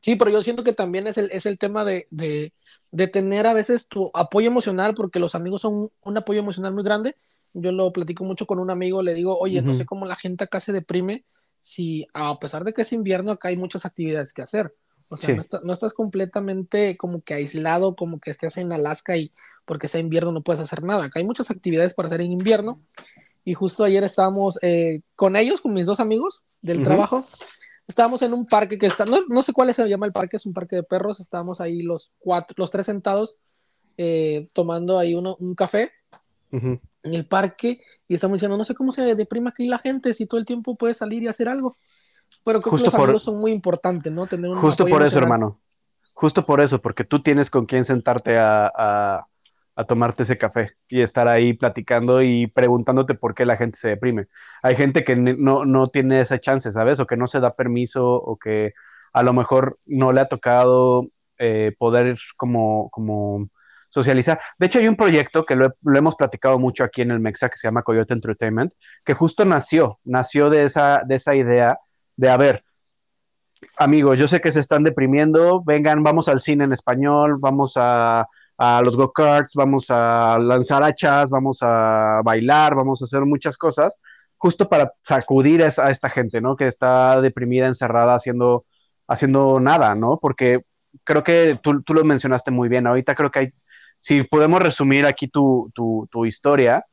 Sí, 0.01 0.15
pero 0.15 0.31
yo 0.31 0.43
siento 0.43 0.63
que 0.63 0.73
también 0.73 1.09
es 1.09 1.19
el, 1.19 1.29
es 1.33 1.45
el 1.45 1.59
tema 1.59 1.85
de, 1.85 2.07
de, 2.11 2.53
de 2.93 3.09
tener 3.09 3.49
a 3.49 3.53
veces 3.53 3.89
tu 3.89 4.13
apoyo 4.15 4.47
emocional, 4.47 4.95
porque 4.95 5.19
los 5.19 5.35
amigos 5.35 5.63
son 5.63 5.91
un, 6.03 6.17
apoyo 6.17 6.39
emocional 6.39 6.73
muy 6.73 6.85
grande. 6.85 7.17
Yo 7.53 7.73
lo 7.73 7.93
platico 7.93 8.23
mucho 8.23 8.47
con 8.47 8.61
un 8.61 8.71
amigo, 8.71 9.03
le 9.03 9.15
digo, 9.15 9.37
oye, 9.37 9.61
no 9.61 9.75
sé 9.75 9.87
cómo 9.87 10.07
la 10.07 10.15
gente 10.15 10.45
acá 10.45 10.61
se 10.61 10.73
deprime 10.73 11.25
si 11.61 12.07
a 12.15 12.39
pesar 12.39 12.65
de 12.65 12.73
que 12.73 12.83
es 12.83 12.93
invierno, 12.93 13.33
acá 13.33 13.49
hay 13.49 13.57
muchas 13.57 13.85
actividades 13.87 14.33
que 14.33 14.43
hacer. 14.43 14.73
O 15.11 15.17
sea, 15.17 15.29
Sí. 15.31 15.35
no, 15.37 15.43
está- 15.43 15.61
no 15.63 15.73
estás 15.73 15.93
completamente 15.95 16.97
como 16.97 17.23
que 17.23 17.35
aislado, 17.35 17.95
como 17.95 18.19
que 18.21 18.31
estés 18.31 18.57
en 18.57 18.73
Alaska 18.73 19.17
y 19.17 19.31
porque 19.65 19.87
sea 19.89 20.01
invierno 20.01 20.33
no 20.33 20.43
puedes 20.43 20.61
hacer 20.61 20.83
nada. 20.83 21.05
Acá 21.05 21.21
hay 21.21 21.27
muchas 21.27 21.51
actividades 21.51 21.95
para 21.95 22.09
hacer 22.09 22.21
en 22.23 22.33
invierno. 22.33 22.81
Y 23.45 23.55
justo 23.55 23.85
ayer 23.85 24.03
estábamos 24.05 24.59
eh, 24.63 25.01
con 25.15 25.37
ellos, 25.37 25.61
con 25.61 25.73
mis 25.73 25.87
dos 25.87 26.01
amigos 26.01 26.43
del 26.63 26.83
trabajo. 26.83 27.27
Estábamos 27.87 28.21
en 28.23 28.35
un 28.35 28.45
parque 28.47 28.77
que 28.79 28.87
está, 28.87 29.07
no, 29.07 29.19
no 29.29 29.41
sé 29.43 29.53
cuál 29.55 29.73
se 29.73 29.87
llama 29.89 30.05
el 30.07 30.13
parque, 30.13 30.37
es 30.37 30.45
un 30.47 30.53
parque 30.53 30.77
de 30.77 30.83
perros. 30.83 31.21
Estábamos 31.21 31.61
ahí 31.61 31.81
los 31.83 32.11
cuatro, 32.19 32.55
los 32.59 32.71
tres 32.71 32.87
sentados 32.87 33.39
eh, 33.97 34.47
tomando 34.53 34.99
ahí 34.99 35.15
uno, 35.15 35.37
un 35.41 35.55
café 35.55 35.91
Ujú. 36.53 36.79
En 37.03 37.15
el 37.15 37.27
parque 37.27 37.81
y 38.07 38.15
estamos 38.15 38.37
diciendo, 38.37 38.57
no 38.57 38.65
sé 38.65 38.75
cómo 38.75 38.93
se 38.93 39.15
deprima 39.15 39.51
aquí 39.51 39.67
la 39.67 39.79
gente 39.79 40.15
si 40.15 40.27
todo 40.27 40.41
el 40.41 40.47
tiempo 40.47 40.77
puede 40.77 40.95
salir 40.95 41.23
y 41.23 41.29
hacer 41.29 41.49
algo. 41.49 41.77
Pero 42.45 42.61
creo 42.61 42.71
Justo 42.73 42.85
que 42.85 42.91
los 42.91 42.95
por- 42.95 43.05
amigos 43.09 43.23
son 43.23 43.39
muy 43.39 43.53
importantes, 43.53 44.13
¿no? 44.13 44.27
Tener 44.27 44.51
un 44.51 44.57
Justo 44.59 44.87
por 44.87 45.03
eso, 45.03 45.19
hermano. 45.19 45.61
Justo 46.15 46.45
por 46.45 46.61
eso, 46.61 46.81
porque 46.81 47.05
tú 47.05 47.23
tienes 47.23 47.51
con 47.51 47.67
quién 47.67 47.85
sentarte 47.85 48.39
a, 48.39 48.71
a- 48.75 49.27
a 49.77 49.85
tomarte 49.85 50.25
ese 50.25 50.37
café 50.37 50.73
y 50.89 51.03
estar 51.03 51.29
ahí 51.29 51.53
platicando 51.53 52.21
y 52.21 52.49
preguntándote 52.49 53.15
por 53.15 53.35
qué 53.37 53.47
la 53.47 53.57
gente 53.57 53.79
se 53.79 53.89
deprime. 53.89 54.27
Hay 54.65 54.75
gente 54.75 55.05
que 55.05 55.15
no, 55.15 55.65
no 55.65 55.87
tiene 55.89 56.21
esa 56.21 56.41
chance, 56.41 56.73
¿sabes? 56.73 56.99
O 56.99 57.07
que 57.07 57.17
no 57.17 57.29
se 57.29 57.39
da 57.39 57.55
permiso 57.55 58.05
o 58.15 58.37
que 58.37 58.73
a 59.13 59.23
lo 59.23 59.33
mejor 59.33 59.79
no 59.87 60.13
le 60.13 60.21
ha 60.21 60.27
tocado 60.27 61.07
eh, 61.39 61.77
poder 61.79 62.19
como, 62.37 62.91
como 62.91 63.49
socializar. 63.99 64.41
De 64.59 64.67
hecho, 64.67 64.79
hay 64.79 64.89
un 64.89 64.97
proyecto 64.97 65.45
que 65.45 65.57
lo, 65.57 65.67
he- 65.67 65.71
lo 65.83 65.99
hemos 65.99 66.17
platicado 66.17 66.59
mucho 66.59 66.85
aquí 66.85 67.03
en 67.03 67.11
el 67.11 67.21
Mexa 67.21 67.49
que 67.49 67.57
se 67.57 67.69
llama 67.69 67.83
Coyote 67.83 68.15
Entertainment, 68.15 68.73
que 69.05 69.15
justo 69.15 69.45
nació, 69.45 69.99
nació 70.05 70.51
de 70.51 70.65
esa, 70.65 71.03
de 71.07 71.15
esa 71.17 71.35
idea 71.35 71.79
de, 72.17 72.31
a 72.31 72.37
ver, 72.37 72.65
amigos, 73.77 74.19
yo 74.19 74.29
sé 74.29 74.41
que 74.41 74.53
se 74.53 74.61
están 74.61 74.85
deprimiendo, 74.85 75.63
vengan, 75.65 76.03
vamos 76.03 76.29
al 76.29 76.41
cine 76.41 76.65
en 76.65 76.73
español, 76.73 77.37
vamos 77.39 77.73
a, 77.77 78.27
a 78.57 78.83
los 78.83 78.97
go-karts, 78.97 79.55
vamos 79.55 79.87
a 79.91 80.39
lanzar 80.39 80.83
hachas, 80.83 81.31
vamos 81.31 81.59
a 81.63 82.21
bailar, 82.25 82.75
vamos 82.75 83.01
a 83.03 83.05
hacer 83.05 83.23
muchas 83.25 83.57
cosas, 83.57 83.97
justo 84.37 84.69
para 84.69 84.93
sacudir 85.03 85.63
a, 85.65 85.67
a 85.83 85.91
esta 85.91 86.11
gente, 86.11 86.41
¿no? 86.41 86.57
Que 86.57 86.69
está 86.69 87.21
deprimida, 87.21 87.67
encerrada, 87.67 88.15
haciendo, 88.15 88.65
haciendo 89.09 89.61
nada, 89.61 89.95
¿no? 89.95 90.19
Porque 90.21 90.61
creo 91.05 91.25
que 91.25 91.59
tú, 91.63 91.83
tú 91.83 91.95
lo 91.95 92.05
mencionaste 92.05 92.51
muy 92.51 92.69
bien, 92.69 92.87
ahorita 92.87 93.15
creo 93.15 93.31
que 93.31 93.39
hay, 93.41 93.53
si 93.99 94.23
podemos 94.25 94.63
resumir 94.63 95.07
aquí 95.07 95.29
tu, 95.29 95.71
tu, 95.75 96.09
historia, 96.27 96.85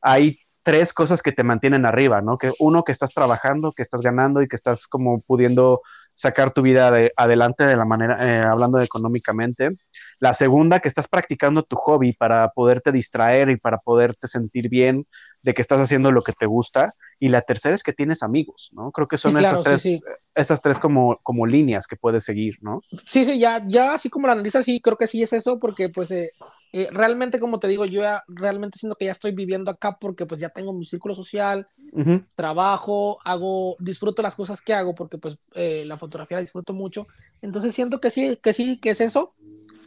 hay 0.00 0.38
tres 0.62 0.92
cosas 0.92 1.22
que 1.22 1.32
te 1.32 1.44
mantienen 1.44 1.86
arriba, 1.86 2.20
¿no? 2.20 2.38
Que 2.38 2.52
uno, 2.58 2.84
que 2.84 2.92
estás 2.92 3.12
trabajando, 3.14 3.72
que 3.72 3.82
estás 3.82 4.02
ganando 4.02 4.42
y 4.42 4.48
que 4.48 4.56
estás 4.56 4.86
como 4.86 5.20
pudiendo 5.22 5.80
sacar 6.14 6.52
tu 6.52 6.62
vida 6.62 6.90
de- 6.90 7.12
adelante 7.16 7.64
de 7.64 7.76
la 7.76 7.84
manera, 7.86 8.16
eh, 8.20 8.42
hablando 8.46 8.80
económicamente. 8.80 9.70
La 10.18 10.34
segunda, 10.34 10.80
que 10.80 10.88
estás 10.88 11.08
practicando 11.08 11.62
tu 11.62 11.76
hobby 11.76 12.12
para 12.12 12.50
poderte 12.50 12.92
distraer 12.92 13.48
y 13.50 13.56
para 13.56 13.78
poderte 13.78 14.28
sentir 14.28 14.68
bien 14.68 15.06
de 15.42 15.52
que 15.54 15.62
estás 15.62 15.80
haciendo 15.80 16.12
lo 16.12 16.22
que 16.22 16.32
te 16.32 16.46
gusta. 16.46 16.94
Y 17.20 17.28
la 17.30 17.42
tercera 17.42 17.76
es 17.76 17.84
que 17.84 17.92
tienes 17.94 18.22
amigos, 18.24 18.70
¿no? 18.74 18.92
Creo 18.92 19.08
que 19.08 19.18
son 19.18 19.32
Sí, 19.32 19.36
claro, 19.36 19.58
estas 19.60 19.62
sí, 19.64 19.78
tres, 19.80 20.02
estas 20.34 20.60
tres 20.62 20.78
como, 20.80 21.18
como 21.22 21.46
líneas 21.46 21.86
que 21.86 21.96
puedes 21.96 22.24
seguir, 22.24 22.56
¿no? 22.62 22.84
Sí, 23.06 23.24
sí, 23.24 23.38
ya, 23.38 23.62
ya 23.66 23.94
así 23.94 24.10
como 24.10 24.26
lo 24.26 24.32
analizas, 24.32 24.64
sí, 24.64 24.80
creo 24.80 24.96
que 24.96 25.06
sí 25.06 25.22
es 25.22 25.32
eso, 25.32 25.58
porque 25.60 25.88
pues 25.90 26.10
eh, 26.10 26.28
eh, 26.72 26.88
realmente, 26.90 27.38
como 27.38 27.58
te 27.60 27.68
digo, 27.68 27.84
yo 27.84 28.02
ya 28.02 28.22
realmente 28.28 28.78
siento 28.78 28.96
que 28.96 29.04
ya 29.06 29.12
estoy 29.12 29.32
viviendo 29.32 29.70
acá 29.70 29.96
porque 30.00 30.26
pues 30.26 30.40
ya 30.40 30.48
tengo 30.50 30.72
mi 30.72 30.84
círculo 30.84 31.14
social, 31.14 31.68
Ujú, 31.92 32.24
trabajo, 32.36 33.18
hago, 33.24 33.76
disfruto 33.80 34.22
las 34.22 34.36
cosas 34.36 34.62
que 34.62 34.74
hago 34.74 34.94
porque 34.94 35.18
pues 35.18 35.44
eh, 35.54 35.84
la 35.86 35.98
fotografía 35.98 36.38
la 36.38 36.42
disfruto 36.42 36.74
mucho. 36.74 37.06
Entonces 37.42 37.74
siento 37.74 38.00
que 38.00 38.10
sí, 38.10 38.38
que 38.42 38.52
sí, 38.54 38.78
que 38.80 38.90
es 38.90 39.00
eso, 39.02 39.34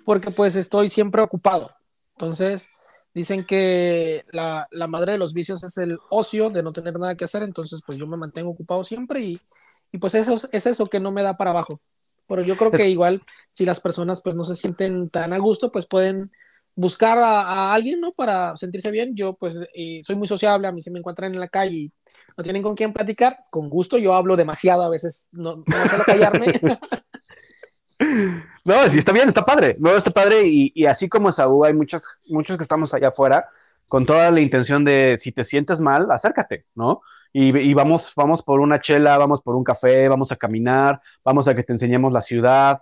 porque 0.05 0.31
pues 0.31 0.55
estoy 0.55 0.89
siempre 0.89 1.21
ocupado. 1.21 1.71
Entonces 2.17 2.69
dicen 3.13 3.45
que 3.45 4.25
la, 4.31 4.67
la 4.71 4.87
madre 4.87 5.13
de 5.13 5.17
los 5.17 5.33
vicios 5.33 5.63
es 5.63 5.77
el 5.77 5.99
ocio, 6.09 6.49
de 6.49 6.63
no 6.63 6.73
tener 6.73 6.97
nada 6.99 7.15
que 7.15 7.25
hacer, 7.25 7.43
entonces 7.43 7.81
pues 7.85 7.97
yo 7.97 8.07
me 8.07 8.17
mantengo 8.17 8.51
ocupado 8.51 8.83
siempre 8.83 9.21
y, 9.21 9.41
y 9.91 9.97
pues 9.97 10.15
eso 10.15 10.33
es, 10.33 10.49
es 10.51 10.65
eso 10.65 10.87
que 10.87 10.99
no 10.99 11.11
me 11.11 11.23
da 11.23 11.37
para 11.37 11.51
abajo. 11.51 11.79
Pero 12.27 12.41
yo 12.41 12.55
creo 12.57 12.71
que 12.71 12.89
igual 12.89 13.21
si 13.51 13.65
las 13.65 13.81
personas 13.81 14.21
pues 14.21 14.35
no 14.35 14.45
se 14.45 14.55
sienten 14.55 15.09
tan 15.09 15.33
a 15.33 15.37
gusto, 15.37 15.71
pues 15.71 15.85
pueden 15.85 16.31
buscar 16.75 17.17
a, 17.17 17.41
a 17.41 17.73
alguien, 17.73 18.01
¿no? 18.01 18.13
Para 18.13 18.55
sentirse 18.57 18.91
bien. 18.91 19.15
Yo 19.15 19.33
pues 19.35 19.55
eh, 19.73 20.01
soy 20.05 20.15
muy 20.15 20.27
sociable, 20.27 20.67
a 20.67 20.71
mí 20.71 20.81
si 20.81 20.89
me 20.89 20.99
encuentran 20.99 21.33
en 21.33 21.39
la 21.39 21.49
calle 21.49 21.75
y 21.75 21.91
no 22.37 22.43
tienen 22.43 22.63
con 22.63 22.75
quién 22.75 22.93
platicar, 22.93 23.35
con 23.51 23.69
gusto 23.69 23.97
yo 23.97 24.13
hablo 24.13 24.35
demasiado 24.35 24.83
a 24.83 24.89
veces, 24.89 25.25
no, 25.31 25.55
no 25.55 25.87
suelo 25.87 26.03
callarme. 26.05 26.59
No, 28.65 28.89
sí, 28.89 28.97
está 28.97 29.11
bien, 29.11 29.27
está 29.27 29.45
padre. 29.45 29.75
No, 29.79 29.95
está 29.95 30.11
padre. 30.11 30.45
Y, 30.45 30.71
y 30.73 30.85
así 30.85 31.09
como 31.09 31.31
Saúl, 31.31 31.67
hay 31.67 31.73
muchos, 31.73 32.07
muchos 32.29 32.57
que 32.57 32.63
estamos 32.63 32.93
allá 32.93 33.09
afuera 33.09 33.45
con 33.87 34.05
toda 34.05 34.31
la 34.31 34.39
intención 34.39 34.85
de 34.85 35.17
si 35.19 35.31
te 35.31 35.43
sientes 35.43 35.79
mal, 35.79 36.09
acércate, 36.11 36.65
¿no? 36.73 37.01
Y, 37.33 37.57
y 37.57 37.73
vamos, 37.73 38.13
vamos 38.15 38.41
por 38.41 38.59
una 38.59 38.79
chela, 38.79 39.17
vamos 39.17 39.41
por 39.41 39.55
un 39.55 39.63
café, 39.63 40.07
vamos 40.07 40.31
a 40.31 40.35
caminar, 40.35 41.01
vamos 41.23 41.47
a 41.47 41.55
que 41.55 41.63
te 41.63 41.73
enseñemos 41.73 42.13
la 42.13 42.21
ciudad. 42.21 42.79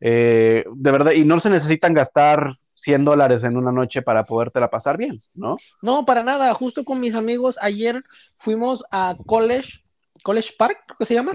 Eh, 0.00 0.64
de 0.74 0.90
verdad, 0.90 1.12
y 1.12 1.24
no 1.24 1.38
se 1.40 1.48
necesitan 1.48 1.94
gastar 1.94 2.58
100 2.74 3.04
dólares 3.04 3.44
en 3.44 3.56
una 3.56 3.70
noche 3.70 4.02
para 4.02 4.24
podértela 4.24 4.68
pasar 4.68 4.96
bien, 4.96 5.20
¿no? 5.34 5.56
No, 5.80 6.04
para 6.04 6.24
nada, 6.24 6.52
justo 6.54 6.84
con 6.84 7.00
mis 7.00 7.14
amigos 7.14 7.56
ayer 7.60 8.02
fuimos 8.34 8.84
a 8.90 9.16
College, 9.26 9.84
College 10.24 10.54
Park, 10.58 10.78
creo 10.86 10.98
que 10.98 11.04
se 11.04 11.14
llama, 11.14 11.32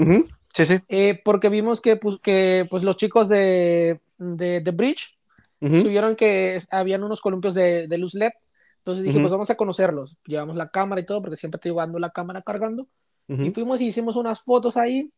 Sí, 0.58 0.66
sí. 0.66 0.82
eh, 0.88 1.22
porque 1.24 1.50
vimos 1.50 1.82
que, 1.82 1.98
pues, 1.98 2.18
que 2.22 2.66
pues, 2.70 2.84
los 2.84 2.98
chicos 2.98 3.30
de, 3.30 4.00
de, 4.18 4.62
de 4.62 4.72
Bridge 4.72 5.18
Ujú, 5.62 5.78
subieron 5.82 6.16
que 6.16 6.60
habían 6.72 7.04
unos 7.04 7.22
columpios 7.22 7.54
de, 7.54 7.88
de 7.88 7.98
luz 7.98 8.16
LED. 8.16 8.32
Entonces 8.80 9.04
dije, 9.04 9.18
Ujú. 9.18 9.22
pues 9.22 9.32
vamos 9.32 9.50
a 9.50 9.56
conocerlos. 9.56 10.18
Llevamos 10.26 10.56
la 10.56 10.70
cámara 10.70 11.02
y 11.02 11.06
todo, 11.06 11.22
porque 11.22 11.38
siempre 11.38 11.58
estoy 11.58 11.72
llevando 11.72 12.00
la 12.00 12.12
cámara 12.12 12.42
cargando. 12.42 12.88
ujú. 13.30 13.44
Y 13.44 13.52
fuimos 13.52 13.82
y 13.82 13.88
hicimos 13.88 14.16
unas 14.16 14.44
fotos 14.44 14.78
ahí. 14.78 15.12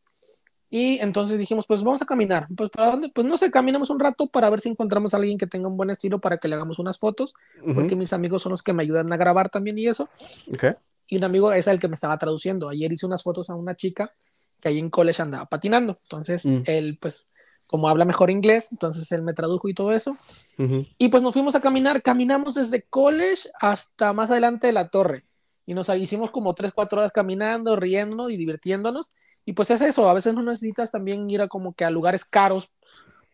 Y 0.70 0.98
entonces 1.00 1.38
dijimos, 1.38 1.66
pues 1.66 1.82
vamos 1.84 2.02
a 2.02 2.06
caminar. 2.06 2.46
Pues 2.56 2.70
para 2.70 2.92
dónde? 2.92 3.10
Pues 3.14 3.26
no 3.26 3.36
sé, 3.36 3.50
caminamos 3.50 3.90
un 3.90 4.00
rato 4.00 4.26
para 4.28 4.50
ver 4.50 4.60
si 4.60 4.68
encontramos 4.70 5.14
a 5.14 5.18
alguien 5.18 5.38
que 5.38 5.46
tenga 5.48 5.68
un 5.68 5.76
buen 5.76 5.90
estilo 5.90 6.20
para 6.20 6.38
que 6.38 6.48
le 6.48 6.54
hagamos 6.56 6.78
unas 6.78 6.98
fotos, 6.98 7.34
porque 7.74 7.96
Ujú, 7.96 7.96
mis 7.96 8.12
amigos 8.12 8.42
son 8.42 8.50
los 8.52 8.62
que 8.62 8.72
me 8.72 8.82
ayudan 8.84 9.12
a 9.12 9.16
grabar 9.16 9.48
también 9.50 9.78
y 9.78 9.88
eso. 9.88 10.10
ok. 10.52 10.64
Y 11.08 11.16
un 11.16 11.24
amigo 11.24 11.52
es 11.52 11.66
el 11.66 11.80
que 11.80 11.88
me 11.88 11.94
estaba 11.94 12.16
traduciendo. 12.18 12.68
Ayer 12.68 12.92
hice 12.92 13.06
unas 13.06 13.22
fotos 13.22 13.50
a 13.50 13.54
una 13.54 13.74
chica 13.74 14.12
que 14.60 14.68
ahí 14.68 14.78
en 14.78 14.90
college 14.90 15.22
andaba 15.22 15.46
patinando. 15.46 15.96
Entonces, 16.02 16.44
Mm. 16.44 16.62
él, 16.66 16.98
pues, 17.00 17.26
como 17.68 17.88
habla 17.88 18.04
mejor 18.04 18.30
inglés, 18.30 18.72
entonces 18.72 19.10
él 19.12 19.22
me 19.22 19.34
tradujo 19.34 19.68
y 19.68 19.74
todo 19.74 19.92
eso. 19.92 20.16
Ujú. 20.58 20.86
Y 20.96 21.08
pues 21.08 21.22
nos 21.22 21.34
fuimos 21.34 21.54
a 21.54 21.60
caminar, 21.60 22.00
caminamos 22.02 22.54
desde 22.54 22.82
college 22.82 23.50
hasta 23.60 24.12
más 24.12 24.30
adelante 24.30 24.66
de 24.66 24.72
la 24.72 24.88
torre. 24.88 25.24
Y 25.66 25.74
nos 25.74 25.88
hicimos 25.90 26.30
como 26.30 26.54
3, 26.54 26.72
4 26.72 27.00
horas 27.00 27.12
caminando, 27.12 27.76
riéndonos 27.76 28.30
y 28.30 28.36
divirtiéndonos. 28.38 29.10
Y 29.44 29.52
pues 29.52 29.70
es 29.70 29.80
eso, 29.82 30.08
a 30.08 30.14
veces 30.14 30.32
no 30.34 30.42
necesitas 30.42 30.90
también 30.90 31.28
ir 31.30 31.42
a 31.42 31.48
como 31.48 31.74
que 31.74 31.84
a 31.84 31.90
lugares 31.90 32.24
caros. 32.24 32.70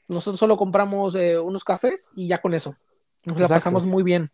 Nosotros 0.08 0.38
solo 0.38 0.56
compramos 0.56 1.14
eh, 1.14 1.38
unos 1.38 1.62
cafés 1.64 2.10
y 2.16 2.26
ya 2.28 2.40
con 2.40 2.52
eso. 2.54 2.76
Nos 3.24 3.38
la 3.38 3.46
Exacto. 3.46 3.54
pasamos 3.54 3.86
muy 3.86 4.02
bien. 4.02 4.30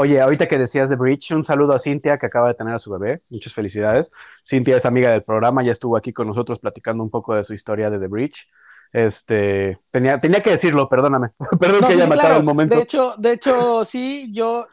Oye, 0.00 0.20
ahorita 0.20 0.46
que 0.46 0.58
decías 0.58 0.88
de 0.88 0.94
Bridge, 0.94 1.32
un 1.32 1.44
saludo 1.44 1.72
a 1.72 1.80
Cintia 1.80 2.18
que 2.18 2.26
acaba 2.26 2.46
de 2.46 2.54
tener 2.54 2.72
a 2.72 2.78
su 2.78 2.88
bebé. 2.88 3.20
Muchas 3.30 3.52
felicidades. 3.52 4.12
Cintia 4.46 4.76
es 4.76 4.86
amiga 4.86 5.10
del 5.10 5.24
programa, 5.24 5.64
ya 5.64 5.72
estuvo 5.72 5.96
aquí 5.96 6.12
con 6.12 6.28
nosotros 6.28 6.60
platicando 6.60 7.02
un 7.02 7.10
poco 7.10 7.34
de 7.34 7.42
su 7.42 7.52
historia 7.52 7.90
de 7.90 7.98
The 7.98 8.06
Bridge. 8.06 8.48
Este, 8.92 9.76
tenía, 9.90 10.20
tenía 10.20 10.40
que 10.40 10.50
decirlo, 10.50 10.88
perdóname. 10.88 11.30
Perdón 11.58 11.80
No, 11.80 11.88
que 11.88 11.94
haya 11.94 12.04
sí, 12.04 12.10
matado 12.10 12.28
claro. 12.28 12.36
el 12.38 12.44
momento. 12.44 12.76
De 12.76 12.82
hecho, 12.82 13.14
de 13.18 13.32
hecho, 13.32 13.84
sí, 13.84 14.30
yo, 14.32 14.68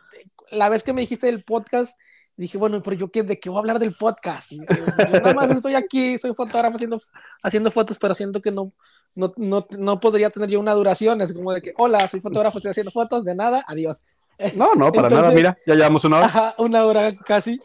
la 0.51 0.69
vez 0.69 0.83
que 0.83 0.93
me 0.93 1.01
dijiste 1.01 1.25
del 1.25 1.43
podcast, 1.43 1.99
dije, 2.37 2.59
bueno, 2.59 2.83
pero 2.83 2.95
yo 2.95 3.09
qué, 3.09 3.23
de 3.23 3.39
qué 3.39 3.49
voy 3.49 3.57
a 3.57 3.59
hablar 3.61 3.79
del 3.79 3.95
podcast. 3.95 4.51
Yo, 4.51 4.61
yo 4.63 5.19
nada 5.21 5.33
más 5.33 5.49
estoy 5.49 5.73
aquí, 5.73 6.19
soy 6.19 6.35
fotógrafo 6.35 6.75
haciendo, 6.75 6.99
haciendo 7.41 7.71
fotos, 7.71 7.97
pero 7.97 8.13
siento 8.13 8.41
que 8.41 8.51
no, 8.51 8.73
no, 9.15 9.33
no, 9.37 9.65
no 9.77 9.99
podría 9.99 10.29
tener 10.29 10.49
yo 10.49 10.59
una 10.59 10.73
duración. 10.73 11.21
Es 11.21 11.33
como 11.33 11.53
de 11.53 11.61
que, 11.61 11.73
hola, 11.77 12.07
soy 12.07 12.19
fotógrafo, 12.19 12.57
estoy 12.59 12.71
haciendo 12.71 12.91
fotos, 12.91 13.23
de 13.23 13.35
nada, 13.35 13.63
adiós. 13.67 14.03
No, 14.55 14.75
no, 14.75 14.91
para 14.91 15.07
Entonces- 15.07 15.11
nada, 15.17 15.31
mira, 15.31 15.57
ya 15.65 15.75
llevamos 15.75 16.03
una 16.03 16.17
hora. 16.17 16.25
Ajá, 16.25 16.55
una 16.57 16.85
hora 16.85 17.13
casi. 17.15 17.57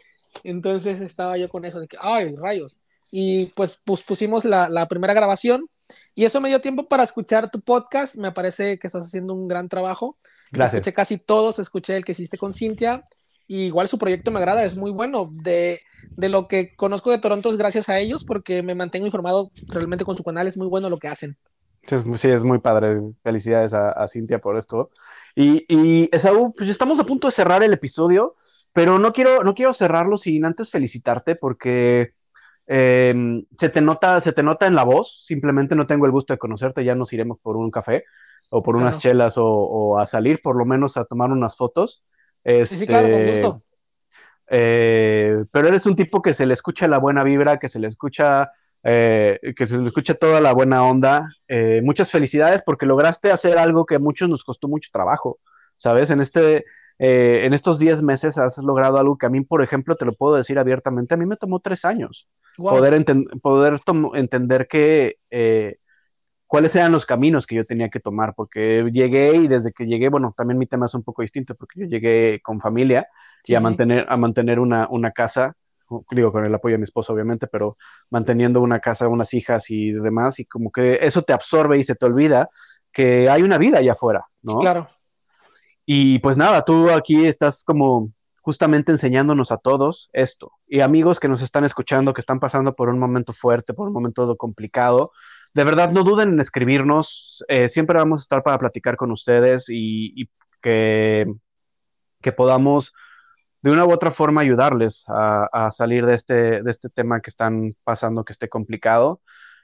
Entonces 0.43 1.01
estaba 1.01 1.37
yo 1.37 1.49
con 1.49 1.65
eso 1.65 1.81
de 1.81 1.87
que, 1.87 1.97
ay, 1.99 2.33
rayos. 2.35 2.77
Y 3.11 3.47
pues, 3.47 3.81
pues 3.83 4.03
pusimos 4.03 4.45
la, 4.45 4.69
la 4.69 4.87
primera 4.87 5.13
grabación 5.13 5.67
y 6.15 6.23
eso 6.23 6.39
me 6.39 6.47
dio 6.47 6.61
tiempo 6.61 6.87
para 6.87 7.03
escuchar 7.03 7.51
tu 7.51 7.59
podcast. 7.59 8.15
Me 8.15 8.31
parece 8.31 8.79
que 8.79 8.87
estás 8.87 9.03
haciendo 9.03 9.33
un 9.33 9.49
gran 9.49 9.67
trabajo. 9.67 10.17
Gracias. 10.51 10.75
Escuché 10.75 10.93
casi 10.93 11.17
todos, 11.17 11.59
escuché 11.59 11.97
el 11.97 12.05
que 12.05 12.13
hiciste 12.13 12.37
con 12.37 12.53
Cintia. 12.53 13.03
Y 13.47 13.63
igual 13.63 13.89
su 13.89 13.97
proyecto 13.97 14.31
me 14.31 14.39
agrada, 14.39 14.63
es 14.63 14.77
muy 14.77 14.91
bueno. 14.91 15.29
De, 15.29 15.81
de 16.17 16.29
lo 16.29 16.47
que 16.47 16.75
conozco 16.75 17.11
de 17.11 17.19
Toronto 17.19 17.49
es 17.49 17.57
gracias 17.57 17.89
a 17.89 17.99
ellos 17.99 18.23
porque 18.23 18.63
me 18.63 18.75
mantengo 18.75 19.05
informado 19.05 19.49
realmente 19.69 20.05
con 20.05 20.15
su 20.15 20.23
canal, 20.23 20.47
es 20.47 20.57
muy 20.57 20.67
bueno 20.67 20.89
lo 20.89 20.99
que 20.99 21.07
hacen. 21.07 21.37
Sí, 21.87 22.27
es, 22.27 22.43
muy- 22.43 22.59
padre. 22.59 23.01
Felicidades 23.23 23.73
a, 23.73 23.91
a 23.91 24.07
Cintia 24.07 24.39
por 24.39 24.57
esto. 24.57 24.91
Y, 25.35 25.65
y 25.67 26.09
Esaú, 26.11 26.53
pues 26.55 26.69
estamos 26.69 26.99
a 26.99 27.03
punto 27.03 27.27
de 27.27 27.31
cerrar 27.31 27.63
el 27.63 27.73
episodio, 27.73 28.35
pero 28.71 28.99
no 28.99 29.11
quiero, 29.13 29.43
no 29.43 29.55
quiero 29.55 29.73
cerrarlo 29.73 30.17
sin 30.17 30.45
antes 30.45 30.69
felicitarte 30.69 31.35
porque 31.35 32.13
eh, 32.67 33.43
se 33.57 33.69
te 33.69 33.81
nota, 33.81 34.21
se 34.21 34.31
te 34.31 34.43
nota 34.43 34.67
en 34.67 34.75
la 34.75 34.83
voz. 34.83 35.23
Simplemente 35.25 35.75
no 35.75 35.87
tengo 35.87 36.05
el 36.05 36.11
gusto 36.11 36.33
de 36.33 36.37
conocerte, 36.37 36.85
ya 36.85 36.93
nos 36.93 37.13
iremos 37.13 37.39
por 37.41 37.57
un 37.57 37.71
café 37.71 38.03
o 38.51 38.61
por 38.61 38.75
unas 38.75 38.99
chelas 38.99 39.37
o, 39.37 39.45
o 39.47 39.97
a 39.97 40.05
salir, 40.05 40.41
por 40.41 40.55
lo 40.57 40.65
menos 40.65 40.97
a 40.97 41.05
tomar 41.05 41.31
unas 41.31 41.57
fotos. 41.57 42.03
Sí, 42.43 42.65
sí, 42.65 42.85
claro, 42.85 43.09
con 43.09 43.21
Este, 43.21 43.31
gusto. 43.31 43.63
Eh, 44.53 45.45
pero 45.51 45.69
eres 45.69 45.85
un 45.85 45.95
tipo 45.95 46.21
que 46.21 46.33
se 46.33 46.45
le 46.45 46.53
escucha 46.53 46.87
la 46.87 46.97
buena 46.99 47.23
vibra, 47.23 47.57
que 47.57 47.69
se 47.69 47.79
le 47.79 47.87
escucha, 47.87 48.51
eh, 48.83 49.39
que 49.55 49.65
se 49.65 49.77
le 49.77 49.87
escucha 49.87 50.13
toda 50.15 50.41
la 50.41 50.51
buena 50.53 50.83
onda. 50.83 51.27
Eh, 51.47 51.79
muchas 51.83 52.11
felicidades 52.11 52.61
porque 52.65 52.85
lograste 52.85 53.31
hacer 53.31 53.57
algo 53.57 53.85
que 53.85 53.95
a 53.95 53.99
muchos 53.99 54.27
nos 54.27 54.43
costó 54.43 54.67
mucho 54.67 54.89
trabajo, 54.91 55.39
¿sabes? 55.77 56.09
En 56.11 56.19
este, 56.19 56.65
en 56.99 57.53
estos 57.53 57.79
10 57.79 58.01
meses 58.03 58.37
has 58.37 58.57
logrado 58.57 58.97
algo 58.99 59.17
que 59.17 59.25
a 59.25 59.29
mí, 59.29 59.41
por 59.41 59.63
ejemplo, 59.63 59.95
te 59.95 60.05
lo 60.05 60.13
puedo 60.13 60.35
decir 60.35 60.59
abiertamente, 60.59 61.13
a 61.13 61.17
mí 61.17 61.25
me 61.25 61.37
tomó 61.37 61.59
tres 61.59 61.85
años 61.85 62.27
Wow. 62.57 62.75
poder, 62.75 62.93
enten- 62.93 63.41
poder 63.41 63.79
tom- 63.79 64.11
entender 64.13 64.67
que 64.67 65.15
cuáles 66.51 66.75
eran 66.75 66.91
los 66.91 67.05
caminos 67.05 67.47
que 67.47 67.55
yo 67.55 67.63
tenía 67.63 67.87
que 67.87 68.01
tomar, 68.01 68.33
porque 68.35 68.83
llegué 68.91 69.35
y 69.37 69.47
desde 69.47 69.71
que 69.71 69.85
llegué, 69.85 70.09
bueno, 70.09 70.33
también 70.35 70.57
mi 70.57 70.67
tema 70.67 70.85
es 70.85 70.93
un 70.93 71.01
poco 71.01 71.21
distinto, 71.21 71.55
porque 71.55 71.79
yo 71.79 71.85
llegué 71.85 72.41
con 72.43 72.59
familia 72.59 73.07
Sí, 73.43 73.53
y 73.53 73.55
a 73.55 73.59
sí. 73.59 73.63
mantener, 73.63 74.05
a 74.09 74.17
mantener 74.17 74.59
una, 74.59 74.85
una 74.89 75.11
casa, 75.13 75.55
digo, 76.11 76.33
con 76.33 76.43
el 76.43 76.53
apoyo 76.53 76.73
de 76.73 76.79
mi 76.79 76.83
esposo, 76.83 77.13
obviamente, 77.13 77.47
pero 77.47 77.71
manteniendo 78.11 78.59
una 78.59 78.81
casa, 78.81 79.07
unas 79.07 79.33
hijas 79.33 79.69
y 79.69 79.93
demás, 79.93 80.39
y 80.39 80.45
como 80.45 80.73
que 80.73 80.99
eso 81.01 81.21
te 81.21 81.31
absorbe 81.31 81.77
y 81.77 81.85
se 81.85 81.95
te 81.95 82.05
olvida 82.05 82.49
que 82.91 83.29
hay 83.29 83.43
una 83.43 83.57
vida 83.57 83.77
allá 83.77 83.93
afuera, 83.93 84.25
¿no? 84.41 84.57
Claro. 84.57 84.89
Y 85.85 86.19
pues 86.19 86.35
nada, 86.35 86.65
tú 86.65 86.89
aquí 86.89 87.27
estás 87.27 87.63
como 87.63 88.11
justamente 88.41 88.91
enseñándonos 88.91 89.53
a 89.53 89.57
todos 89.57 90.09
esto. 90.11 90.51
Y 90.67 90.81
amigos 90.81 91.21
que 91.21 91.29
nos 91.29 91.41
están 91.41 91.63
escuchando, 91.63 92.13
que 92.13 92.19
están 92.19 92.41
pasando 92.41 92.75
por 92.75 92.89
un 92.89 92.99
momento 92.99 93.31
fuerte, 93.31 93.73
por 93.73 93.87
un 93.87 93.93
momento 93.93 94.35
complicado, 94.35 95.13
de 95.53 95.63
verdad 95.63 95.91
no 95.91 96.03
duden 96.03 96.29
en 96.29 96.39
escribirnos. 96.39 97.43
Eh, 97.47 97.69
siempre 97.69 97.97
vamos 97.97 98.21
a 98.21 98.23
estar 98.23 98.43
para 98.43 98.57
platicar 98.59 98.95
con 98.95 99.11
ustedes 99.11 99.69
y, 99.69 100.13
y 100.21 100.29
que, 100.61 101.25
que 102.21 102.31
podamos 102.31 102.93
de 103.61 103.71
una 103.71 103.85
u 103.85 103.91
otra 103.91 104.11
forma 104.11 104.41
ayudarles 104.41 105.03
a, 105.07 105.45
a 105.51 105.71
salir 105.71 106.05
de 106.05 106.15
este, 106.15 106.63
de 106.63 106.71
este 106.71 106.89
tema 106.89 107.21
que 107.21 107.29
están 107.29 107.75
pasando, 107.83 108.23
que 108.23 108.33
esté 108.33 108.49
complicado. 108.49 109.21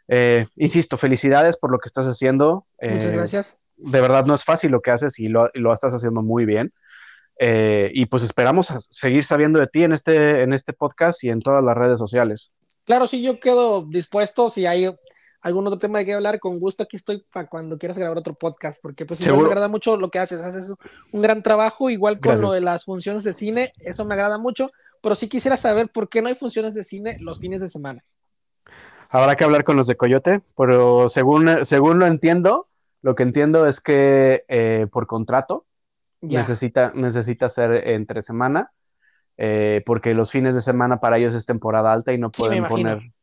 Eh, 0.07 0.47
insisto, 0.55 0.97
felicidades 0.97 1.57
por 1.57 1.71
lo 1.71 1.79
que 1.79 1.87
estás 1.87 2.05
haciendo. 2.05 2.67
Muchas 2.81 3.05
Eh, 3.05 3.11
gracias. 3.15 3.59
de 3.75 4.01
verdad 4.01 4.25
no 4.25 4.35
es 4.35 4.43
fácil 4.43 4.71
lo 4.71 4.81
que 4.81 4.91
haces 4.91 5.17
y 5.19 5.29
lo, 5.29 5.49
y 5.53 5.59
lo 5.59 5.73
estás 5.73 5.93
haciendo 5.93 6.21
muy 6.21 6.45
bien. 6.45 6.73
Eh, 7.39 7.91
y 7.93 8.05
pues 8.07 8.23
esperamos 8.23 8.73
seguir 8.89 9.23
sabiendo 9.23 9.59
de 9.59 9.67
ti 9.67 9.83
en 9.83 9.93
este, 9.93 10.41
en 10.41 10.53
este 10.53 10.73
podcast 10.73 11.23
y 11.23 11.29
en 11.29 11.39
todas 11.41 11.63
las 11.63 11.75
redes 11.77 11.99
sociales. 11.99 12.51
Claro, 12.83 13.05
sí, 13.07 13.21
yo 13.21 13.39
quedo 13.39 13.83
dispuesto. 13.85 14.49
Si 14.49 14.65
hay 14.65 14.87
algún 15.41 15.65
otro 15.67 15.79
tema 15.79 15.99
de 15.99 16.05
que 16.05 16.13
hablar, 16.13 16.39
con 16.39 16.59
gusto 16.59 16.83
aquí 16.83 16.95
estoy 16.95 17.23
para 17.31 17.47
cuando 17.47 17.77
quieras 17.77 17.97
grabar 17.97 18.17
otro 18.17 18.33
podcast, 18.33 18.81
porque 18.81 19.05
pues 19.05 19.19
me 19.25 19.31
agrada 19.31 19.67
mucho 19.67 19.97
lo 19.97 20.09
que 20.09 20.19
haces. 20.19 20.41
Haces 20.41 20.73
un 21.11 21.21
gran 21.21 21.43
trabajo, 21.43 21.89
igual 21.89 22.15
con 22.15 22.29
Gracias. 22.29 22.41
lo 22.41 22.51
de 22.51 22.61
las 22.61 22.85
funciones 22.85 23.23
de 23.23 23.33
cine, 23.33 23.73
eso 23.79 24.05
me 24.05 24.15
agrada 24.15 24.37
mucho, 24.37 24.69
pero 25.01 25.15
sí 25.15 25.27
quisiera 25.27 25.57
saber 25.57 25.89
por 25.93 26.09
qué 26.09 26.21
no 26.21 26.27
hay 26.27 26.35
funciones 26.35 26.73
de 26.73 26.83
cine 26.83 27.17
los 27.19 27.39
fines 27.39 27.61
de 27.61 27.69
semana. 27.69 28.01
Habrá 29.09 29.35
que 29.35 29.43
hablar 29.43 29.63
con 29.63 29.77
los 29.77 29.87
de 29.87 29.95
Coyote, 29.95 30.41
pero 30.57 31.07
según, 31.09 31.65
según 31.65 31.99
lo 31.99 32.07
entiendo, 32.07 32.67
lo 33.01 33.15
que 33.15 33.23
entiendo 33.23 33.67
es 33.67 33.79
que 33.79 34.43
eh, 34.49 34.87
por 34.91 35.07
contrato 35.07 35.65
necesita, 36.19 36.91
necesita 36.93 37.47
ser 37.47 37.87
entre 37.87 38.21
semana, 38.21 38.71
eh, 39.37 39.81
porque 39.85 40.13
los 40.13 40.31
fines 40.31 40.55
de 40.55 40.61
semana 40.61 40.99
para 40.99 41.17
ellos 41.17 41.33
es 41.35 41.45
temporada 41.45 41.93
alta 41.93 42.11
y 42.11 42.17
no 42.17 42.31
pueden 42.31 42.67
poner 42.67 43.13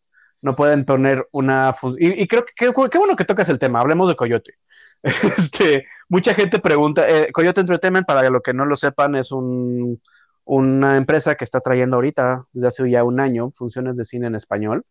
no 0.42 0.54
pueden 0.54 0.84
poner 0.84 1.26
una 1.32 1.74
y, 1.98 2.22
y, 2.22 2.28
creo 2.28 2.44
que 2.44 2.52
qué 2.54 2.98
bueno 2.98 3.16
que 3.16 3.24
tocas 3.24 3.48
el 3.48 3.58
tema, 3.58 3.80
hablemos 3.80 4.08
de 4.08 4.16
Coyote. 4.16 4.54
Este, 5.38 5.86
mucha 6.08 6.34
gente 6.34 6.58
pregunta, 6.58 7.06
eh, 7.08 7.30
Coyote 7.32 7.60
Entertainment, 7.60 8.06
para 8.06 8.28
lo 8.30 8.40
que 8.40 8.54
no 8.54 8.64
lo 8.64 8.76
sepan, 8.76 9.14
es 9.16 9.32
un, 9.32 10.00
una 10.44 10.96
empresa 10.96 11.34
que 11.34 11.44
está 11.44 11.60
trayendo 11.60 11.96
ahorita, 11.96 12.44
desde 12.52 12.68
hace 12.68 12.90
ya 12.90 13.04
un 13.04 13.20
año, 13.20 13.50
funciones 13.50 13.96
de 13.96 14.04
cine 14.04 14.28
en 14.28 14.34
español 14.34 14.84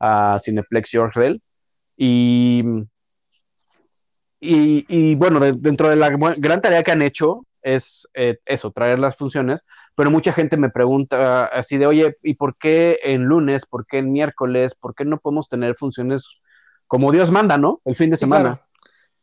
a 0.00 0.38
Cineplex 0.42 0.90
Yorkdale. 0.90 1.40
Y, 1.96 2.62
y, 4.40 4.84
y 4.88 5.14
bueno, 5.14 5.40
dentro 5.40 5.88
de 5.88 5.96
la 5.96 6.10
gran 6.10 6.60
tarea 6.60 6.82
que 6.82 6.92
han 6.92 7.02
hecho 7.02 7.46
es 7.64 8.06
eh, 8.14 8.38
eso, 8.44 8.70
traer 8.70 8.98
las 8.98 9.16
funciones, 9.16 9.64
pero 9.96 10.10
mucha 10.10 10.32
gente 10.32 10.56
me 10.56 10.68
pregunta 10.68 11.46
así 11.46 11.78
de, 11.78 11.86
oye, 11.86 12.16
¿y 12.22 12.34
por 12.34 12.56
qué 12.56 13.00
en 13.02 13.24
lunes, 13.24 13.64
por 13.66 13.86
qué 13.86 13.98
en 13.98 14.12
miércoles, 14.12 14.74
por 14.74 14.94
qué 14.94 15.04
no 15.04 15.18
podemos 15.18 15.48
tener 15.48 15.74
funciones 15.74 16.28
como 16.86 17.10
Dios 17.10 17.30
manda, 17.30 17.58
¿no? 17.58 17.80
El 17.84 17.96
fin 17.96 18.10
de 18.10 18.18
semana. 18.18 18.60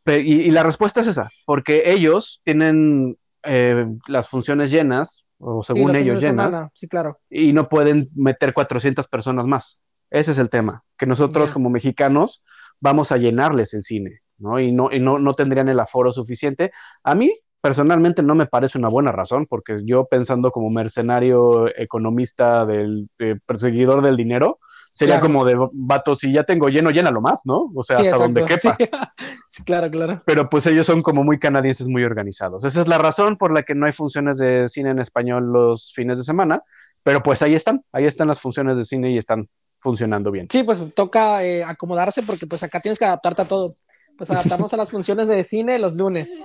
y, 0.06 0.50
la 0.50 0.64
respuesta 0.64 1.00
es 1.00 1.06
esa, 1.06 1.30
porque 1.46 1.92
ellos 1.92 2.40
tienen 2.44 3.16
eh, 3.44 3.86
las 4.08 4.28
funciones 4.28 4.70
llenas, 4.70 5.24
o 5.38 5.62
según 5.62 5.94
ellos 5.94 6.20
llenas, 6.20 6.68
sí, 6.74 6.88
claro. 6.88 7.20
y 7.30 7.52
no 7.52 7.68
pueden 7.68 8.10
meter 8.14 8.52
400 8.52 9.06
personas 9.06 9.46
más. 9.46 9.80
Ese 10.10 10.32
es 10.32 10.38
el 10.38 10.50
tema, 10.50 10.84
que 10.98 11.06
nosotros 11.06 11.52
como 11.52 11.70
mexicanos 11.70 12.42
vamos 12.80 13.12
a 13.12 13.16
llenarles 13.16 13.72
el 13.72 13.84
cine, 13.84 14.20
¿no? 14.36 14.58
Y, 14.58 14.72
no, 14.72 14.90
y 14.92 14.98
no, 14.98 15.20
no 15.20 15.34
tendrían 15.34 15.68
el 15.68 15.80
aforo 15.80 16.12
suficiente. 16.12 16.72
A 17.04 17.14
mí, 17.14 17.32
personalmente, 17.62 18.22
no 18.22 18.34
me 18.34 18.46
parece 18.46 18.76
una 18.76 18.88
buena 18.88 19.12
razón, 19.12 19.46
porque 19.46 19.78
yo 19.84 20.04
pensando 20.04 20.50
como 20.50 20.68
mercenario 20.68 21.68
economista 21.74 22.66
del 22.66 23.08
perseguidor 23.46 24.02
del 24.02 24.16
dinero, 24.16 24.58
sería 24.92 25.20
como 25.20 25.44
de 25.44 25.56
vato, 25.72 26.14
si 26.14 26.32
ya 26.32 26.44
tengo 26.44 26.68
lleno, 26.68 26.90
llénalo 26.90 27.20
más, 27.20 27.42
¿no? 27.44 27.70
O 27.74 27.82
sea, 27.82 27.98
hasta 27.98 28.16
donde 28.16 28.44
quepa. 28.44 28.76
Sí. 29.48 29.64
claro, 29.64 29.90
claro. 29.90 30.22
Pero 30.24 30.48
pues 30.48 30.66
ellos 30.66 30.86
son 30.86 31.02
como 31.02 31.24
muy 31.24 31.38
canadienses, 31.38 31.86
muy 31.86 32.04
organizados. 32.04 32.64
Esa 32.64 32.80
es 32.80 32.88
la 32.88 32.96
razón 32.96 33.36
por 33.36 33.52
la 33.52 33.64
que 33.64 33.74
no 33.74 33.84
hay 33.84 33.92
funciones 33.92 34.38
de 34.38 34.66
cine 34.70 34.90
en 34.90 34.98
español 34.98 35.52
los 35.52 35.92
fines 35.94 36.16
de 36.16 36.24
semana, 36.24 36.62
pero 37.02 37.22
pues 37.22 37.42
ahí 37.42 37.54
están, 37.54 37.84
ahí 37.92 38.06
están 38.06 38.28
las 38.28 38.40
funciones 38.40 38.78
de 38.78 38.84
cine 38.84 39.10
y 39.10 39.18
están 39.18 39.50
funcionando 39.78 40.30
bien. 40.30 40.46
Sí, 40.50 40.62
pues 40.62 40.94
toca 40.94 41.44
eh, 41.44 41.62
acomodarse 41.62 42.22
porque 42.22 42.46
pues 42.46 42.62
acá 42.62 42.80
tienes 42.80 42.98
que 42.98 43.04
adaptarte 43.04 43.42
a 43.42 43.44
todo. 43.44 43.76
Pues 44.16 44.30
adaptarnos 44.30 44.72
a 44.72 44.78
las 44.78 44.90
funciones 44.90 45.28
de 45.28 45.44
cine 45.44 45.78
los 45.78 45.96
lunes. 45.96 46.40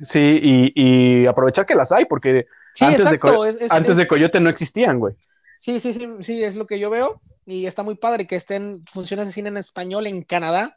Sí, 0.00 0.70
y, 0.74 1.26
aprovechar 1.26 1.66
que 1.66 1.74
las 1.74 1.92
hay, 1.92 2.04
porque 2.06 2.46
antes, 2.80 3.04
de, 3.04 3.66
antes 3.70 3.96
de 3.96 4.06
Coyote 4.06 4.40
no 4.40 4.48
existían, 4.50 4.98
güey. 4.98 5.14
Sí, 5.58 5.80
sí, 5.80 5.94
sí, 5.94 6.08
sí, 6.20 6.42
es 6.42 6.56
lo 6.56 6.66
que 6.66 6.78
yo 6.78 6.90
veo. 6.90 7.20
Y 7.46 7.66
está 7.66 7.82
muy 7.82 7.96
padre 7.96 8.26
que 8.26 8.36
estén 8.36 8.84
funciones 8.90 9.26
de 9.26 9.32
cine 9.32 9.48
en 9.48 9.56
español 9.56 10.06
en 10.06 10.22
Canadá. 10.22 10.76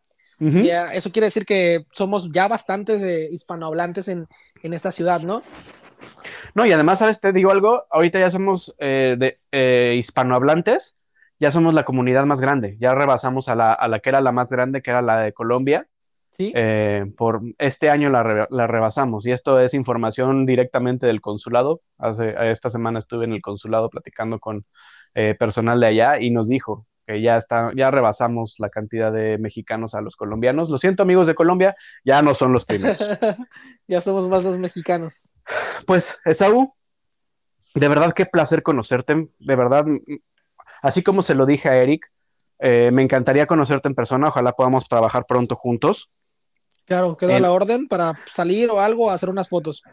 eso 0.94 1.12
quiere 1.12 1.28
decir 1.28 1.46
que 1.46 1.86
somos 1.92 2.32
ya 2.32 2.48
bastantes 2.48 3.02
de 3.02 3.30
hispanohablantes 3.32 4.08
en, 4.08 4.28
en 4.62 4.74
esta 4.74 4.92
ciudad, 4.92 5.22
¿no? 5.22 5.42
No, 6.54 6.66
y 6.66 6.72
además, 6.72 7.00
¿sabes? 7.00 7.20
Te 7.20 7.34
digo 7.34 7.52
algo, 7.52 7.84
ahorita 7.90 8.20
ya 8.20 8.32
somos 8.32 8.74
eh, 8.80 9.16
de 9.18 9.40
eh, 9.52 9.96
hispanohablantes, 9.98 10.96
ya 11.40 11.52
somos 11.52 11.74
la 11.74 11.84
comunidad 11.84 12.26
más 12.26 12.40
grande, 12.40 12.78
ya 12.80 12.94
rebasamos 12.94 13.50
a 13.50 13.56
la, 13.56 13.74
a 13.74 13.88
la 13.88 14.00
que 14.00 14.10
era 14.10 14.22
la 14.22 14.32
más 14.32 14.50
grande, 14.50 14.82
que 14.82 14.92
era 14.92 15.02
la 15.02 15.18
de 15.18 15.34
Colombia. 15.34 15.88
¿Sí? 16.38 16.52
Eh, 16.56 17.06
por 17.18 17.42
este 17.58 17.90
año 17.90 18.10
la, 18.10 18.48
la, 18.50 18.68
rebasamos 18.68 19.26
y 19.26 19.32
esto 19.32 19.60
es 19.60 19.74
información 19.74 20.46
directamente 20.46 21.08
del 21.08 21.22
consulado. 21.22 21.82
Hace, 21.98 22.36
esta 22.52 22.70
semana 22.70 23.00
estuve 23.00 23.26
en 23.26 23.34
el 23.34 23.42
consulado 23.42 23.90
platicando 23.90 24.40
con 24.40 24.66
eh, 25.14 25.36
personal 25.40 25.80
de 25.80 25.88
allá 25.88 26.20
y 26.20 26.32
nos 26.32 26.50
dijo 26.50 26.86
que 27.08 27.22
ya 27.22 27.38
está, 27.38 27.72
ya 27.76 27.90
rebasamos 27.90 28.56
la 28.58 28.70
cantidad 28.70 29.14
de 29.14 29.38
mexicanos 29.38 29.96
a 29.96 30.02
los 30.02 30.16
colombianos. 30.16 30.70
Lo 30.70 30.78
siento, 30.78 31.04
amigos 31.04 31.28
de 31.28 31.36
Colombia, 31.36 31.76
ya 32.04 32.22
no 32.22 32.34
son 32.34 32.52
los 32.52 32.66
primeros. 32.66 32.98
ya 33.88 34.02
somos 34.02 34.28
más 34.28 34.44
los 34.44 34.58
mexicanos. 34.58 35.34
Pues, 35.86 36.18
Esaú, 36.26 36.74
de 37.76 37.88
verdad 37.88 38.14
qué 38.14 38.26
placer 38.26 38.64
conocerte. 38.64 39.30
De 39.40 39.56
verdad, 39.56 39.86
Así 40.86 41.02
como 41.02 41.24
se 41.24 41.34
lo 41.34 41.48
dije 41.48 41.68
a 41.68 41.82
Eric, 41.82 42.12
eh, 42.60 42.92
me 42.94 43.02
encantaría 43.02 43.48
conocerte 43.48 43.88
en 43.88 43.96
persona, 43.96 44.28
ojalá 44.28 44.52
podamos 44.52 44.88
trabajar 44.88 45.26
pronto 45.28 45.56
juntos. 45.56 46.12
Claro, 46.86 47.16
queda 47.16 47.40
la 47.40 47.52
orden 47.52 47.88
para 47.88 48.14
salir 48.26 48.70
o 48.70 48.80
algo, 48.80 49.10
hacer 49.10 49.30
unas 49.30 49.50
fotos. 49.50 49.84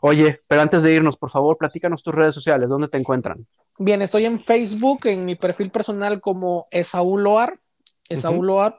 Oye, 0.00 0.40
pero 0.48 0.62
antes 0.62 0.82
de 0.82 0.94
irnos, 0.94 1.16
por 1.16 1.30
favor, 1.30 1.58
platícanos 1.58 2.02
tus 2.02 2.14
redes 2.14 2.34
sociales, 2.34 2.70
¿dónde 2.70 2.88
te 2.88 2.98
encuentran? 2.98 3.46
Bien, 3.78 4.00
estoy 4.02 4.24
en 4.24 4.38
Facebook, 4.38 5.06
en 5.06 5.24
mi 5.24 5.36
perfil 5.36 5.70
personal 5.70 6.20
como 6.20 6.66
Esaú 6.70 7.18
Loar, 7.18 7.58
Esaú 8.08 8.42
Loar, 8.42 8.78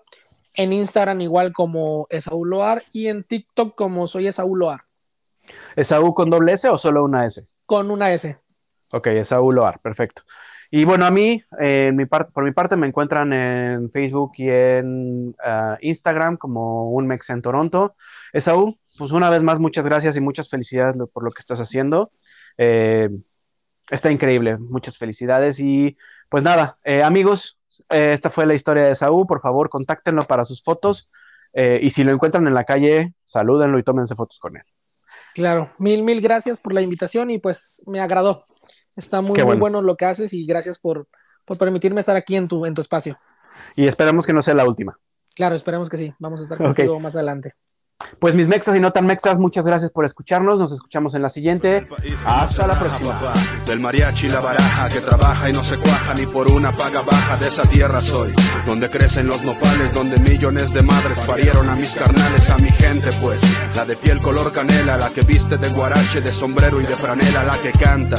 en 0.54 0.74
Instagram 0.74 1.22
igual 1.22 1.54
como 1.54 2.08
Esaú 2.10 2.46
Loar 2.46 2.84
y 2.92 3.08
en 3.08 3.24
TikTok 3.24 3.76
como 3.76 4.08
soy 4.08 4.28
Esaú 4.28 4.56
Loar. 4.56 4.82
¿Esaú 5.76 6.14
con 6.14 6.30
doble 6.30 6.54
S 6.54 6.68
o 6.70 6.78
solo 6.78 7.04
una 7.04 7.26
S? 7.26 7.46
Con 7.66 7.92
una 7.92 8.12
S. 8.14 8.38
Ok, 8.92 9.08
Esaú 9.08 9.52
Loar, 9.52 9.80
perfecto. 9.80 10.24
Y 10.74 10.86
bueno, 10.86 11.06
a 11.06 11.12
mí, 11.12 11.44
eh, 11.60 11.92
mi 11.94 12.06
por 12.06 12.46
mi 12.46 12.52
parte, 12.54 12.78
me 12.78 12.88
encuentran 12.88 13.34
en 13.34 13.92
Facebook 13.92 14.32
y 14.38 14.50
en 14.50 15.36
ah, 15.44 15.78
Instagram 15.82 16.38
como 16.38 16.90
un 16.92 17.08
Mex 17.08 17.30
en 17.30 17.42
Toronto. 17.42 17.96
Esaú, 18.32 18.78
pues 18.98 19.12
una 19.12 19.30
vez 19.30 19.44
más, 19.44 19.60
muchas 19.60 19.86
gracias 19.86 20.16
y 20.16 20.22
muchas 20.22 20.50
felicidades 20.50 20.96
por 21.12 21.26
lo 21.26 21.32
que 21.32 21.40
estás 21.40 21.60
haciendo. 21.60 22.10
Eh, 22.58 23.10
está 23.90 24.12
increíble, 24.12 24.58
muchas 24.58 24.98
felicidades. 24.98 25.60
Y 25.60 25.98
pues 26.30 26.42
nada, 26.42 26.78
eh, 26.86 27.04
amigos, 27.04 27.60
esta 27.90 28.30
fue 28.30 28.46
la 28.46 28.54
historia 28.54 28.86
de 28.86 28.92
Esaú. 28.92 29.28
Por 29.28 29.42
favor, 29.42 29.70
contáctenlo 29.70 30.24
para 30.24 30.46
sus 30.46 30.64
fotos. 30.64 31.10
y 31.54 31.90
si 31.90 32.06
lo 32.06 32.14
encuentran 32.14 32.48
en 32.48 32.54
la 32.54 32.64
calle, 32.64 33.14
salúdenlo 33.26 33.78
y 33.78 33.84
tómense 33.84 34.16
fotos 34.16 34.40
con 34.40 34.56
él. 34.56 34.64
Claro, 35.34 35.70
mil, 35.80 36.02
mil 36.04 36.22
gracias 36.22 36.62
por 36.62 36.74
la 36.74 36.82
invitación 36.82 37.30
y 37.30 37.40
pues 37.40 37.84
me 37.88 38.00
agradó. 38.00 38.46
Está 38.96 39.22
muy, 39.22 39.44
muy 39.44 39.58
bueno 39.58 39.82
lo 39.82 39.96
que 39.96 40.06
haces 40.06 40.34
y 40.34 40.46
gracias 40.46 40.80
por, 40.80 41.08
por 41.46 41.58
permitirme 41.58 42.02
estar 42.02 42.16
aquí 42.16 42.36
en 42.36 42.48
tu, 42.48 42.66
en 42.66 42.74
tu 42.74 42.82
espacio. 42.82 43.18
Y 43.76 43.88
esperamos 43.88 44.26
que 44.26 44.34
no 44.34 44.42
sea 44.42 44.54
la 44.54 44.66
última. 44.66 44.98
Claro, 45.36 45.56
esperemos 45.56 45.90
que 45.90 45.98
sí. 45.98 46.14
Vamos 46.20 46.40
a 46.42 46.44
estar 46.44 46.58
contigo 46.58 47.00
más 47.00 47.16
adelante. 47.16 47.54
Pues 48.20 48.34
mis 48.34 48.48
mexas 48.48 48.76
y 48.76 48.80
no 48.80 48.92
tan 48.92 49.06
mexas, 49.06 49.38
muchas 49.40 49.66
gracias 49.66 49.92
por 49.92 50.06
escucharnos. 50.06 50.58
Nos 50.58 50.72
escuchamos 50.72 51.14
en 51.14 51.22
la 51.22 51.30
siguiente. 51.30 51.88
Hasta 52.26 52.68
la 52.68 52.78
próxima. 52.78 53.14
Del 53.68 53.80
mariachi 53.80 54.30
la 54.30 54.40
baraja 54.40 54.90
que 54.90 55.02
trabaja 55.02 55.50
y 55.50 55.54
no 55.54 55.64
se 55.64 55.78
cuaja 55.78 56.14
ni 56.16 56.26
por 56.26 56.52
una 56.52 56.72
paga 56.72 57.02
baja. 57.02 57.38
De 57.38 57.48
esa 57.48 57.64
tierra 57.64 58.02
soy, 58.02 58.34
donde 58.68 58.90
crecen 58.90 59.28
los 59.28 59.44
nopales, 59.44 59.94
donde 59.94 60.18
millones 60.20 60.74
de 60.74 60.82
madres 60.82 61.26
parieron 61.26 61.70
a 61.70 61.76
mis 61.76 61.96
carnales, 61.96 62.50
a 62.50 62.58
mi 62.58 62.70
gente, 62.70 63.10
pues. 63.22 63.42
La 63.76 63.86
de 63.86 63.96
piel 63.96 64.20
color 64.20 64.52
canela, 64.52 64.98
la 64.98 65.10
que 65.10 65.22
viste 65.22 65.58
de 65.58 65.70
guarache, 65.70 66.22
de 66.22 66.30
sombrero 66.30 66.82
y 66.82 66.86
de 66.86 66.96
franela, 66.96 67.44
la 67.44 67.58
que 67.58 67.72
canta 67.72 68.18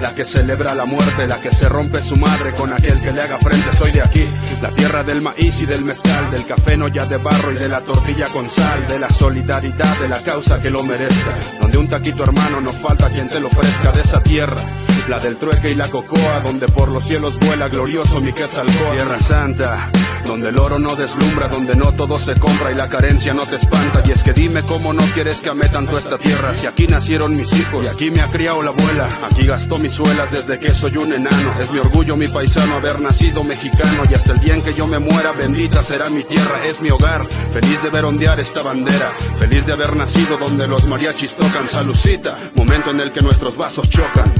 la 0.00 0.14
que 0.14 0.24
celebra 0.24 0.74
la 0.74 0.84
muerte, 0.84 1.26
la 1.26 1.40
que 1.40 1.52
se 1.52 1.68
rompe 1.68 2.02
su 2.02 2.16
madre 2.16 2.52
con 2.52 2.72
aquel 2.72 3.00
que 3.00 3.12
le 3.12 3.22
haga 3.22 3.38
frente. 3.38 3.76
Soy 3.76 3.92
de 3.92 4.02
aquí, 4.02 4.24
la 4.60 4.70
tierra 4.70 5.02
del 5.02 5.22
maíz 5.22 5.60
y 5.62 5.66
del 5.66 5.84
mezcal, 5.84 6.30
del 6.30 6.46
café 6.46 6.76
no 6.76 6.88
ya 6.88 7.06
de 7.06 7.16
barro 7.16 7.52
y 7.52 7.56
de 7.56 7.68
la 7.68 7.80
tortilla 7.80 8.26
con 8.26 8.50
sal, 8.50 8.86
de 8.88 8.98
la 8.98 9.10
solidaridad, 9.10 9.98
de 9.98 10.08
la 10.08 10.20
causa 10.22 10.60
que 10.60 10.70
lo 10.70 10.82
merezca. 10.82 11.30
Donde 11.60 11.78
un 11.78 11.88
taquito 11.88 12.24
hermano 12.24 12.60
no 12.60 12.70
falta 12.70 13.10
quien 13.10 13.28
te 13.28 13.40
lo 13.40 13.48
ofrezca 13.48 13.92
de 13.92 14.02
esa 14.02 14.20
tierra 14.20 14.60
la 15.08 15.18
del 15.20 15.36
trueque 15.36 15.70
y 15.70 15.74
la 15.74 15.88
cocoa, 15.88 16.40
donde 16.44 16.66
por 16.68 16.88
los 16.88 17.04
cielos 17.04 17.38
vuela 17.38 17.68
glorioso 17.68 18.20
mi 18.20 18.32
Quetzalcóatl. 18.32 18.96
Tierra 18.96 19.18
Santa, 19.20 19.90
donde 20.26 20.48
el 20.48 20.58
oro 20.58 20.78
no 20.78 20.96
deslumbra, 20.96 21.48
donde 21.48 21.76
no 21.76 21.92
todo 21.92 22.16
se 22.16 22.34
compra 22.34 22.72
y 22.72 22.74
la 22.74 22.88
carencia 22.88 23.32
no 23.32 23.42
te 23.46 23.56
espanta. 23.56 24.02
Y 24.06 24.10
es 24.10 24.24
que 24.24 24.32
dime 24.32 24.62
cómo 24.62 24.92
no 24.92 25.02
quieres 25.14 25.42
que 25.42 25.50
ame 25.50 25.68
tanto 25.68 25.98
esta 25.98 26.18
tierra, 26.18 26.54
si 26.54 26.66
aquí 26.66 26.86
nacieron 26.86 27.36
mis 27.36 27.52
hijos 27.52 27.86
y 27.86 27.88
aquí 27.88 28.10
me 28.10 28.20
ha 28.20 28.28
criado 28.28 28.62
la 28.62 28.70
abuela. 28.70 29.08
Aquí 29.30 29.46
gastó 29.46 29.78
suelas 29.88 30.30
desde 30.30 30.58
que 30.58 30.74
soy 30.74 30.96
un 30.96 31.12
enano. 31.12 31.54
Es 31.60 31.70
mi 31.70 31.78
orgullo, 31.78 32.16
mi 32.16 32.26
paisano, 32.26 32.76
haber 32.76 33.00
nacido 33.00 33.44
mexicano. 33.44 34.04
Y 34.10 34.14
hasta 34.14 34.32
el 34.32 34.40
día 34.40 34.54
en 34.54 34.62
que 34.62 34.74
yo 34.74 34.86
me 34.86 34.98
muera, 34.98 35.32
bendita 35.32 35.82
será 35.82 36.08
mi 36.08 36.24
tierra, 36.24 36.64
es 36.64 36.80
mi 36.80 36.90
hogar. 36.90 37.26
Feliz 37.52 37.82
de 37.82 37.90
ver 37.90 38.04
ondear 38.04 38.40
esta 38.40 38.62
bandera, 38.62 39.12
feliz 39.38 39.66
de 39.66 39.72
haber 39.72 39.96
nacido 39.96 40.36
donde 40.36 40.66
los 40.66 40.86
mariachis 40.86 41.36
tocan. 41.36 41.68
Salucita, 41.68 42.34
momento 42.54 42.90
en 42.90 43.00
el 43.00 43.12
que 43.12 43.22
nuestros 43.22 43.56
vasos 43.56 43.88
chocan. 43.90 44.32